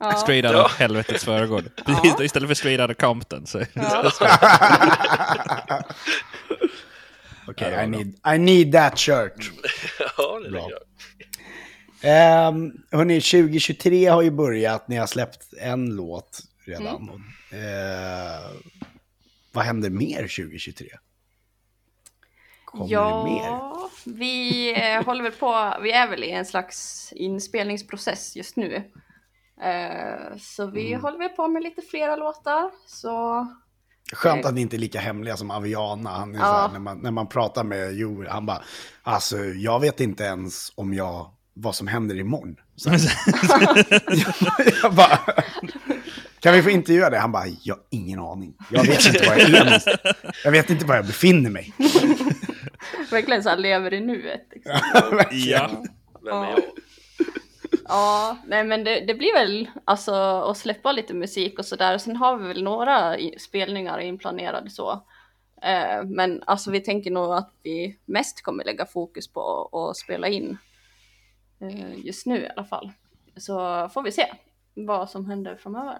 Ja. 0.00 0.12
straight 0.12 0.44
out 0.44 0.54
Ja. 0.54 0.64
of 0.64 0.78
helvetets 0.78 1.24
förgård. 1.24 1.64
Precis, 1.86 2.20
Istället 2.20 2.48
för 2.48 2.54
straight 2.54 2.80
out 2.80 2.90
of 2.90 2.96
Compton. 2.96 3.46
Så. 3.46 3.58
Okej, 7.48 7.84
I, 7.84 7.86
need, 7.86 8.14
I 8.34 8.38
need 8.38 8.72
that 8.72 8.98
shirt. 8.98 9.50
Ja, 10.16 10.40
det 10.40 10.50
Bra. 10.50 10.68
Um, 12.48 12.82
hörni, 12.90 13.20
2023 13.20 14.06
har 14.06 14.22
ju 14.22 14.30
börjat. 14.30 14.88
Ni 14.88 14.96
har 14.96 15.06
släppt 15.06 15.52
en 15.60 15.96
låt 15.96 16.40
redan. 16.64 17.22
Eh, 17.52 18.50
vad 19.52 19.64
händer 19.64 19.90
mer 19.90 20.16
2023? 20.22 20.86
Kommer 22.64 22.84
det 22.84 23.24
mer? 23.30 23.46
Ja, 23.46 23.90
vi 24.04 24.70
eh, 24.82 25.04
håller 25.04 25.22
väl 25.22 25.32
på, 25.32 25.74
vi 25.82 25.92
är 25.92 26.08
väl 26.08 26.24
i 26.24 26.30
en 26.30 26.46
slags 26.46 27.08
inspelningsprocess 27.16 28.36
just 28.36 28.56
nu. 28.56 28.82
Eh, 29.62 30.36
så 30.38 30.66
vi 30.66 30.88
Mm. 30.88 31.00
håller 31.02 31.18
väl 31.18 31.28
på 31.28 31.48
med 31.48 31.62
lite 31.62 31.82
flera 31.82 32.16
låtar. 32.16 32.70
Så 32.86 33.46
Skönt 34.12 34.46
att 34.46 34.54
ni 34.54 34.60
inte 34.60 34.76
är 34.76 34.78
lika 34.78 35.00
hemliga 35.00 35.36
som 35.36 35.50
Aviana. 35.50 36.10
Han 36.10 36.34
är 36.34 36.38
Ja. 36.38 36.44
så 36.44 36.52
här, 36.52 36.68
när, 36.72 36.78
man, 36.78 36.98
när 36.98 37.10
man 37.10 37.28
pratar 37.28 37.64
med 37.64 37.94
Joel, 37.94 38.28
han 38.28 38.46
bara, 38.46 38.62
alltså 39.02 39.38
jag 39.38 39.80
vet 39.80 40.00
inte 40.00 40.24
ens 40.24 40.72
om 40.74 40.94
jag, 40.94 41.30
vad 41.54 41.74
som 41.74 41.86
händer 41.86 42.18
imorgon. 42.18 42.56
Så, 42.76 42.90
jag 44.82 44.94
bara, 44.94 45.18
kan 46.40 46.52
vi 46.54 46.62
få 46.62 46.70
intervjua 46.70 47.10
det? 47.10 47.18
Han 47.18 47.32
bara, 47.32 47.46
jag 47.62 47.74
har 47.74 47.82
ingen 47.90 48.20
aning. 48.20 48.54
Jag 48.70 48.84
vet 48.84 49.06
inte 49.06 49.26
var 49.28 49.34
jag 49.36 49.40
är 49.50 49.64
någonstans. 49.64 49.96
Jag 50.44 50.50
vet 50.50 50.70
inte 50.70 50.84
var 50.86 50.96
jag 50.96 51.06
befinner 51.06 51.50
mig. 51.50 51.72
verkligen 53.10 53.42
så 53.42 53.48
här 53.48 53.56
lever 53.56 53.92
i 53.94 54.00
nuet. 54.00 54.48
Liksom. 54.54 54.72
ja. 55.30 55.70
Vem 56.24 56.34
är 56.34 56.46
Ja. 56.46 56.50
jag? 56.50 56.60
Ja, 57.88 58.36
nej 58.46 58.64
men 58.64 58.84
det, 58.84 59.00
det 59.00 59.14
blir 59.14 59.34
väl 59.34 59.70
alltså 59.84 60.12
att 60.14 60.56
släppa 60.56 60.92
lite 60.92 61.14
musik 61.14 61.58
och 61.58 61.66
sådär. 61.66 61.98
Sen 61.98 62.16
har 62.16 62.36
vi 62.36 62.48
väl 62.48 62.62
några 62.62 63.16
spelningar 63.38 63.98
inplanerade 63.98 64.70
så. 64.70 64.90
Eh, 65.62 66.04
men 66.04 66.42
alltså 66.46 66.70
vi 66.70 66.80
tänker 66.80 67.10
nog 67.10 67.32
att 67.32 67.52
vi 67.62 67.98
mest 68.04 68.42
kommer 68.42 68.64
lägga 68.64 68.86
fokus 68.86 69.28
på 69.28 69.68
att 69.72 69.96
spela 69.96 70.28
in 70.28 70.58
eh, 71.60 72.06
just 72.06 72.26
nu 72.26 72.42
i 72.42 72.48
alla 72.56 72.64
fall. 72.64 72.92
Så 73.36 73.88
får 73.88 74.02
vi 74.02 74.12
se 74.12 74.26
vad 74.74 75.10
som 75.10 75.26
händer 75.26 75.56
framöver. 75.56 75.98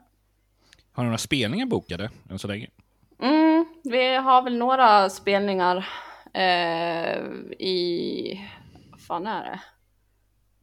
Har 0.93 1.03
ni 1.03 1.07
några 1.07 1.19
spelningar 1.19 1.67
bokade 1.67 2.11
än 2.31 2.39
så 2.39 2.49
länge? 2.49 2.69
Mm, 3.23 3.67
vi 3.85 4.15
har 4.15 4.43
väl 4.43 4.59
några 4.59 5.11
spelningar 5.11 5.89
eh, 6.35 7.19
i, 7.59 8.41
vad 8.91 9.01
fan 9.01 9.27
är 9.27 9.45
det? 9.45 9.61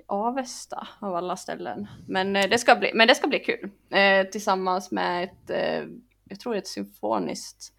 Avesta 0.09 0.87
av 0.99 1.15
alla 1.15 1.35
ställen. 1.35 1.87
Men, 2.07 2.35
eh, 2.35 2.49
det, 2.49 2.57
ska 2.57 2.75
bli, 2.75 2.91
men 2.93 3.07
det 3.07 3.15
ska 3.15 3.27
bli 3.27 3.39
kul. 3.39 3.69
Eh, 3.89 4.27
tillsammans 4.27 4.91
med 4.91 5.23
ett, 5.23 5.49
eh, 5.49 5.83
jag 6.23 6.39
tror 6.39 6.55
ett 6.55 6.67
symfoniskt 6.67 7.73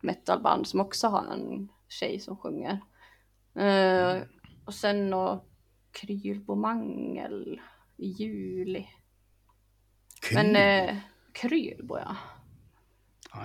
metalband 0.00 0.66
som 0.66 0.80
också 0.80 1.08
har 1.08 1.32
en 1.32 1.68
tjej 1.88 2.20
som 2.20 2.36
sjunger. 2.36 2.80
Eh, 3.58 4.22
och 4.64 4.74
sen 4.74 5.10
något 5.10 5.50
Krylbomangel 5.92 7.60
i 7.96 8.06
juli. 8.06 8.86
Men 10.32 10.56
eh, 10.56 10.96
Krylbo 11.32 11.98
ja. 11.98 12.16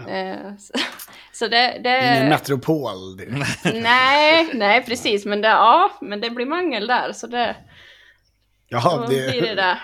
Eh, 0.07 0.55
så, 0.57 0.73
så 1.33 1.47
det... 1.47 1.79
det 1.83 2.17
Ingen 2.17 2.29
metropol. 2.29 3.17
Det. 3.17 3.45
nej, 3.81 4.49
nej 4.53 4.85
precis, 4.85 5.25
men 5.25 5.41
det, 5.41 5.47
ja, 5.47 5.91
men 6.01 6.21
det 6.21 6.29
blir 6.29 6.45
mangel 6.45 6.87
där, 6.87 7.11
så 7.11 7.27
det, 7.27 7.55
Ja, 8.69 9.05
blir 9.07 9.27
det 9.27 9.41
det, 9.41 9.55
där. 9.55 9.79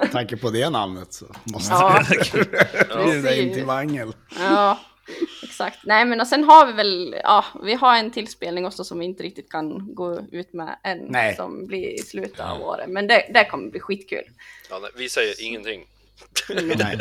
med 0.00 0.12
tanke 0.12 0.36
på 0.36 0.50
det 0.50 0.70
namnet 0.70 1.12
så 1.12 1.26
måste 1.44 1.72
Ja, 1.74 2.02
det 2.08 2.96
bli 3.04 3.22
det 3.22 3.42
in 3.42 3.54
till 3.54 3.66
mangel. 3.66 4.12
Ja, 4.38 4.80
exakt. 5.42 5.78
Nej, 5.84 6.04
men 6.04 6.20
och 6.20 6.26
sen 6.26 6.44
har 6.44 6.66
vi 6.66 6.72
väl, 6.72 7.16
ja, 7.22 7.44
vi 7.62 7.74
har 7.74 7.96
en 7.96 8.10
tillspelning 8.10 8.66
också 8.66 8.84
som 8.84 8.98
vi 8.98 9.04
inte 9.04 9.22
riktigt 9.22 9.50
kan 9.50 9.94
gå 9.94 10.20
ut 10.32 10.52
med 10.52 10.76
än, 10.84 10.98
Nej. 10.98 11.36
som 11.36 11.66
blir 11.66 11.94
i 11.94 11.98
slutet 11.98 12.40
av 12.40 12.62
året. 12.62 12.88
Men 12.88 13.06
det, 13.06 13.30
det 13.34 13.44
kommer 13.44 13.70
bli 13.70 13.80
skitkul. 13.80 14.24
Ja, 14.70 14.80
vi 14.96 15.08
säger 15.08 15.42
ingenting. 15.42 15.84
Nej. 16.76 16.98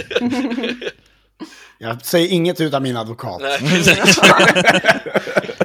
Jag 1.77 2.05
säger 2.05 2.27
inget 2.29 2.61
utan 2.61 2.83
min 2.83 2.97
advokat. 2.97 3.41
Nej. 3.41 3.59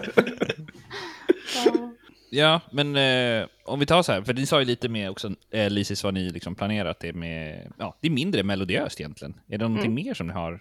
Ja, 2.30 2.60
men 2.72 2.96
eh, 2.96 3.46
om 3.64 3.80
vi 3.80 3.86
tar 3.86 4.02
så 4.02 4.12
här, 4.12 4.22
för 4.22 4.34
ni 4.34 4.46
sa 4.46 4.58
ju 4.58 4.64
lite 4.64 4.88
mer 4.88 5.10
också, 5.10 5.34
eh, 5.50 5.70
Lysis, 5.70 6.04
vad 6.04 6.14
ni 6.14 6.30
liksom 6.30 6.54
planerat 6.54 7.00
det 7.00 7.12
med, 7.12 7.72
ja, 7.78 7.96
det 8.00 8.08
är 8.08 8.10
mindre 8.10 8.42
melodiöst 8.42 9.00
egentligen. 9.00 9.40
Är 9.48 9.58
det 9.58 9.68
någonting 9.68 9.94
mer 9.94 10.14
som 10.14 10.26
ni 10.26 10.32
har? 10.32 10.60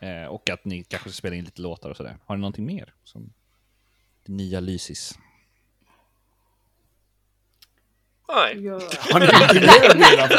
Eh, 0.00 0.24
och 0.24 0.50
att 0.50 0.64
ni 0.64 0.84
kanske 0.84 1.08
ska 1.10 1.16
spela 1.16 1.36
in 1.36 1.44
lite 1.44 1.62
låtar 1.62 1.90
och 1.90 1.96
sådär. 1.96 2.16
Har 2.26 2.36
ni 2.36 2.40
någonting 2.40 2.66
mer? 2.66 2.94
Som 3.04 3.32
det 4.26 4.32
nya 4.32 4.60
Lysis? 4.60 5.18
Nej. 8.28 8.64
Ja. 8.64 8.80
Har 9.12 9.20
ni 9.20 9.26
någonting 9.26 9.62
mer? 10.00 10.30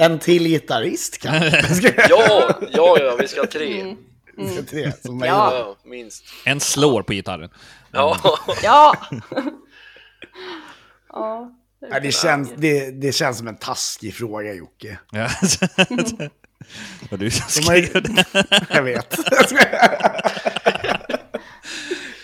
En 0.00 0.18
till 0.18 0.44
gitarrist 0.48 1.18
kanske? 1.18 1.94
Ja, 2.08 2.58
ja, 2.72 2.96
ja, 3.00 3.16
vi 3.20 3.28
ska 3.28 3.40
ha 3.40 3.46
tre. 3.46 3.66
vi 3.84 3.96
ska 4.52 4.62
tre, 4.62 4.92
som 5.02 5.20
Ja. 5.20 5.76
Minst. 5.84 6.24
En 6.44 6.60
slår 6.60 7.02
på 7.02 7.12
gitarren. 7.12 7.50
Ja, 7.92 8.38
Ja! 8.62 8.96
ja. 11.08 11.54
Det, 12.02 12.12
känns, 12.14 12.52
det, 12.56 12.90
det 12.90 13.12
känns 13.12 13.38
som 13.38 13.48
en 13.48 13.56
taskig 13.56 14.14
fråga 14.14 14.54
Jocke. 14.54 14.98
Ja. 15.12 15.28
Vad 17.10 17.20
du 17.20 17.30
som 17.30 17.62
De 17.62 17.66
har 17.68 17.76
ju, 17.76 17.86
skrev 17.86 18.02
det. 18.02 18.24
jag 18.70 18.82
vet. 18.82 19.16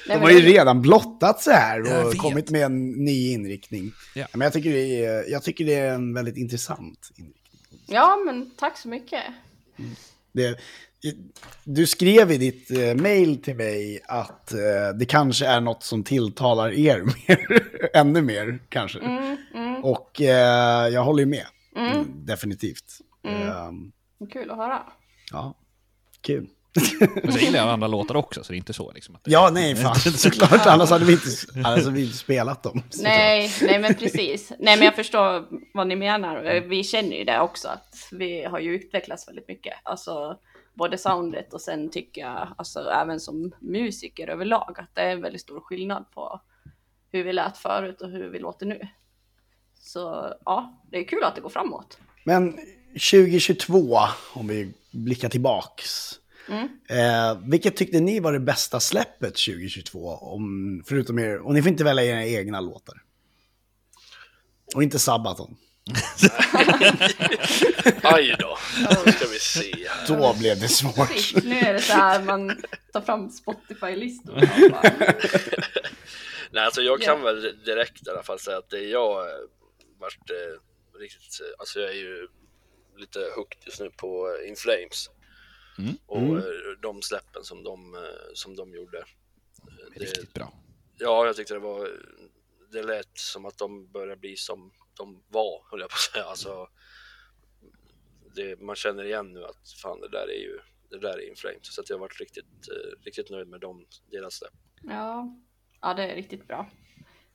De 0.07 0.19
har 0.21 0.31
ju 0.31 0.41
redan 0.41 0.83
blottat 0.83 1.43
så 1.43 1.51
här 1.51 2.07
och 2.07 2.17
kommit 2.17 2.51
med 2.51 2.62
en 2.62 2.91
ny 2.91 3.33
inriktning. 3.33 3.93
Ja. 4.15 4.27
Men 4.33 4.41
jag 4.41 4.53
tycker, 4.53 4.73
det 4.73 5.05
är, 5.05 5.31
jag 5.31 5.43
tycker 5.43 5.65
det 5.65 5.75
är 5.75 5.95
en 5.95 6.15
väldigt 6.15 6.37
intressant 6.37 7.11
inriktning. 7.17 7.61
Ja, 7.87 8.17
men 8.27 8.51
tack 8.57 8.79
så 8.79 8.89
mycket. 8.89 9.23
Det, 10.33 10.59
du 11.65 11.87
skrev 11.87 12.33
i 12.33 12.39
ditt 12.39 12.71
eh, 12.71 12.95
mail 12.95 13.43
till 13.43 13.57
mig 13.57 14.01
att 14.09 14.53
eh, 14.53 14.59
det 14.99 15.07
kanske 15.07 15.47
är 15.47 15.61
något 15.61 15.83
som 15.83 16.05
tilltalar 16.05 16.73
er 16.73 17.03
mer, 17.29 17.47
ännu 17.95 18.23
mer 18.23 18.59
kanske. 18.69 18.99
Mm, 18.99 19.37
Och 19.85 20.21
eh, 20.21 20.89
jag 20.89 21.05
håller 21.05 21.21
ju 21.21 21.27
med, 21.27 21.47
mm, 21.77 22.27
definitivt. 22.27 22.99
Ehm, 23.29 23.93
Kul 24.33 24.51
att 24.51 24.57
höra. 24.57 24.83
ja, 25.33 25.55
kul. 26.21 26.47
Men 27.23 27.33
så 27.33 27.39
gillar 27.39 27.59
jag 27.59 27.69
andra 27.69 27.87
låtar 27.87 28.15
också, 28.17 28.45
så 28.45 28.53
det 28.53 28.57
är 28.57 28.59
inte 28.59 28.73
så 28.73 28.93
liksom. 28.93 29.15
Att 29.15 29.21
Ja, 29.25 29.51
nej, 29.53 29.77
fan, 29.77 29.95
såklart. 30.01 30.67
Annars 30.67 30.91
hade 30.91 31.05
vi 31.05 31.13
inte, 31.13 31.27
annars 31.55 31.85
hade 31.85 31.91
vi 31.97 32.05
inte 32.05 32.17
spelat 32.17 32.63
dem. 32.63 32.83
Nej, 33.03 33.51
nej 33.63 33.79
men 33.79 33.95
precis. 33.95 34.53
Nej 34.59 34.77
men 34.77 34.85
jag 34.85 34.95
förstår 34.97 35.45
vad 35.75 35.87
ni 35.87 35.97
menar. 35.97 36.61
Vi 36.69 36.85
känner 36.85 37.17
ju 37.17 37.25
det 37.25 37.41
också 37.41 37.69
att 37.69 37.95
vi 38.13 38.45
har 38.45 38.59
ju 38.59 38.75
utvecklats 38.75 39.29
väldigt 39.29 39.49
mycket. 39.49 39.73
Alltså 39.83 40.37
både 40.75 40.99
soundet 40.99 41.55
och 41.55 41.61
sen 41.61 41.91
tycker 41.91 42.20
jag, 42.20 42.55
alltså 42.59 42.81
även 42.81 43.20
som 43.20 43.55
musiker 43.61 44.29
överlag, 44.29 44.75
att 44.79 44.95
det 44.95 45.01
är 45.01 45.12
en 45.12 45.22
väldigt 45.22 45.41
stor 45.41 45.61
skillnad 45.61 46.11
på 46.11 46.41
hur 47.12 47.25
vi 47.25 47.33
lät 47.33 47.59
förut 47.59 48.01
och 48.01 48.11
hur 48.11 48.29
vi 48.29 48.39
låter 48.39 48.66
nu. 48.66 48.89
Så 49.79 50.33
ja, 50.45 50.83
det 50.91 50.99
är 50.99 51.05
kul 51.05 51.25
att 51.25 51.35
det 51.35 51.41
går 51.41 51.49
framåt. 51.49 51.99
Men 52.25 52.53
2022, 52.93 53.99
om 54.35 54.49
vi 54.49 54.75
blickar 54.91 55.29
tillbaks. 55.29 56.20
Eh, 56.89 57.39
vilket 57.51 57.77
tyckte 57.77 58.01
ni 58.01 58.20
var 58.20 58.33
det 58.33 58.41
bästa 58.41 58.81
släppet 58.81 59.35
2022? 59.35 60.09
Om, 60.09 60.83
förutom 60.87 61.18
er, 61.18 61.39
och 61.39 61.55
ni 61.55 61.62
får 61.62 61.70
inte 61.70 61.85
välja 61.85 62.05
era 62.05 62.27
egna 62.27 62.61
låtar. 62.61 63.03
Och 64.75 64.83
inte 64.83 64.99
Sabaton. 64.99 65.57
aj 68.03 68.37
då. 68.39 68.59
Nu 69.07 69.12
ska 69.12 69.26
vi 69.28 69.39
se 69.39 69.89
här. 69.89 70.07
Då 70.09 70.35
blev 70.39 70.61
det 70.61 70.68
svårt. 70.68 71.11
Shit, 71.18 71.45
nu 71.45 71.59
är 71.59 71.72
det 71.72 71.80
så 71.80 71.93
här 71.93 72.22
man 72.22 72.62
tar 72.93 73.01
fram 73.01 73.30
Spotify-listor. 73.30 74.35
Nej, 76.51 76.64
alltså 76.64 76.82
jag 76.82 77.01
kan 77.03 77.18
Ja. 77.18 77.24
väl 77.24 77.64
direkt 77.64 78.07
i 78.07 78.11
alla 78.11 78.22
fall 78.22 78.39
säga 78.39 78.57
att 78.59 78.70
det 78.70 78.80
jag 78.80 79.28
eh, 79.30 79.37
varit 79.99 80.30
eh, 80.30 80.37
riktigt, 81.01 81.41
eh, 81.41 81.47
alltså 81.59 81.80
jag 81.80 81.91
är 81.91 81.95
ju 81.95 82.28
lite 82.97 83.18
hooked 83.37 83.59
just 83.66 83.80
nu 83.80 83.91
på 83.91 84.37
eh, 84.43 84.49
In 84.49 84.57
Flames. 84.57 85.11
Mm. 85.78 85.95
Och 86.07 86.18
Mm. 86.18 86.43
de 86.82 87.03
släppen 87.03 87.45
som 87.45 87.62
de, 87.64 88.07
som 88.35 88.57
de 88.57 88.74
gjorde. 88.74 88.99
Eh, 88.99 89.05
Det, 89.95 90.01
Riktigt 90.05 90.35
bra. 90.35 90.53
ja, 90.99 91.26
jag 91.26 91.37
tyckte 91.37 91.55
det 91.55 91.61
var, 91.61 91.89
det 92.72 92.82
lät 92.82 93.18
som 93.18 93.47
att 93.47 93.59
de 93.59 93.93
började 93.93 94.16
bli 94.16 94.37
som 94.37 94.72
de 94.97 95.23
var, 95.29 95.71
höll 95.71 95.81
jag 95.81 95.91
på 95.91 95.95
att 95.95 96.13
säga. 96.13 96.25
Alltså, 96.25 96.69
det, 98.35 98.61
man 98.61 98.77
känner 98.77 99.05
igen 99.05 99.33
nu 99.33 99.45
att 99.45 99.73
fan 99.83 100.01
det 100.01 100.09
där 100.09 100.31
är 100.31 100.41
ju, 100.41 100.59
det 100.91 100.99
där 100.99 101.19
är 101.19 101.29
In 101.29 101.37
Flames. 101.37 101.75
Så 101.75 101.81
att 101.81 101.91
jag 101.91 101.97
har 101.97 102.01
varit 102.01 102.21
riktigt, 102.21 102.69
eh, 102.71 103.05
riktigt 103.05 103.31
nöjd 103.31 103.49
med 103.49 103.61
dem, 103.61 103.87
deras 104.11 104.35
släpp. 104.35 104.55
Ja, 104.83 105.37
ja 105.81 105.95
det 105.95 106.03
är 106.03 106.15
riktigt 106.15 106.49
bra. 106.49 106.71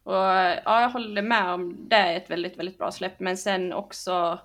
Och 0.03 0.13
ja, 0.13 0.81
jag 0.81 0.89
håller 0.89 1.21
med 1.21 1.53
om 1.53 1.89
det 1.89 1.95
är 1.95 2.17
ett 2.17 2.29
väldigt, 2.29 2.57
väldigt 2.57 2.77
bra 2.77 2.91
släpp. 2.91 3.19
Men 3.19 3.37
sen 3.37 3.73
också 3.73 4.39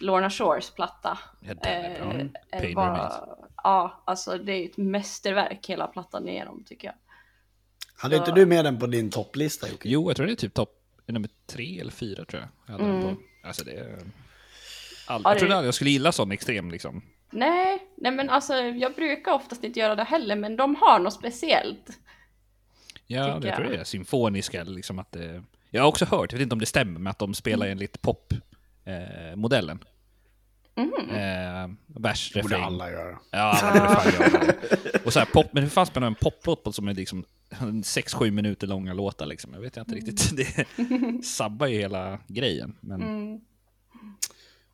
Lorna 0.00 0.30
Shores 0.30 0.70
platta. 0.70 1.18
Ja, 1.40 1.54
den 1.54 1.84
är 1.84 2.00
bra. 2.00 2.12
eh, 2.12 2.26
är 2.50 2.60
Pain 2.60 2.74
bara, 2.74 3.26
ja, 3.56 4.02
alltså 4.06 4.38
det 4.38 4.52
är 4.52 4.64
ett 4.64 4.76
mästerverk 4.76 5.66
hela 5.66 5.86
plattan 5.86 6.28
igenom 6.28 6.64
tycker 6.64 6.88
jag. 6.88 6.94
Hade 7.96 8.16
inte 8.16 8.32
du 8.32 8.46
med 8.46 8.64
den 8.64 8.78
på 8.78 8.86
din 8.86 9.10
topplista 9.10 9.68
Jocke? 9.68 9.88
Jo, 9.88 10.10
jag 10.10 10.16
tror 10.16 10.26
det 10.26 10.32
är 10.32 10.36
typ 10.36 10.54
topp 10.54 10.79
nummer 11.12 11.30
tre 11.46 11.80
eller 11.80 11.92
fyra 11.92 12.24
tror 12.24 12.42
jag. 12.42 12.48
jag 12.66 12.72
hade 12.84 12.92
den 12.92 13.02
på. 13.16 13.22
Alltså 13.48 13.64
det 13.64 13.72
är... 13.72 13.98
All... 15.06 15.20
Ja, 15.24 15.30
Jag 15.30 15.36
det- 15.36 15.38
trodde 15.40 15.54
aldrig 15.56 15.66
jag 15.68 15.74
skulle 15.74 15.90
gilla 15.90 16.12
sån 16.12 16.32
extrem 16.32 16.70
liksom. 16.70 17.02
Nej, 17.30 17.78
nej 17.96 18.12
men 18.12 18.30
alltså 18.30 18.54
jag 18.54 18.94
brukar 18.94 19.32
oftast 19.32 19.64
inte 19.64 19.80
göra 19.80 19.94
det 19.96 20.04
heller, 20.04 20.36
men 20.36 20.56
de 20.56 20.74
har 20.74 20.98
något 20.98 21.12
speciellt. 21.14 21.98
Ja, 23.06 23.34
Tycker 23.34 23.48
jag 23.48 23.56
tror 23.56 23.68
jag. 23.68 23.76
det 23.76 23.80
är 23.80 23.84
symfoniska 23.84 24.64
liksom 24.64 24.98
att 24.98 25.12
det... 25.12 25.42
Jag 25.70 25.82
har 25.82 25.88
också 25.88 26.04
hört, 26.04 26.32
jag 26.32 26.38
vet 26.38 26.42
inte 26.42 26.52
om 26.54 26.58
det 26.58 26.66
stämmer, 26.66 27.00
men 27.00 27.10
att 27.10 27.18
de 27.18 27.34
spelar 27.34 27.66
enligt 27.66 28.02
pop-modellen. 28.02 29.30
Eh, 29.30 29.36
modellen. 29.36 29.80
Eh, 31.10 31.70
vers, 31.86 32.32
borde 32.34 32.44
refräng. 32.44 32.62
alla 32.62 32.90
göra. 32.90 33.18
Ja, 33.30 33.38
alla 33.62 33.80
borde 33.80 33.94
fan 34.00 34.12
göra 34.32 34.44
det. 34.44 35.04
Och 35.06 35.12
så 35.12 35.18
här, 35.18 35.26
pop, 35.26 35.46
men 35.52 35.62
hur 35.62 35.70
fan 35.70 35.86
spelar 35.86 36.06
man 36.06 36.12
en 36.12 36.14
poplåt 36.14 36.64
på 36.64 36.72
som 36.72 36.88
är 36.88 36.94
liksom 36.94 37.24
6-7 37.82 38.30
minuter 38.30 38.66
långa 38.66 38.92
låtar 38.94 39.26
liksom? 39.26 39.52
Jag 39.54 39.60
vet 39.60 39.76
inte 39.76 39.94
riktigt. 39.94 40.36
Det 40.36 40.66
sabbar 41.24 41.66
ju 41.66 41.78
hela 41.78 42.18
grejen. 42.28 42.76
Men, 42.80 43.40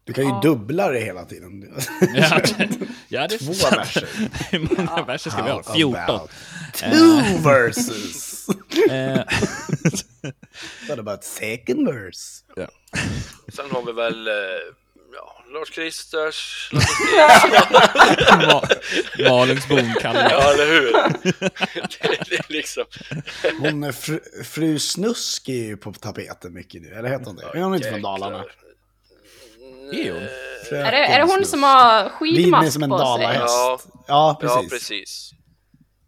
Du 0.05 0.12
kan 0.12 0.24
ju 0.24 0.41
dubbla 0.43 0.89
det 0.89 1.01
hela 1.01 1.24
tiden. 1.24 1.74
ja, 2.14 2.41
ja, 3.09 3.29
det 3.29 3.39
Två 3.39 3.53
verser. 3.77 4.09
Hur 4.51 4.59
många 4.77 5.03
verser 5.05 5.31
ska 5.31 5.43
vi 5.43 5.51
ha? 5.51 5.62
How 5.66 5.74
14. 5.74 6.05
about 6.05 6.31
Two 6.74 7.39
verses! 7.49 8.47
Eh, 8.91 9.24
What 10.89 10.99
about 10.99 11.24
second 11.24 11.89
verse? 11.89 12.45
ja. 12.57 12.68
Sen 13.49 13.64
har 13.70 13.87
vi 13.87 13.93
väl 13.93 14.29
eh, 14.29 14.33
ja, 15.53 15.59
Lars 15.59 15.70
Kristers, 15.70 16.70
Ma- 18.30 19.28
Malungsbon 19.28 19.94
kallar 20.01 20.30
ja 20.30 20.53
eller 20.53 20.66
hur? 20.66 20.92
det, 20.92 22.30
det 22.30 22.36
är 22.36 22.53
liksom, 22.53 22.84
Hon 23.61 23.84
är 23.84 23.92
fru, 23.92 24.20
fru 24.44 24.78
Snusk 24.78 25.49
är 25.49 25.53
ju 25.53 25.76
på 25.76 25.92
tapeten 25.92 26.53
mycket 26.55 26.82
nu, 26.82 26.88
eller 26.94 27.09
heter 27.09 27.24
hon 27.26 27.36
det? 27.36 27.42
Är 27.59 27.62
hon 27.62 27.74
inte 27.74 27.90
från 27.90 28.03
Dalarna? 28.03 28.44
Är 29.92 30.12
hon? 30.12 30.22
Är 30.78 30.90
det, 30.92 30.99
är 31.07 31.18
det 31.18 31.32
hon 31.32 31.44
som 31.44 31.62
har 31.62 32.09
skidmask 32.09 32.72
som 32.72 32.82
en 32.82 32.90
på 32.90 32.99
sig? 32.99 33.05
dalahäst. 33.07 33.42
Ja. 33.47 33.78
Ja, 34.07 34.38
precis. 34.40 34.57
ja 34.62 34.68
precis. 34.70 35.30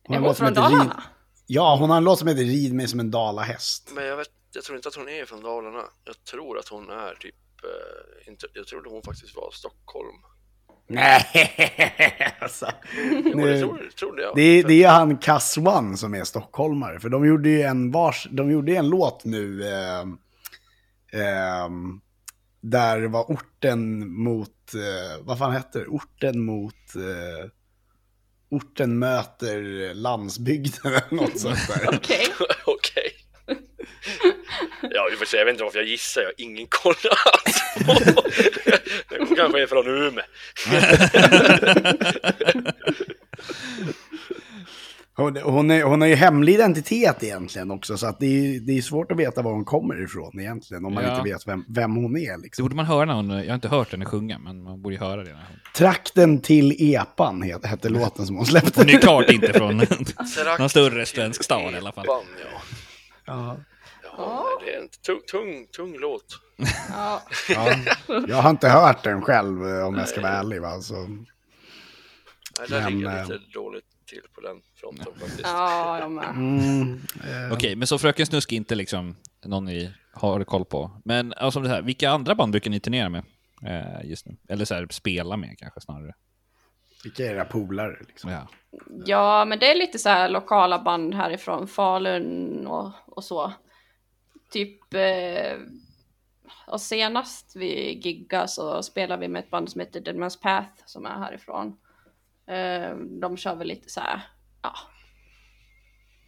Hon 0.07 0.17
Är 0.17 0.21
hon 0.21 0.35
från 0.35 0.49
heter 0.49 0.61
Rid- 0.63 0.71
Dalarna? 0.73 1.03
Ja, 1.47 1.77
hon 1.77 1.91
har 1.91 1.97
en 1.97 2.05
låt 2.05 2.19
som 2.19 2.29
heter 2.29 2.43
Rid 2.43 2.75
mig 2.75 2.89
som 2.89 3.01
en 3.01 3.11
dalahäst. 3.11 3.91
Men 3.95 4.05
jag, 4.07 4.17
vet, 4.17 4.29
jag 4.55 4.65
tror 4.65 4.77
inte 4.77 4.89
att 4.89 4.95
hon 4.95 5.09
är 5.09 5.25
från 5.25 5.43
Dalarna. 5.43 5.83
Jag 6.05 6.25
tror 6.31 6.59
att 6.59 6.69
hon 6.69 6.91
är 6.91 7.15
typ, 7.21 7.35
jag 8.53 8.67
trodde 8.67 8.91
hon 8.91 9.03
faktiskt 9.03 9.37
var 9.37 9.51
Stockholm. 9.53 10.17
Nej, 10.89 11.25
alltså. 12.41 12.67
Jo, 13.25 13.37
det 13.77 13.91
trodde 13.99 14.23
jag. 14.23 14.37
Det, 14.37 14.63
det 14.63 14.85
är 14.85 14.89
han 14.89 15.19
Cass 15.19 15.59
One 15.59 15.97
som 15.97 16.15
är 16.15 16.25
stockholmare. 16.25 17.01
För 17.01 17.09
de 17.09 17.27
gjorde 17.27 17.49
ju 17.49 17.63
en, 17.63 17.91
vars, 17.91 18.29
de 18.31 18.51
gjorde 18.51 18.77
en 18.77 18.89
låt 18.89 19.25
nu. 19.25 19.63
Eh, 19.69 20.01
eh, 21.23 21.69
där 22.61 23.09
var 23.09 23.23
orten 23.23 24.13
mot, 24.13 24.75
eh, 24.75 25.25
vad 25.25 25.39
fan 25.39 25.53
hette 25.53 25.79
det? 25.79 25.87
Orten 25.87 26.45
mot, 26.45 26.95
eh, 26.97 27.51
orten 28.51 28.99
möter 28.99 29.95
landsbygden 29.95 30.93
eller 30.93 31.15
något 31.15 31.41
sånt 31.41 31.69
där. 31.69 31.89
Okej. 31.97 32.27
Okej. 32.67 32.78
Ja, 34.91 35.09
i 35.11 35.15
och 35.15 35.19
för 35.19 35.27
sig, 35.27 35.39
jag 35.39 35.45
vet 35.45 35.53
inte 35.53 35.65
varför 35.65 35.79
jag 35.79 35.89
gissar, 35.89 36.21
jag 36.21 36.29
har 36.29 36.35
ingen 36.37 36.67
koll 36.71 36.95
alls 37.27 37.63
på. 37.87 38.23
Den 39.09 39.37
kanske 39.37 39.63
är 39.63 39.67
från 39.67 39.87
Umeå. 39.87 40.25
Hon, 45.17 45.37
hon, 45.37 45.71
är, 45.71 45.83
hon 45.83 46.01
har 46.01 46.09
ju 46.09 46.15
hemlig 46.15 46.55
identitet 46.55 47.23
egentligen 47.23 47.71
också, 47.71 47.97
så 47.99 48.07
att 48.07 48.21
det, 48.21 48.27
är, 48.27 48.61
det 48.61 48.73
är 48.79 48.83
svårt 48.83 49.13
att 49.13 49.19
veta 49.19 49.43
var 49.43 49.53
hon 49.53 49.65
kommer 49.65 50.05
ifrån 50.05 50.41
egentligen, 50.41 50.85
om 50.85 50.95
man 50.95 51.05
Ja. 51.05 51.11
inte 51.19 51.31
vet 51.31 51.47
vem, 51.49 51.65
vem 51.69 51.97
hon 51.97 52.17
är. 52.17 52.37
Det 52.37 52.43
Liksom. 52.43 52.63
borde 52.65 52.77
man 52.77 52.87
höra 52.87 53.05
när 53.05 53.15
hon, 53.15 53.31
jag 53.31 53.47
har 53.49 53.55
inte 53.55 53.69
hört 53.69 53.93
henne 53.93 54.05
sjunga, 54.05 54.39
men 54.39 54.63
man 54.63 54.83
borde 54.83 54.95
ju 54.95 55.01
höra 55.01 55.17
det. 55.25 55.31
När 55.31 55.37
hon, 55.49 55.57
Trakten 55.77 56.41
till 56.41 56.95
Epan 56.95 57.43
het, 57.43 57.67
hette 57.67 57.89
låten 57.89 58.27
som 58.27 58.37
hon 58.37 58.47
släppte. 58.47 58.81
hon 58.81 58.89
är 58.89 58.99
klart 59.01 59.31
inte 59.31 59.53
från 59.53 59.77
någon 60.59 60.69
större 60.69 61.07
svensk 61.07 61.45
stad 61.45 61.73
i 61.75 61.77
alla 61.77 61.93
fall. 61.93 62.05
Epan, 62.05 62.23
ja. 62.45 62.61
Ja. 63.27 63.57
Ja, 64.19 64.47
det 64.65 64.75
är 64.75 64.81
en 64.83 64.89
tung, 64.89 65.21
tung, 65.31 65.67
tung 65.67 65.99
låt. 65.99 66.25
Ja. 66.91 67.23
Ja. 67.49 67.75
Jag 68.29 68.37
har 68.37 68.51
inte 68.51 68.69
hört 68.69 69.03
den 69.05 69.23
själv 69.23 69.69
eh, 69.69 69.87
om 69.87 69.99
jag 69.99 70.09
ska 70.09 70.21
vara 70.21 70.33
ärlig. 70.33 70.61
Va? 70.63 70.81
Så, 70.81 70.95
Nej, 70.97 72.69
där 72.69 72.81
Men, 72.83 72.93
ligger 72.99 73.11
jag 73.17 73.21
lite 73.29 73.35
eh, 73.35 73.41
dåligt 73.55 73.85
till 74.07 74.23
på 74.35 74.41
den 74.41 74.57
fronten 74.81 75.07
faktiskt. 75.21 75.41
ja, 75.43 75.99
jag 75.99 76.11
med. 76.11 76.29
mm, 76.29 77.01
eh, 77.25 77.53
Okej, 77.53 77.77
men 77.77 77.87
så 77.87 77.99
Fröken 77.99 78.27
Snusk 78.27 78.53
är 78.53 78.57
inte 78.57 78.75
liksom 78.75 79.17
någon 79.45 79.65
ni 79.65 79.93
har 80.13 80.45
koll 80.45 80.65
på. 80.65 80.91
Men 81.05 81.33
alltså, 81.37 81.61
det 81.61 81.69
här, 81.69 81.83
vilka 81.83 82.11
andra 82.11 82.35
band 82.35 82.53
brukar 82.53 82.71
ni 82.71 82.81
turnera 82.81 83.09
med 83.09 83.25
eh, 83.67 84.11
just 84.11 84.27
nu? 84.27 84.37
Eller 84.49 84.65
så 84.65 84.75
här, 84.75 84.87
spela 84.91 85.37
med 85.37 85.59
kanske 85.59 85.81
snarare. 85.81 86.15
Vilka 87.05 87.27
är 87.27 87.31
era 87.35 87.45
polare? 87.45 87.97
Liksom? 88.09 88.31
Ja. 88.31 88.49
Ja, 89.07 89.45
men 89.45 89.59
det 89.59 89.71
är 89.71 89.75
lite 89.75 89.99
så 89.99 90.09
här 90.09 90.29
lokala 90.29 90.79
band 90.79 91.15
härifrån 91.15 91.69
Falun 91.69 92.67
och, 92.67 92.91
och 93.07 93.25
så. 93.25 93.53
Typ, 94.51 94.95
eh, 94.95 95.59
och 96.67 96.81
senast 96.81 97.57
vi 97.57 97.93
giggade 97.93 98.49
så 98.49 98.83
spelade 98.83 99.21
vi 99.21 99.29
med 99.29 99.45
ett 99.45 99.51
band 99.51 99.71
som 99.71 99.81
heter 99.81 100.01
Dead 100.01 100.17
Man's 100.17 100.43
Path 100.43 100.83
som 100.87 101.07
är 101.07 101.19
härifrån. 101.19 101.77
Eh, 102.47 102.97
de 102.97 103.37
kör 103.37 103.55
väl 103.55 103.69
lite 103.69 103.91
så 103.91 104.01
här, 104.01 104.21
ja, 104.63 104.75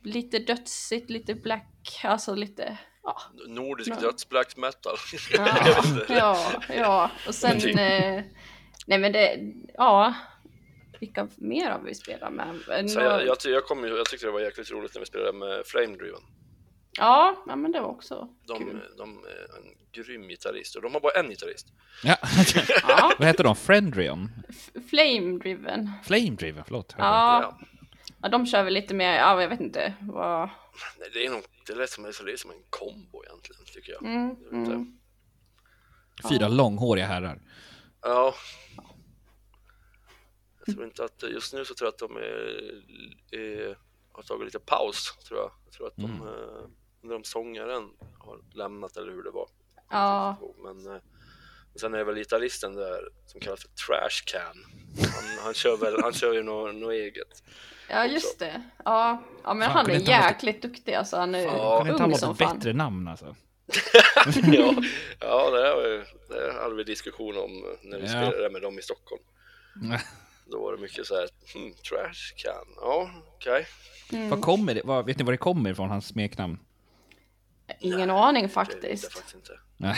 lite 0.05 0.39
dödsigt, 0.39 1.11
lite 1.11 1.35
black, 1.35 2.01
alltså 2.05 2.35
lite, 2.35 2.79
ja. 3.03 3.21
Nordisk 3.47 3.91
Nej. 3.91 3.99
döds 4.01 4.29
black 4.29 4.57
metal. 4.57 4.97
Ja, 5.33 5.75
ja, 6.09 6.63
ja. 6.69 7.11
och 7.27 7.35
sen, 7.35 7.61
Typ. 7.61 7.79
eh, 7.79 8.23
nej 8.87 8.99
men 8.99 9.13
det, 9.13 9.41
ja, 9.75 10.15
vilka 11.01 11.29
mer 11.37 11.71
har 11.71 11.81
vi 11.81 11.95
spelat 11.95 12.33
med? 12.33 12.61
Så 12.91 13.01
jag, 13.01 13.27
jag, 13.27 13.37
jag, 13.45 13.65
kom, 13.65 13.85
jag 13.85 14.07
tyckte 14.07 14.27
det 14.27 14.33
var 14.33 14.41
jäkligt 14.41 14.71
roligt 14.71 14.95
när 14.95 15.01
vi 15.01 15.07
spelade 15.07 15.33
med 15.33 15.67
Flame 15.67 15.97
Driven. 15.97 16.21
Ja, 16.99 17.45
ja, 17.47 17.57
men 17.57 17.73
det 17.73 17.81
var 17.81 17.89
också 17.89 18.29
De, 18.47 18.59
kul. 18.59 18.83
de 18.99 19.25
är 19.25 19.57
en 19.59 19.75
grym 19.93 20.29
gitarrist 20.29 20.77
och 20.77 20.83
de 20.83 20.93
har 20.95 21.01
bara 21.01 21.13
en 21.13 21.29
gitarrist. 21.31 21.67
ja. 22.05 22.17
Ja, 22.89 23.13
Vad 23.19 23.29
heter 23.29 23.45
de? 23.45 23.57
Friendrion? 23.57 24.31
Flame 24.91 25.39
Driven. 25.39 25.91
Flame 26.05 26.31
Driven, 26.31 26.65
förlåt. 26.65 26.95
Ja, 26.99 27.05
Ja. 27.43 27.59
ja, 28.23 28.29
de 28.29 28.47
kör 28.47 28.63
väl 28.65 28.75
lite 28.75 28.95
mer, 28.95 29.13
ja, 29.15 29.43
jag 29.43 29.49
vet 29.49 29.61
inte 29.61 29.95
vad. 30.01 30.49
Nej, 30.99 31.11
det 31.13 31.27
är 31.27 31.31
nog, 31.31 31.43
det 31.67 31.75
lät 31.75 31.91
som, 31.91 32.05
det 32.05 32.33
är 32.33 32.37
som 32.37 32.51
en 32.51 32.63
kombo 32.71 33.25
egentligen, 33.25 33.65
tycker 33.65 33.93
jag. 33.93 34.03
Mm, 34.03 34.37
Jag 34.51 34.55
mm. 34.67 34.99
Fyra 36.31 36.49
långhåriga 36.49 37.07
herrar. 37.07 37.41
Ja. 38.03 38.35
Jag 40.67 40.75
tror 40.75 40.87
inte 40.87 41.05
att, 41.05 41.23
just 41.31 41.55
nu 41.55 41.65
så 41.65 41.75
tror 41.75 41.87
jag 41.87 41.93
att 41.93 41.99
de 42.11 42.17
är, 42.17 42.73
är, 43.41 43.77
har 44.13 44.23
tagit 44.23 44.45
lite 44.45 44.59
paus, 44.59 45.19
tror 45.29 45.39
jag. 45.41 45.51
Jag 45.65 45.73
tror 45.73 45.87
att 45.87 45.97
de, 45.97 46.05
Mm. 46.05 46.71
Eh, 47.01 47.05
undrar 47.05 47.17
om 47.17 47.25
sångaren 47.25 47.91
har 48.19 48.39
lämnat 48.55 48.97
eller 48.97 49.13
hur 49.13 49.23
det 49.23 49.31
var. 49.31 49.47
Ja, 49.91 50.37
Men 50.65 50.87
eh, 50.95 51.01
sen 51.81 51.95
är 51.95 51.99
det 51.99 52.05
väl 52.05 52.15
gitarristen 52.17 52.75
där 52.75 53.01
som 53.27 53.41
kallas 53.41 53.61
för 53.61 53.69
Trash 53.69 54.23
Can. 54.27 54.65
Han, 55.15 55.45
han 55.45 55.55
kör 55.55 55.77
väl, 55.77 56.03
han 56.03 56.13
kör 56.13 56.33
ju 56.33 56.43
något, 56.43 56.75
något 56.75 56.93
eget. 56.93 57.43
ja 57.91 58.07
just 58.07 58.39
det. 58.39 58.63
Ja, 58.85 59.23
ja 59.45 59.55
men 59.55 59.69
Fan, 59.69 59.77
han 59.77 59.91
är 59.91 59.95
inte 59.95 60.13
han 60.13 60.33
jäkligt 60.33 60.63
duktig 60.63 60.95
alltså. 60.95 61.17
Han 61.17 61.35
är 61.35 61.43
Ja. 61.45 61.79
Kan 61.79 61.91
inte 61.91 62.03
han 62.03 62.11
ung 62.13 62.19
som 62.19 62.37
fan. 62.37 62.57
bättre 62.57 62.73
namn 62.73 63.09
alltså? 63.09 63.37
ja, 64.53 64.75
ja 65.21 65.51
det, 65.51 65.69
har 65.69 65.83
vi, 65.89 66.05
det 66.29 66.53
hade 66.63 66.75
vi 66.75 66.85
diskussion 66.85 67.37
om 67.37 67.77
när 67.83 67.99
vi 67.99 68.05
Ja. 68.05 68.09
spelade 68.11 68.51
med 68.51 68.63
dem 68.63 68.79
i 68.79 68.83
Stockholm. 68.83 69.23
Då 70.47 70.61
var 70.63 70.73
det 70.77 70.83
mycket 70.83 71.07
så 71.07 71.15
här, 71.15 71.29
hmm, 71.55 71.73
Trash 71.73 72.35
Can, 72.37 72.67
ja 72.77 73.11
okej. 73.37 73.67
Mm. 74.13 74.31
Vad 74.31 74.41
kommer 74.43 74.75
det? 74.75 74.81
Vad, 74.85 75.07
vet 75.07 75.19
ni 75.19 75.25
var 75.25 75.33
det 75.33 75.37
kommer 75.39 75.71
ifrån, 75.71 75.91
hans 75.91 76.07
smeknamn? 76.07 76.59
Ingen 77.81 78.11
aning 78.11 78.43
Det 78.43 78.47
vet 78.49 78.57
jag 78.57 78.67
faktiskt. 78.67 79.13
faktiskt 79.13 79.35
inte. 79.35 79.53
Nej. 79.77 79.97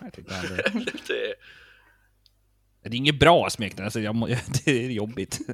Jag 0.00 0.12
tyckte 0.12 0.36
aldrig. 0.36 0.58
Det, 0.84 1.34
Det 2.82 2.88
är 2.88 2.94
inget 2.96 3.18
bra 3.18 3.50
smeknamn, 3.50 3.84
alltså 3.84 4.00
jag, 4.00 4.16
det 4.64 4.70
är 4.70 4.90
jobbigt. 4.90 5.38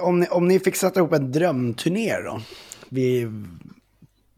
Om, 0.00 0.20
ni, 0.20 0.26
om 0.26 0.48
ni 0.48 0.60
fick 0.60 0.76
sätta 0.76 1.00
ihop 1.00 1.12
en 1.12 1.32
drömturné 1.32 2.20
då? 2.20 2.42
Vi, 2.88 3.28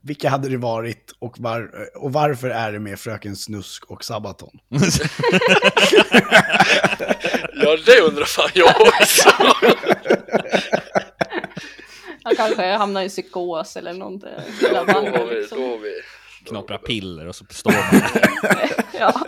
vilka 0.01 0.29
hade 0.31 0.49
det 0.49 0.57
varit 0.57 1.13
och, 1.19 1.39
var, 1.39 1.71
och 1.97 2.13
varför 2.13 2.51
är 2.51 2.73
det 2.73 2.79
med 2.79 2.99
Fröken 3.01 3.37
Snusk 3.37 3.85
och 3.85 4.05
Sabaton? 4.05 4.59
ja, 7.55 7.77
det 7.87 8.01
undrar 8.01 8.25
fan 8.25 8.51
jag 8.55 8.81
också. 8.81 9.31
Han 12.25 12.37
kanske 12.37 12.67
hamnar 12.67 13.03
i 13.03 13.09
psykos 13.09 13.77
eller 13.77 13.93
någonting. 13.93 14.31
Hela 14.61 14.85
då, 14.85 14.93
har 14.93 15.27
vi, 15.27 15.35
liksom. 15.35 15.59
då 15.59 15.69
har 15.69 15.79
vi... 15.79 15.93
Knoppra 16.45 16.79
piller 16.79 17.27
och 17.27 17.37
så 17.37 17.45
står 17.51 17.73
man 17.73 18.01
där. 18.01 18.85
Ja, 18.99 19.27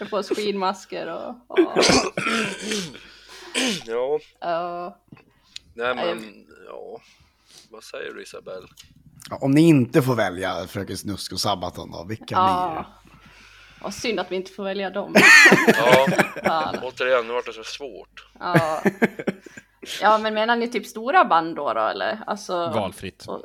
med 0.00 0.10
på 0.10 0.16
oss 0.16 0.28
skidmasker 0.28 1.06
och... 1.06 1.28
och 1.48 1.84
Ja, 3.86 4.18
ja. 4.40 4.98
nej 5.74 5.94
men, 5.94 6.46
ja. 6.66 7.00
Vad 7.70 7.84
säger 7.84 8.14
du 8.14 8.22
Isabelle? 8.22 8.66
Ja, 9.30 9.38
om 9.40 9.50
ni 9.50 9.60
inte 9.60 10.02
får 10.02 10.14
välja 10.14 10.66
Fröken 10.66 10.96
Snusk 10.96 11.32
och 11.32 11.40
Sabaton 11.40 11.90
då, 11.90 12.04
vilka 12.08 12.24
blir 12.24 12.36
ja. 12.36 12.86
det? 13.04 13.10
Vad 13.82 13.94
synd 13.94 14.20
att 14.20 14.32
vi 14.32 14.36
inte 14.36 14.52
får 14.52 14.64
välja 14.64 14.90
dem. 14.90 15.14
Ja, 16.44 16.74
återigen, 16.82 17.26
nu 17.26 17.32
vart 17.32 17.46
det 17.46 17.52
så 17.52 17.64
svårt. 17.64 18.26
Ja. 18.38 18.82
Ja, 20.02 20.18
men 20.18 20.34
menar 20.34 20.56
ni 20.56 20.68
typ 20.68 20.86
stora 20.86 21.24
band 21.24 21.56
då, 21.56 21.72
då 21.74 21.80
eller? 21.80 22.22
Alltså, 22.26 22.54
Valfritt. 22.68 23.24
och- 23.28 23.44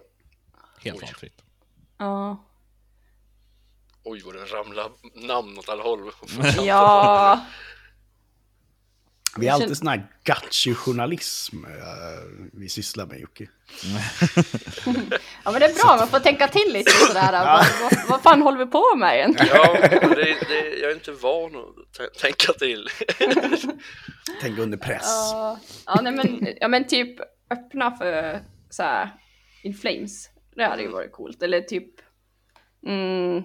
Helt 0.83 0.97
Oj. 0.97 1.01
valfritt. 1.05 1.41
Ja. 1.97 2.37
Oj, 4.03 4.21
vad 4.25 4.33
det 4.35 4.45
ramlar 4.45 4.91
namn 5.27 5.57
åt 5.59 5.69
alla 5.69 5.83
håll. 5.83 6.11
Ja. 6.65 7.39
Vi 9.39 9.47
är 9.47 9.51
alltid 9.51 9.65
känner- 9.67 9.75
sån 9.75 9.87
här 9.87 10.07
gachi-journalism 10.23 11.65
eh, 11.65 12.49
vi 12.53 12.69
sysslar 12.69 13.05
med 13.05 13.19
Jocke. 13.19 13.43
ja, 15.43 15.51
men 15.51 15.59
det 15.59 15.65
är 15.65 15.83
bra, 15.83 15.95
man 15.97 16.07
får 16.07 16.19
tänka 16.19 16.47
till 16.47 16.73
lite 16.73 16.91
sådär. 16.91 17.31
Vad, 17.31 17.65
vad, 17.81 18.09
vad 18.09 18.21
fan 18.21 18.41
håller 18.41 18.57
vi 18.57 18.65
på 18.65 18.95
med 18.95 19.15
egentligen? 19.17 19.51
Ja, 19.55 19.77
det, 19.89 20.37
det, 20.49 20.77
jag 20.81 20.91
är 20.91 20.95
inte 20.95 21.11
van 21.11 21.55
att 21.55 22.19
tänka 22.21 22.53
till. 22.53 22.87
Tänk 24.41 24.57
under 24.59 24.77
press. 24.77 25.01
Ja, 25.03 25.59
ja, 25.85 25.99
nej, 26.03 26.11
men, 26.13 26.47
ja 26.61 26.67
men 26.67 26.87
typ 26.87 27.19
öppna 27.51 27.91
för 27.97 28.39
så 28.69 28.83
här 28.83 29.09
In 29.63 29.73
Flames. 29.73 30.29
Det 30.55 30.65
hade 30.65 30.81
ju 30.81 30.87
varit 30.87 31.11
coolt. 31.11 31.43
Eller 31.43 31.61
typ 31.61 31.89
mm, 32.87 33.43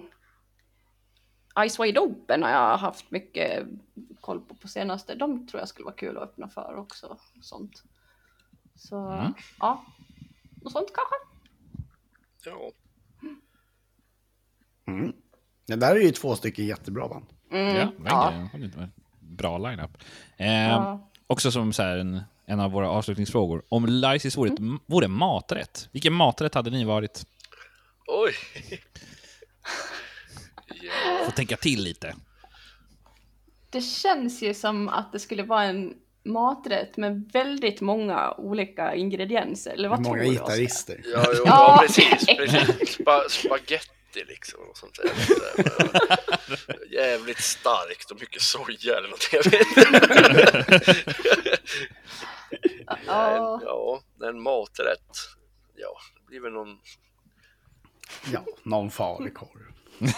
Ice 1.69 1.79
Wide 1.79 1.99
Open 1.99 2.43
har 2.43 2.49
jag 2.49 2.77
haft 2.77 3.11
mycket 3.11 3.67
koll 4.21 4.39
på 4.41 4.55
på 4.55 4.67
senaste. 4.67 5.15
De 5.15 5.47
tror 5.47 5.59
jag 5.61 5.67
skulle 5.69 5.85
vara 5.85 5.95
kul 5.95 6.17
att 6.17 6.23
öppna 6.23 6.47
för 6.49 6.75
också. 6.75 7.17
Sånt. 7.41 7.83
Så 8.75 9.07
Mm. 9.07 9.33
ja, 9.59 9.85
något 10.61 10.71
sånt 10.73 10.87
kanske. 10.95 11.15
Ja, 12.45 12.71
Mm. 14.87 15.13
Det 15.65 15.75
där 15.75 15.95
är 15.95 15.99
ju 15.99 16.11
två 16.11 16.35
stycken 16.35 16.65
jättebra 16.65 17.07
band. 17.07 17.25
Mm, 17.51 17.75
Ja, 17.75 17.91
ja. 18.05 18.31
verkligen. 18.53 18.91
Bra 19.19 19.57
lineup. 19.57 19.97
Eh, 20.37 20.47
Ja. 20.69 21.07
Också 21.27 21.51
som 21.51 21.73
så 21.73 21.83
här 21.83 21.97
en, 21.97 22.21
en 22.45 22.59
av 22.59 22.71
våra 22.71 22.89
avslutningsfrågor. 22.89 23.63
Om 23.69 23.85
Lysis 23.85 24.37
vore, 24.37 24.53
ett, 24.53 24.59
vore 24.85 25.07
maträtt, 25.07 25.89
vilken 25.91 26.13
maträtt 26.13 26.53
hade 26.53 26.69
ni 26.69 26.83
varit? 26.85 27.25
oj. 28.07 28.33
Ja, 30.81 31.25
Får 31.25 31.31
tänka 31.31 31.57
till 31.57 31.83
lite. 31.83 32.15
Det 33.69 33.81
känns 33.81 34.41
ju 34.41 34.53
som 34.53 34.89
att 34.89 35.11
det 35.11 35.19
skulle 35.19 35.43
vara 35.43 35.63
en 35.63 35.93
maträtt 36.23 36.97
med 36.97 37.29
väldigt 37.33 37.81
många 37.81 38.31
olika 38.31 38.95
ingredienser. 38.95 39.71
Eller 39.71 39.89
vad 39.89 40.01
Många 40.01 40.15
tror 40.15 40.25
du? 40.25 40.31
Gitarrister. 40.31 41.01
ja, 41.13 41.25
jo, 41.33 41.43
Ja. 41.45 41.45
ja 41.45 41.77
precis. 41.87 42.25
precis. 42.37 42.93
Spa, 42.93 43.23
spaghetti 43.29 44.23
liksom. 44.27 44.59
Och 44.69 44.77
sånt 44.77 44.95
där. 44.95 45.11
Jävligt 46.91 47.41
starkt 47.41 48.11
och 48.11 48.19
mycket 48.19 48.41
soja 48.41 48.97
eller 48.97 49.09
något. 49.09 49.29
Jag 49.31 49.51
vet. 49.51 49.67
Ja. 53.07 53.57
En, 53.57 53.65
ja, 53.65 54.01
en 54.27 54.41
maträtt. 54.41 55.17
Ja, 55.75 55.97
det 56.15 56.27
blir 56.27 56.39
väl 56.41 56.51
någon... 56.53 56.79
Ja, 58.33 58.45
någon 58.63 58.91
falukorv. 58.91 59.70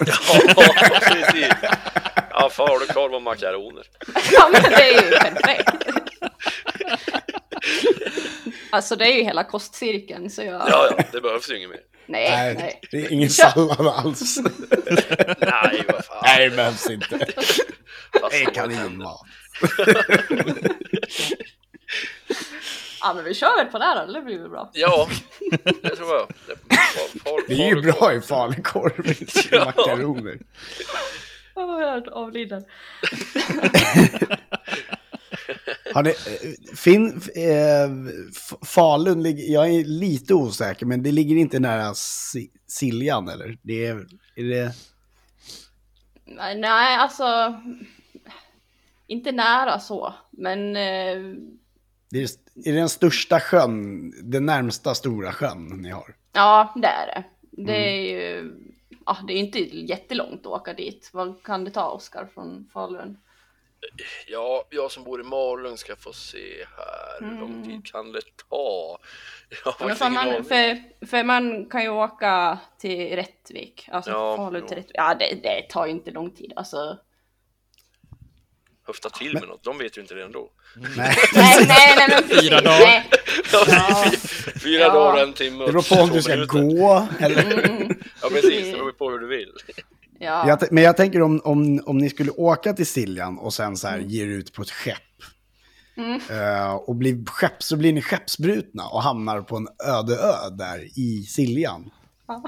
Ja, 0.05 0.15
precis. 1.01 1.49
Ja, 2.29 2.49
falukorv 2.49 3.13
och 3.13 3.21
makaroner. 3.21 3.83
Ja 4.31 4.49
men 4.53 4.63
det 4.63 4.95
är 4.95 5.01
ju 5.03 5.11
perfekt. 5.11 5.69
Alltså 8.71 8.95
det 8.95 9.05
är 9.05 9.17
ju 9.17 9.23
hela 9.23 9.43
kostcirkeln 9.43 10.29
så 10.29 10.41
jag... 10.41 10.69
Ja, 10.69 10.93
ja, 10.97 11.03
det 11.11 11.21
behövs 11.21 11.49
ju 11.51 11.57
inget 11.57 11.69
mer. 11.69 11.79
Nej, 12.05 12.29
Nej, 12.29 12.55
nej. 12.55 12.79
det 12.91 12.97
är 12.97 13.11
ingen 13.11 13.29
sallad 13.29 13.87
alls. 13.87 14.37
Nej, 15.39 15.83
vad 15.87 16.05
fan. 16.05 16.23
Nej, 16.23 16.49
det 16.49 16.55
behövs 16.55 16.89
inte. 16.89 17.17
Det 17.17 17.33
Fast 18.19 18.35
är 18.35 18.43
man 18.43 18.53
kaninmat. 18.53 19.21
Ja 23.03 23.13
men 23.13 23.23
vi 23.23 23.33
kör 23.33 23.57
väl 23.63 23.71
på 23.71 23.77
det 23.77 23.83
här 23.85 24.07
då, 24.07 24.13
det 24.13 24.21
blir 24.21 24.39
väl 24.39 24.49
bra. 24.49 24.69
Ja, 24.73 25.07
det 25.81 25.95
tror 25.95 26.15
jag. 26.15 26.27
Det, 26.47 26.75
far, 26.75 27.19
far, 27.19 27.47
Det 27.47 27.53
är 27.63 27.75
ju 27.75 27.81
bra 27.81 28.13
i 28.13 28.21
falukorv 28.21 29.05
med 29.51 29.65
makaroner. 29.65 30.37
Jag 31.55 31.79
helt 31.93 32.07
avliden. 32.07 32.65
Har 35.93 36.03
ni, 36.03 36.09
eh, 36.09 36.75
fin, 36.75 37.21
eh, 37.35 37.91
F- 38.29 38.53
Falun, 38.67 39.23
ligger- 39.23 39.53
jag 39.53 39.69
är 39.69 39.83
lite 39.85 40.33
osäker, 40.33 40.85
men 40.85 41.03
det 41.03 41.11
ligger 41.11 41.35
inte 41.35 41.59
nära 41.59 41.93
Si- 41.93 42.51
Siljan 42.67 43.29
eller? 43.29 43.57
Det 43.61 43.85
är, 43.85 44.05
är 44.35 44.43
det... 44.43 44.71
Nej, 46.25 46.57
nej 46.59 46.95
alltså. 46.95 47.61
Inte 49.07 49.31
nära 49.31 49.79
så, 49.79 50.13
men 50.31 50.75
eh, 50.75 51.17
Det 52.09 52.23
är, 52.23 52.27
är 52.55 52.71
det 52.71 52.79
den 52.79 52.89
största 52.89 53.39
sjön, 53.39 54.13
den 54.31 54.45
närmsta 54.45 54.95
stora 54.95 55.31
sjön 55.31 55.67
ni 55.67 55.89
har? 55.89 56.15
ja 56.33 56.73
det 56.75 56.87
är 56.87 57.05
det. 57.05 57.23
Det 57.51 57.75
är 57.75 58.01
ju, 58.01 58.53
ja 59.05 59.17
det 59.27 59.33
är 59.33 59.37
inte 59.37 59.59
jättelångt 59.59 60.39
att 60.39 60.51
åka 60.51 60.73
dit. 60.73 61.09
Vad 61.13 61.43
kan 61.43 61.63
det 61.65 61.71
ta 61.71 61.89
Oskar 61.89 62.29
från 62.33 62.69
Falun? 62.73 63.17
Ja, 64.27 64.63
jag 64.69 64.91
som 64.91 65.03
bor 65.03 65.21
i 65.21 65.23
Malung 65.23 65.77
ska 65.77 65.95
få 65.95 66.13
se 66.13 66.65
här. 66.77 67.29
Hur 67.29 67.39
lång 67.39 67.63
tid 67.63 67.85
kan 67.85 68.11
det 68.11 68.21
ta? 68.49 68.97
Men 69.79 69.95
för, 69.95 70.09
man, 70.09 70.43
för, 70.43 70.83
för 71.05 71.23
man 71.23 71.65
kan 71.65 71.81
ju 71.83 71.89
åka 71.89 72.59
till 72.77 73.15
Rättvik, 73.15 73.89
alltså 73.91 74.11
Ja, 74.11 74.37
Falun 74.37 74.67
till 74.67 74.77
Rättvik. 74.77 74.95
Ja 74.97 75.15
det, 75.15 75.35
det 75.43 75.61
tar 75.69 75.85
ju 75.85 75.91
inte 75.91 76.11
lång 76.11 76.31
tid 76.31 76.53
alltså. 76.55 76.97
Höfta 78.87 79.09
till 79.09 79.33
med 79.33 79.47
något, 79.47 79.63
de 79.63 79.77
vet 79.77 79.97
ju 79.97 80.01
inte 80.01 80.13
det 80.13 80.23
ändå. 80.23 80.49
Nej, 80.75 80.91
Nej, 81.35 81.65
nej, 81.67 81.95
nej, 81.97 82.07
men 82.29 82.39
Fyra 82.41 82.61
dagar. 82.61 82.79
Nej. 82.79 83.09
Ja. 83.51 84.11
Fyra 84.63 84.79
Ja. 84.81 84.93
dagar, 84.93 85.23
en 85.23 85.33
timme 85.33 85.65
det 85.65 85.71
beror 85.71 85.95
på 85.95 86.01
om 86.03 86.09
du 86.09 86.21
ska 86.21 86.31
minuter. 86.33 86.59
gå 86.61 87.07
eller... 87.19 87.43
Ja, 88.21 88.29
precis. 88.29 88.65
Det 88.65 88.71
beror 88.71 88.91
på 88.91 89.09
hur 89.11 89.19
du 89.19 89.27
vill. 89.27 89.49
Ja. 90.19 90.47
Jag, 90.47 90.71
men 90.71 90.83
jag 90.83 90.97
tänker 90.97 91.21
om, 91.21 91.41
om, 91.43 91.81
om 91.85 91.97
ni 91.97 92.09
skulle 92.09 92.31
åka 92.31 92.73
till 92.73 92.87
Siljan 92.87 93.37
och 93.39 93.53
sen 93.53 93.77
så 93.77 93.87
här 93.87 93.97
Mm. 93.97 94.09
ger 94.09 94.25
ut 94.27 94.53
på 94.53 94.61
ett 94.61 94.71
skepp. 94.71 94.97
eh, 96.29 96.73
och 96.73 96.95
blir 96.95 97.25
skepp, 97.25 97.63
så 97.63 97.77
blir 97.77 97.93
ni 97.93 98.01
skeppsbrutna 98.01 98.85
och 98.87 99.03
hamnar 99.03 99.41
på 99.41 99.57
en 99.57 99.67
öde 99.85 100.13
ö 100.15 100.49
där 100.57 100.99
i 100.99 101.23
Siljan. 101.23 101.89
Ja. 102.27 102.43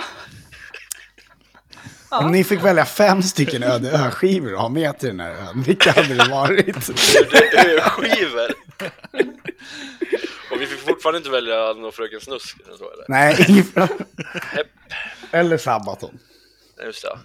Om 2.19 2.31
ni 2.31 2.43
fick 2.43 2.63
välja 2.63 2.85
fem 2.85 3.21
stycken 3.23 3.63
öde 3.63 3.91
ö-skivor 3.91 4.53
att 4.53 4.59
ha 4.61 4.69
med 4.69 4.99
till 4.99 5.07
den 5.09 5.19
här 5.19 5.31
ön, 5.31 5.63
vilka 5.63 5.91
hade 5.91 6.13
det 6.15 6.29
varit? 6.31 6.65
Det 7.31 7.57
är 7.57 7.79
skivor. 7.79 8.51
Och 10.51 10.61
vi 10.61 10.65
fick 10.65 10.79
fortfarande 10.79 11.17
inte 11.17 11.29
välja 11.29 11.73
någon 11.73 11.91
Fröken 11.91 12.21
Snusk. 12.21 12.57
eller 12.67 12.77
Så, 12.77 12.83
eller? 12.91 13.05
Nej, 13.07 13.45
ingen- 13.49 13.97
eller 15.31 15.57
Sabaton. 15.57 16.17
Just 16.85 17.01
det. 17.01 17.19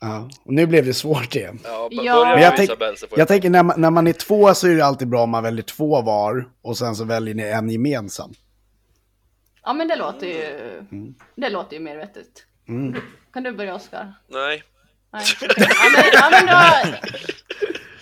Ja. 0.00 0.30
Och 0.44 0.52
nu 0.52 0.66
blev 0.66 0.84
det 0.86 0.94
svårt 0.94 1.34
igen. 1.36 1.58
Ja, 1.64 1.88
Ja. 1.90 2.24
Men 2.34 2.42
jag, 2.42 2.56
tänk, 2.56 2.70
jag 3.16 3.28
tänker 3.28 3.50
när 3.50 3.62
man, 3.62 3.80
när 3.80 3.90
man 3.90 4.06
är 4.06 4.12
två 4.12 4.54
så 4.54 4.68
är 4.68 4.74
det 4.74 4.84
alltid 4.84 5.08
bra 5.08 5.22
om 5.22 5.30
man 5.30 5.42
väljer 5.42 5.62
två 5.62 6.02
var 6.02 6.48
och 6.62 6.78
sen 6.78 6.96
så 6.96 7.04
väljer 7.04 7.34
ni 7.34 7.42
en 7.42 7.68
gemensam. 7.70 8.32
ja 9.64 9.72
men 9.72 9.88
det 9.88 9.96
låter 9.96 10.26
ju, 10.26 10.44
Mm. 10.92 11.14
det 11.36 11.48
låter 11.48 11.76
ju 11.76 11.82
mer 11.82 11.96
vettigt. 11.96 12.46
Kan 13.32 13.42
du 13.42 13.52
börja 13.52 13.74
Oskar? 13.74 14.14
Nej. 14.28 14.62
Nej. 15.12 15.24
Ja 15.40 15.90
men, 15.96 16.04
ja, 16.12 16.28
men 16.30 16.46
då, 16.46 16.96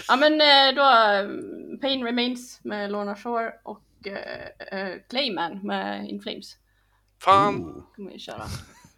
ja 0.08 0.16
men 0.16 0.40
eh, 0.40 0.74
då 0.76 0.82
Pain 1.80 2.04
Remains 2.04 2.60
med 2.64 2.90
Lorna 2.92 3.16
Shore 3.16 3.52
och 3.62 4.06
eh, 4.72 4.92
Clayman 5.10 5.60
med 5.62 6.08
In 6.08 6.20
Flames. 6.22 6.56
Fan, 7.22 7.84
kan 7.96 8.06
vi 8.06 8.18
köra. 8.18 8.42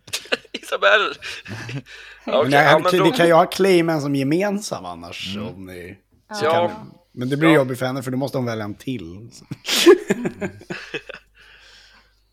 Isabelle! 0.53 1.15
Ja, 2.25 2.39
okej, 2.39 2.51
Men 2.51 2.61
jag, 2.65 2.73
ja, 2.73 2.79
men 2.79 2.93
vi 2.93 2.99
då, 2.99 3.11
kan 3.17 3.27
ju 3.27 3.33
ha 3.33 3.47
Clayman 3.47 4.01
som 4.01 4.15
gemensam 4.15 4.85
annars. 4.85 5.37
Om 5.37 5.67
ni, 5.67 5.99
Ja. 6.43 6.69
kan, 6.69 6.93
men 7.13 7.29
det 7.29 7.37
blir 7.37 7.49
Ja. 7.49 7.55
jobbigt 7.55 7.79
för 7.79 7.87
henne 7.87 8.03
för 8.03 8.11
då 8.11 8.17
måste 8.17 8.39
hon 8.39 8.45
välja 8.47 8.65
en 8.65 8.75
till. 8.75 9.31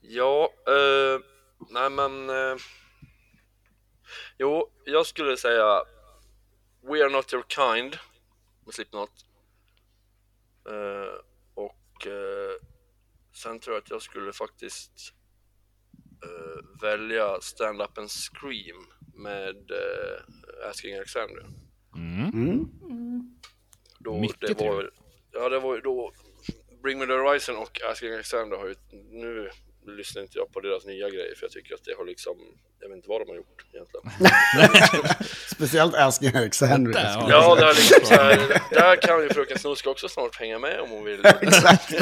ja 0.01 0.49
eh, 0.67 1.19
nej 1.69 1.89
men... 1.89 2.29
Eh, 2.29 2.55
jo, 4.39 4.69
jag 4.85 5.05
skulle 5.05 5.37
säga 5.37 5.83
We 6.81 7.03
are 7.03 7.09
not 7.09 7.33
your 7.33 7.43
kind 7.47 7.97
med 8.65 8.73
Slipknot. 8.73 9.11
Eh, 10.69 11.21
och 11.53 12.07
eh, 12.07 12.61
sen 13.33 13.59
tror 13.59 13.75
jag 13.75 13.83
att 13.83 13.89
jag 13.89 14.01
skulle 14.01 14.33
faktiskt 14.33 15.13
eh, 16.23 16.81
välja 16.81 17.41
Stand 17.41 17.81
Up 17.81 17.97
and 17.97 18.09
Scream 18.11 18.85
med 19.13 19.71
Asking 20.69 20.95
Alexander. 20.95 21.45
Mm. 21.95 22.69
Då, 23.99 24.19
Mycket 24.19 24.57
det 24.57 24.65
var. 24.69 24.91
Ja, 25.31 25.49
det 25.49 25.59
var 25.59 25.75
ju 25.75 25.81
då 25.81 26.13
Bring 26.83 26.99
Me 26.99 27.05
The 27.05 27.13
Horizon 27.13 27.57
och 27.57 27.81
Asking 27.91 28.13
Alexander 28.13 28.57
har 28.57 28.67
ju, 28.67 28.75
nu 28.91 29.49
lyssnar 29.85 30.21
inte 30.21 30.37
jag 30.37 30.51
på 30.53 30.59
deras 30.59 30.85
nya 30.85 31.09
grejer 31.09 31.35
för 31.35 31.43
jag 31.43 31.51
tycker 31.51 31.75
att 31.75 31.83
det 31.83 31.93
har 31.97 32.05
liksom, 32.05 32.37
jag 32.79 32.89
vet 32.89 32.95
inte 32.95 33.09
vad 33.09 33.21
de 33.21 33.29
har 33.29 33.35
gjort 33.35 33.65
egentligen. 33.73 34.08
Speciellt 35.51 35.95
Asking 35.95 36.35
Alexander. 36.35 36.91
Där 36.93 37.13
har 37.13 37.29
Ja, 37.29 37.55
det 37.55 37.61
är 37.65 37.73
liksom 37.73 38.05
så 38.05 38.13
här, 38.13 38.61
där 38.71 39.01
kan 39.01 39.23
ju 39.23 39.29
Fröken 39.29 39.59
Snusk 39.59 39.87
också 39.87 40.09
snart 40.09 40.39
hänga 40.39 40.59
med 40.59 40.79
om 40.79 40.89
hon 40.89 41.05
vill. 41.05 41.25
Exakt. 41.41 41.93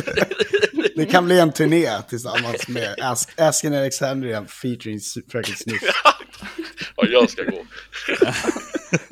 Det 0.96 1.06
kan 1.06 1.26
bli 1.26 1.40
en 1.40 1.52
turné 1.54 2.02
tillsammans 2.10 2.68
med 2.68 2.96
Ask, 3.02 3.30
Asking 3.40 3.76
Alexander 3.76 4.28
igen, 4.28 4.48
featuring 4.48 5.00
Fröken 5.32 5.56
Snusk. 5.56 5.84
Ja, 6.96 7.06
jag 7.10 7.30
ska 7.30 7.44
gå. 7.44 7.66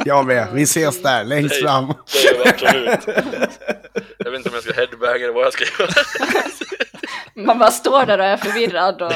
Jag 0.06 0.26
med, 0.26 0.48
vi 0.54 0.64
ses 0.64 1.02
där 1.02 1.24
längst 1.24 1.50
Nej. 1.52 1.62
fram. 1.62 1.94
Det 2.14 2.28
är 2.28 2.50
absolut. 2.50 3.00
Jag 4.18 4.32
vet 4.32 4.38
inte 4.38 4.50
om 4.50 4.56
jag 4.56 4.64
ska 4.64 4.74
headbanga 4.74 5.16
eller 5.16 5.34
vad 5.34 5.46
jag 5.46 5.54
ska 5.54 5.66
göra. 5.80 5.94
Man 7.36 7.60
bara 7.60 7.72
står 7.72 8.06
där 8.06 8.20
och 8.20 8.26
är 8.26 8.38
förvirrad 8.38 9.02
och 9.02 9.12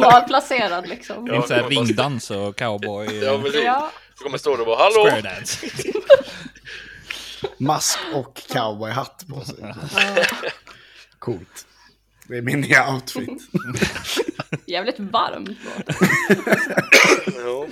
malplacerad 0.00 0.88
liksom. 0.88 1.26
Ja. 1.26 1.34
En 1.34 1.42
sån 1.42 1.50
här 1.56 1.62
man 1.62 1.74
bara- 1.74 1.82
ringdans 1.84 2.30
och 2.30 2.56
cowboy. 2.58 3.24
Ja, 3.24 3.38
precis. 3.42 3.62
Ja. 3.64 3.90
Så 4.18 4.24
kommer 4.24 4.38
stå 4.38 4.50
där 4.50 4.60
och 4.60 4.66
bara, 4.66 4.76
hallå! 4.78 5.04
Square 5.04 5.20
dance. 5.20 5.66
Mask 7.58 7.98
och 8.14 8.40
cowboyhatt 8.52 9.24
på 9.28 9.40
sig. 9.44 9.74
Coolt. 11.18 11.66
Det 12.28 12.36
är 12.36 12.42
min 12.42 12.60
nya 12.60 12.92
outfit. 12.94 13.42
Jävligt 14.66 14.98
varmt 15.00 15.48
låter 15.48 15.84
det. 17.30 17.40
Ja. 17.44 17.66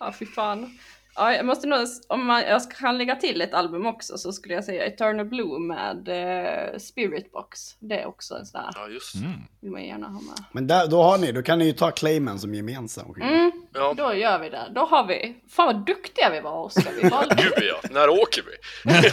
Ja, 0.00 0.14
fy 0.18 0.26
fan. 0.26 0.78
Ja, 1.18 1.34
jag 1.34 1.46
måste 1.46 1.66
nog, 1.66 1.78
om 2.08 2.26
man, 2.26 2.42
jag 2.42 2.70
kan 2.70 2.98
lägga 2.98 3.16
till 3.16 3.40
ett 3.40 3.54
album 3.54 3.86
också 3.86 4.18
så 4.18 4.32
skulle 4.32 4.54
jag 4.54 4.64
säga 4.64 4.86
Eternal 4.86 5.26
Blue 5.26 5.58
med 5.60 6.08
eh, 6.08 6.78
Spirit 6.78 7.32
Box. 7.32 7.76
Det 7.78 8.00
är 8.00 8.06
också 8.06 8.34
en 8.34 8.46
sån 8.46 8.60
där, 8.60 8.70
ja, 8.74 8.88
just 8.88 9.14
vill 9.60 9.70
man 9.70 9.84
gärna 9.84 10.06
ha 10.06 10.20
med. 10.20 10.44
Men 10.52 10.66
där, 10.66 10.86
då 10.86 11.02
har 11.02 11.18
ni, 11.18 11.32
då 11.32 11.42
kan 11.42 11.58
ni 11.58 11.64
ju 11.66 11.72
ta 11.72 11.90
Clayman 11.90 12.38
som 12.38 12.54
gemensam. 12.54 13.14
Mm, 13.20 13.52
Ja, 13.74 13.94
då 13.96 14.14
gör 14.14 14.38
vi 14.38 14.48
det. 14.48 14.72
Då 14.74 14.80
har 14.80 15.06
vi, 15.06 15.36
fan 15.48 15.66
vad 15.66 15.86
duktiga 15.86 16.30
vi 16.30 16.40
var 16.40 16.64
Oskar. 16.64 16.92
Vi 17.02 17.08
valde. 17.08 17.34
gud 17.42 17.52
ja. 17.68 17.88
När 17.90 18.08
åker 18.08 18.42
vi? 18.42 18.92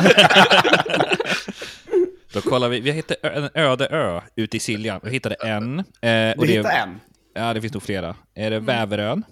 Då 2.34 2.42
kollar 2.42 2.70
vi. 2.70 2.80
Vi 2.80 2.92
hittade 2.92 3.30
en 3.30 3.50
öde 3.54 3.88
ö 3.88 4.22
ute 4.36 4.58
i 4.58 4.60
Siljan. 4.60 5.00
Vi 5.04 5.12
hittade 5.12 5.36
en. 5.36 5.80
Eh, 5.80 5.84
Du 6.02 6.34
och 6.38 6.48
det, 6.48 6.54
hittar 6.54 6.72
en. 6.72 7.00
Ja, 7.34 7.54
det 7.54 7.62
finns 7.62 7.74
nog 7.74 7.84
flera. 7.84 8.16
Är 8.36 8.52
det 8.52 8.60
Väverön? 8.60 9.24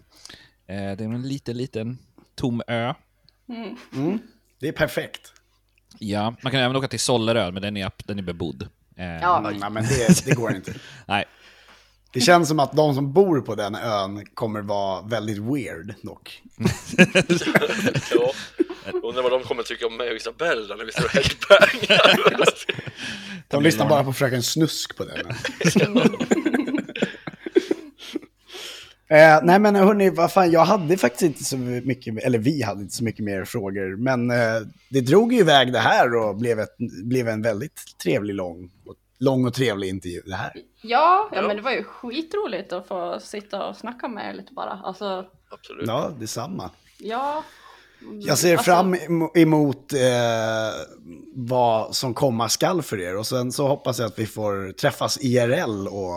Eh, 0.67 0.75
det 0.75 1.03
är 1.03 1.03
en 1.03 1.27
liten, 1.27 1.57
liten 1.57 1.97
tom 2.35 2.61
ö. 2.67 2.93
Det 4.59 4.67
är 4.67 4.71
perfekt. 4.71 5.33
Ja, 5.99 6.35
man 6.41 6.51
kan 6.51 6.61
även 6.61 6.75
åka 6.75 6.87
till 6.87 6.99
Sollerön, 6.99 7.53
men 7.53 7.63
den 7.63 7.77
är, 7.77 7.91
den 8.05 8.19
är 8.19 8.23
bebodd. 8.23 8.67
Eh, 8.97 9.05
Ja, 9.05 9.39
Nej, 9.59 9.69
men 9.69 9.83
det, 9.83 10.25
det 10.25 10.35
går 10.35 10.55
inte. 10.55 10.73
Nej, 11.07 11.25
Det 12.13 12.21
känns 12.21 12.47
som 12.47 12.59
att 12.59 12.71
de 12.75 12.95
som 12.95 13.13
bor 13.13 13.41
på 13.41 13.55
den 13.55 13.75
ön 13.75 14.25
kommer 14.33 14.61
vara 14.61 15.01
väldigt 15.01 15.37
weird 15.37 15.93
dock. 16.01 16.41
Ja. 18.11 18.31
Undrar 19.03 19.23
vad 19.23 19.31
de 19.31 19.43
kommer 19.43 19.63
tycka 19.63 19.87
om 19.87 19.97
mig 19.97 20.09
och 20.09 20.15
Isabella 20.15 20.75
när 20.75 20.85
vi 20.85 20.91
står 20.91 21.05
och 21.05 21.11
headbangar. 21.11 22.45
De 23.47 23.63
lyssnar 23.63 23.89
bara 23.89 24.03
på 24.03 24.13
Fröken 24.13 24.43
Snusk 24.43 24.97
på 24.97 25.05
den. 25.05 25.25
Eh, 29.13 29.39
nej 29.43 29.59
men 29.59 29.75
hörni, 29.75 30.09
vad 30.09 30.31
fan, 30.31 30.51
jag 30.51 30.65
hade 30.65 30.97
faktiskt 30.97 31.21
inte 31.23 31.43
så 31.43 31.57
mycket, 31.57 32.23
eller 32.23 32.39
vi 32.39 32.61
hade 32.63 32.81
inte 32.81 32.95
så 32.95 33.03
mycket 33.03 33.25
mer 33.25 33.45
frågor, 33.45 33.97
men 33.97 34.31
eh, 34.31 34.61
det 34.89 35.01
drog 35.01 35.33
ju 35.33 35.39
iväg 35.39 35.73
det 35.73 35.79
här 35.79 36.15
och 36.15 36.35
blev, 36.37 36.59
ett, 36.59 36.75
blev 37.03 37.27
en 37.27 37.41
väldigt 37.41 37.79
trevlig, 38.03 38.33
lång, 38.35 38.71
och- 38.85 38.95
lång 39.19 39.45
och 39.47 39.53
trevlig 39.53 39.89
intervju 39.89 40.21
det 40.25 40.35
här. 40.35 40.51
Ja, 40.81 41.29
ja, 41.33 41.41
men 41.41 41.55
det 41.55 41.61
var 41.61 41.71
ju 41.71 41.83
skitroligt 41.83 42.73
att 42.73 42.87
få 42.87 43.19
sitta 43.19 43.65
och 43.67 43.75
snacka 43.75 44.07
med 44.07 44.29
er 44.29 44.33
lite 44.33 44.53
bara. 44.53 44.71
Alltså, 44.83 45.25
Absolut. 45.51 45.87
Ja, 45.87 46.11
detsamma. 46.19 46.69
ja. 46.97 47.43
Jag 48.21 48.37
ser 48.37 48.51
Alltså- 48.57 48.63
fram 48.71 48.95
emo- 48.95 49.37
emot 49.37 49.93
eh, 49.93 49.99
vad 51.35 51.95
som 51.95 52.13
komma 52.13 52.49
skall 52.49 52.81
för 52.81 52.99
er. 52.99 53.17
Och 53.17 53.27
sen 53.27 53.51
så 53.51 53.67
hoppas 53.67 53.99
jag 53.99 54.05
att 54.07 54.19
vi 54.19 54.25
får 54.25 54.71
träffas 54.71 55.17
IRL 55.21 55.87
och 55.87 56.13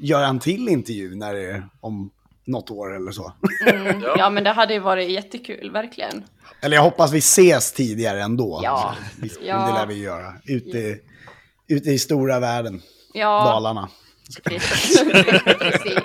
göra 0.00 0.26
en 0.26 0.38
till 0.40 0.68
intervju 0.68 1.14
när 1.14 1.34
det 1.34 1.50
är 1.50 1.68
om 1.80 2.10
något 2.44 2.70
år 2.70 2.96
eller 2.96 3.10
så. 3.12 3.32
Mm, 3.66 4.00
Ja. 4.02 4.14
ja, 4.18 4.30
men 4.30 4.44
det 4.44 4.50
hade 4.50 4.74
ju 4.74 4.80
varit 4.80 5.10
jättekul, 5.10 5.70
verkligen. 5.70 6.24
eller 6.60 6.76
jag 6.76 6.82
hoppas 6.82 7.12
vi 7.12 7.18
ses 7.18 7.72
tidigare 7.72 8.22
ändå. 8.22 8.60
Ja. 8.62 8.94
Vi, 9.20 9.30
Ja. 9.42 9.66
Det 9.66 9.72
lär 9.72 9.86
vi 9.86 9.94
göra. 9.94 10.32
Ute, 10.46 10.98
ute 11.68 11.90
i 11.90 11.98
stora 11.98 12.40
världen, 12.40 12.82
Ja, 13.14 13.44
Dalarna. 13.44 13.88
precis. 14.44 15.02
precis. 15.58 15.98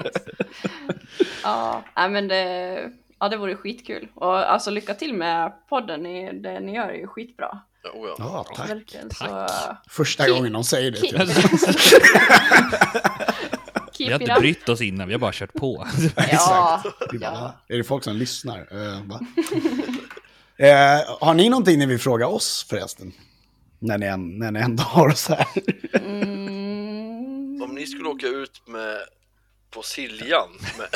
Ja, 1.43 1.83
men 1.95 2.27
det, 2.27 2.77
ja, 3.19 3.29
det 3.29 3.37
vore 3.37 3.55
skitkul. 3.55 4.07
Och 4.15 4.51
alltså 4.51 4.71
lycka 4.71 4.93
till 4.93 5.13
med 5.13 5.53
podden, 5.69 6.03
ni, 6.03 6.39
det 6.39 6.59
ni 6.59 6.75
gör 6.75 6.87
är 6.89 6.93
ju 6.97 7.07
skitbra. 7.07 7.59
Oh 7.93 8.07
ja. 8.07 8.15
Ja, 8.19 8.45
tack. 8.55 8.69
Verkligen, 8.69 9.09
så... 9.11 9.47
Första 9.89 10.23
Keep- 10.23 10.29
gången 10.33 10.51
någon 10.51 10.63
säger 10.65 10.91
det. 10.91 10.99
till 10.99 11.17
mig. 11.17 11.27
Vi 13.97 14.05
Keep 14.05 14.11
har 14.13 14.19
inte 14.21 14.35
brytt 14.39 14.69
oss 14.69 14.81
innan, 14.81 15.07
vi 15.07 15.13
har 15.13 15.19
bara 15.19 15.31
kört 15.33 15.53
på. 15.53 15.87
Ja, 16.31 16.83
bara, 16.99 17.09
ja. 17.21 17.31
"Va? 17.31 17.53
Är 17.67 17.77
det 17.77 17.83
folk 17.83 18.03
som 18.03 18.15
lyssnar? 18.15 18.57
Eh, 18.71 19.01
va? 19.05 19.19
eh, 20.57 21.17
har 21.21 21.33
ni 21.33 21.49
någonting 21.49 21.79
ni 21.79 21.85
vill 21.85 21.99
fråga 21.99 22.27
oss 22.27 22.65
förresten? 22.69 23.11
När 23.79 23.97
ni, 23.97 24.17
när 24.39 24.51
ni 24.51 24.59
ändå 24.59 24.83
har 24.83 25.07
oss 25.09 25.27
här. 25.27 25.45
Mm, 25.93 27.61
Om 27.61 27.75
ni 27.75 27.87
skulle 27.87 28.09
åka 28.09 28.27
ut 28.27 28.61
med 28.67 28.97
på 29.71 29.83
Siljan 29.83 30.49
med, 30.77 30.87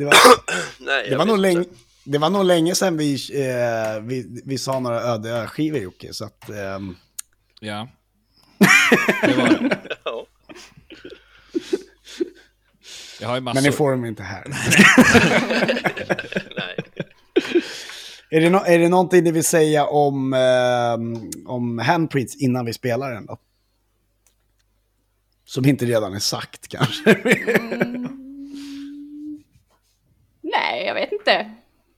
Det 0.00 0.06
var, 0.06 0.14
Nej, 0.78 1.10
det 1.10 1.16
var, 1.16 1.24
nog, 1.24 1.38
länge, 1.38 1.64
det 2.04 2.18
var 2.18 2.30
nog 2.30 2.44
länge 2.44 2.74
sedan 2.74 2.96
vi, 2.96 3.14
eh, 3.14 4.02
vi, 4.02 4.42
vi 4.44 4.58
sa 4.58 4.80
några 4.80 5.00
öde 5.00 5.46
skivor 5.46 5.80
Jocke. 5.80 6.12
Så 6.12 6.24
att, 6.24 6.50
ehm, 6.50 6.96
Ja. 7.60 7.88
Det 9.22 9.36
var 9.36 9.48
det. 9.48 9.80
Ja. 10.04 10.26
Jag 13.20 13.28
har 13.28 13.34
ju 13.34 13.40
massor. 13.40 13.54
men 13.54 13.62
ni 13.64 13.72
får 13.72 13.90
dem 13.90 14.04
inte 14.04 14.22
här. 14.22 14.44
Nej. 16.56 16.76
är, 18.30 18.40
det 18.40 18.50
no, 18.50 18.62
är 18.66 18.78
det 18.78 18.88
någonting 18.88 19.24
ni 19.24 19.32
vill 19.32 19.44
säga 19.44 19.86
om, 19.86 20.32
ehm, 20.32 21.30
om 21.46 21.78
handprints 21.78 22.36
innan 22.36 22.66
vi 22.66 22.72
spelar 22.72 23.14
den 23.14 23.26
då? 23.26 23.38
Som 25.44 25.64
inte 25.64 25.84
redan 25.84 26.14
är 26.14 26.18
sagt 26.18 26.68
kanske. 26.68 27.14
Nej, 30.70 30.86
jag 30.86 30.94
vet 30.94 31.12
inte. 31.12 31.50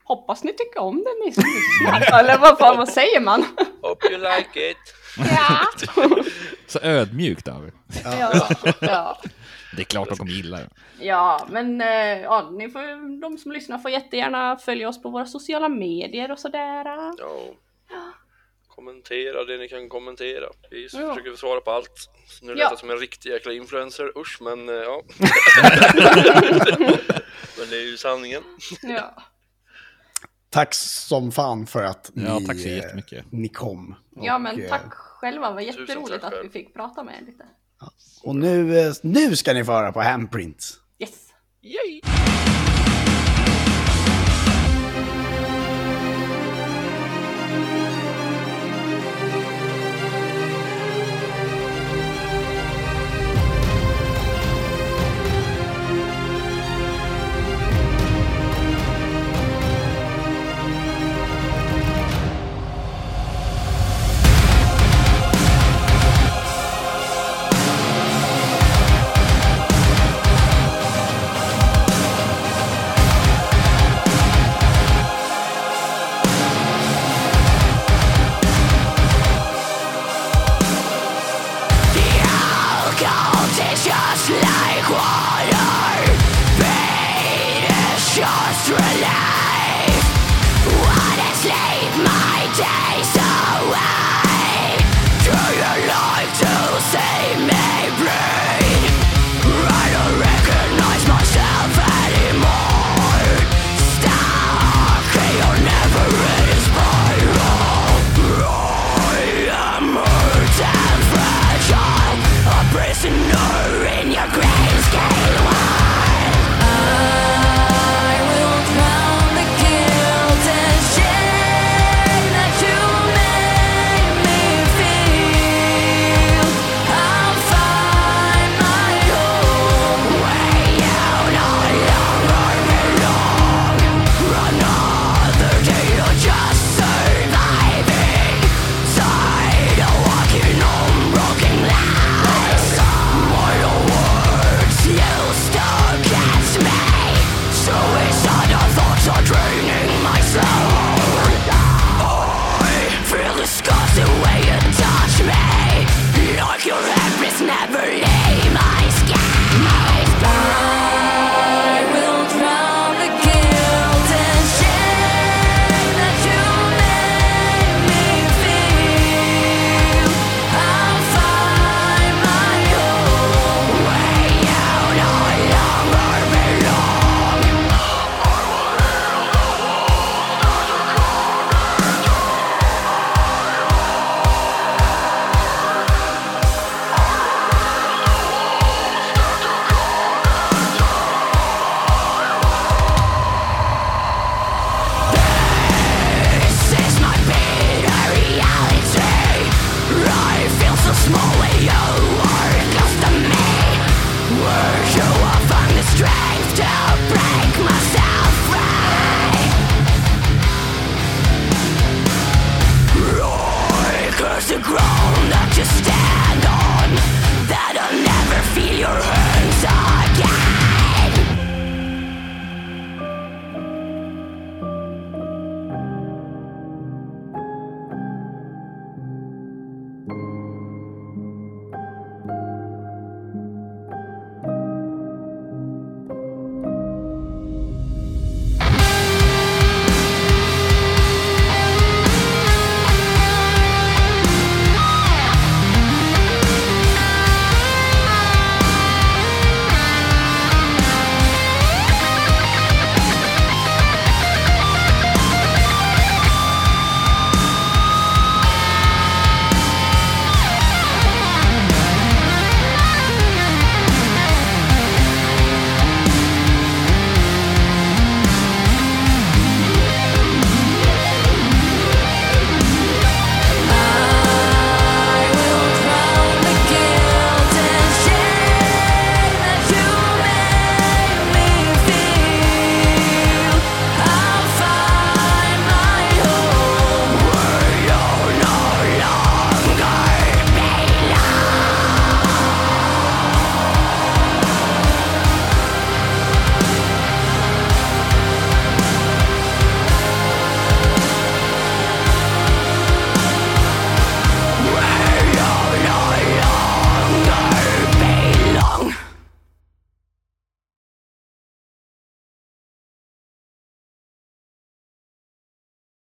Hoppas 0.03 0.43
ni 0.43 0.53
tycker 0.53 0.79
om 0.79 0.95
den, 1.03 1.13
ni 1.25 1.31
som 1.33 1.43
lyssnar. 1.43 2.19
Eller 2.19 2.37
vad 2.37 2.57
fan, 2.57 2.77
vad 2.77 2.89
säger 2.89 3.19
man? 3.19 3.45
Hope 3.81 4.07
you 4.07 4.17
like 4.21 4.69
it. 4.71 4.77
Ja. 5.17 5.59
Så 6.67 6.79
ödmjukt 6.79 7.47
av 7.47 7.65
er. 7.65 7.71
Ja, 8.03 8.41
ja. 8.81 9.17
Det 9.75 9.81
är 9.81 9.85
klart 9.85 10.09
de 10.09 10.17
kommer 10.17 10.31
gilla 10.31 10.57
det. 10.57 10.69
ja 10.99 11.47
men 11.49 11.81
eh, 11.81 12.21
ja, 12.21 12.49
ni 12.51 12.69
får, 12.69 13.21
de 13.21 13.37
som 13.37 13.51
lyssnar 13.51 13.77
får 13.77 13.91
jättegärna 13.91 14.57
följa 14.57 14.89
oss 14.89 15.01
på 15.01 15.09
våra 15.09 15.25
sociala 15.25 15.69
medier 15.69 16.31
och 16.31 16.39
sådär. 16.39 16.85
Ja. 16.85 17.13
Kommentera 18.67 19.43
det 19.43 19.57
ni 19.57 19.67
kan 19.69 19.89
kommentera. 19.89 20.45
Vi 20.71 20.87
Ja. 20.93 21.09
försöker 21.15 21.35
svara 21.35 21.59
på 21.61 21.71
allt. 21.71 22.09
Nu 22.41 22.49
lät 22.53 22.59
Ja. 22.61 22.67
jag 22.69 22.79
som 22.79 22.89
en 22.89 22.97
riktig 22.97 23.29
jäkla 23.29 23.53
influencer, 23.53 24.17
usch 24.17 24.37
men 24.41 24.69
eh, 24.69 24.75
ja. 24.75 25.01
men 27.63 27.69
det 27.69 27.77
är 27.77 27.85
ju 27.91 27.97
sanningen. 27.97 28.43
Ja. 28.81 29.13
tack 30.49 30.73
som 30.73 31.31
fan 31.31 31.67
för 31.67 31.83
att 31.83 32.11
ni, 32.13 32.23
Ja, 32.23 32.39
tack 32.47 32.57
så 32.59 32.67
eh, 32.67 32.75
jättemycket. 32.77 33.25
ni 33.31 33.49
kom. 33.49 33.95
ja, 34.15 34.35
Och, 34.35 34.41
men 34.41 34.61
eh, 34.61 34.69
tack 34.69 34.93
själva. 34.93 35.47
Det 35.49 35.53
var 35.53 35.61
jätteroligt 35.61 36.23
att 36.23 36.33
vi 36.43 36.49
fick 36.49 36.73
prata 36.73 37.03
med 37.03 37.15
er 37.21 37.25
lite. 37.25 37.43
Och 38.23 38.35
nu, 38.35 38.79
eh, 38.79 38.93
nu 39.01 39.35
ska 39.35 39.53
ni 39.53 39.65
få 39.65 39.71
höra 39.71 39.91
på 39.91 40.01
handprints. 40.01 40.79
Yes. 40.99 41.11
Yay! 41.61 42.01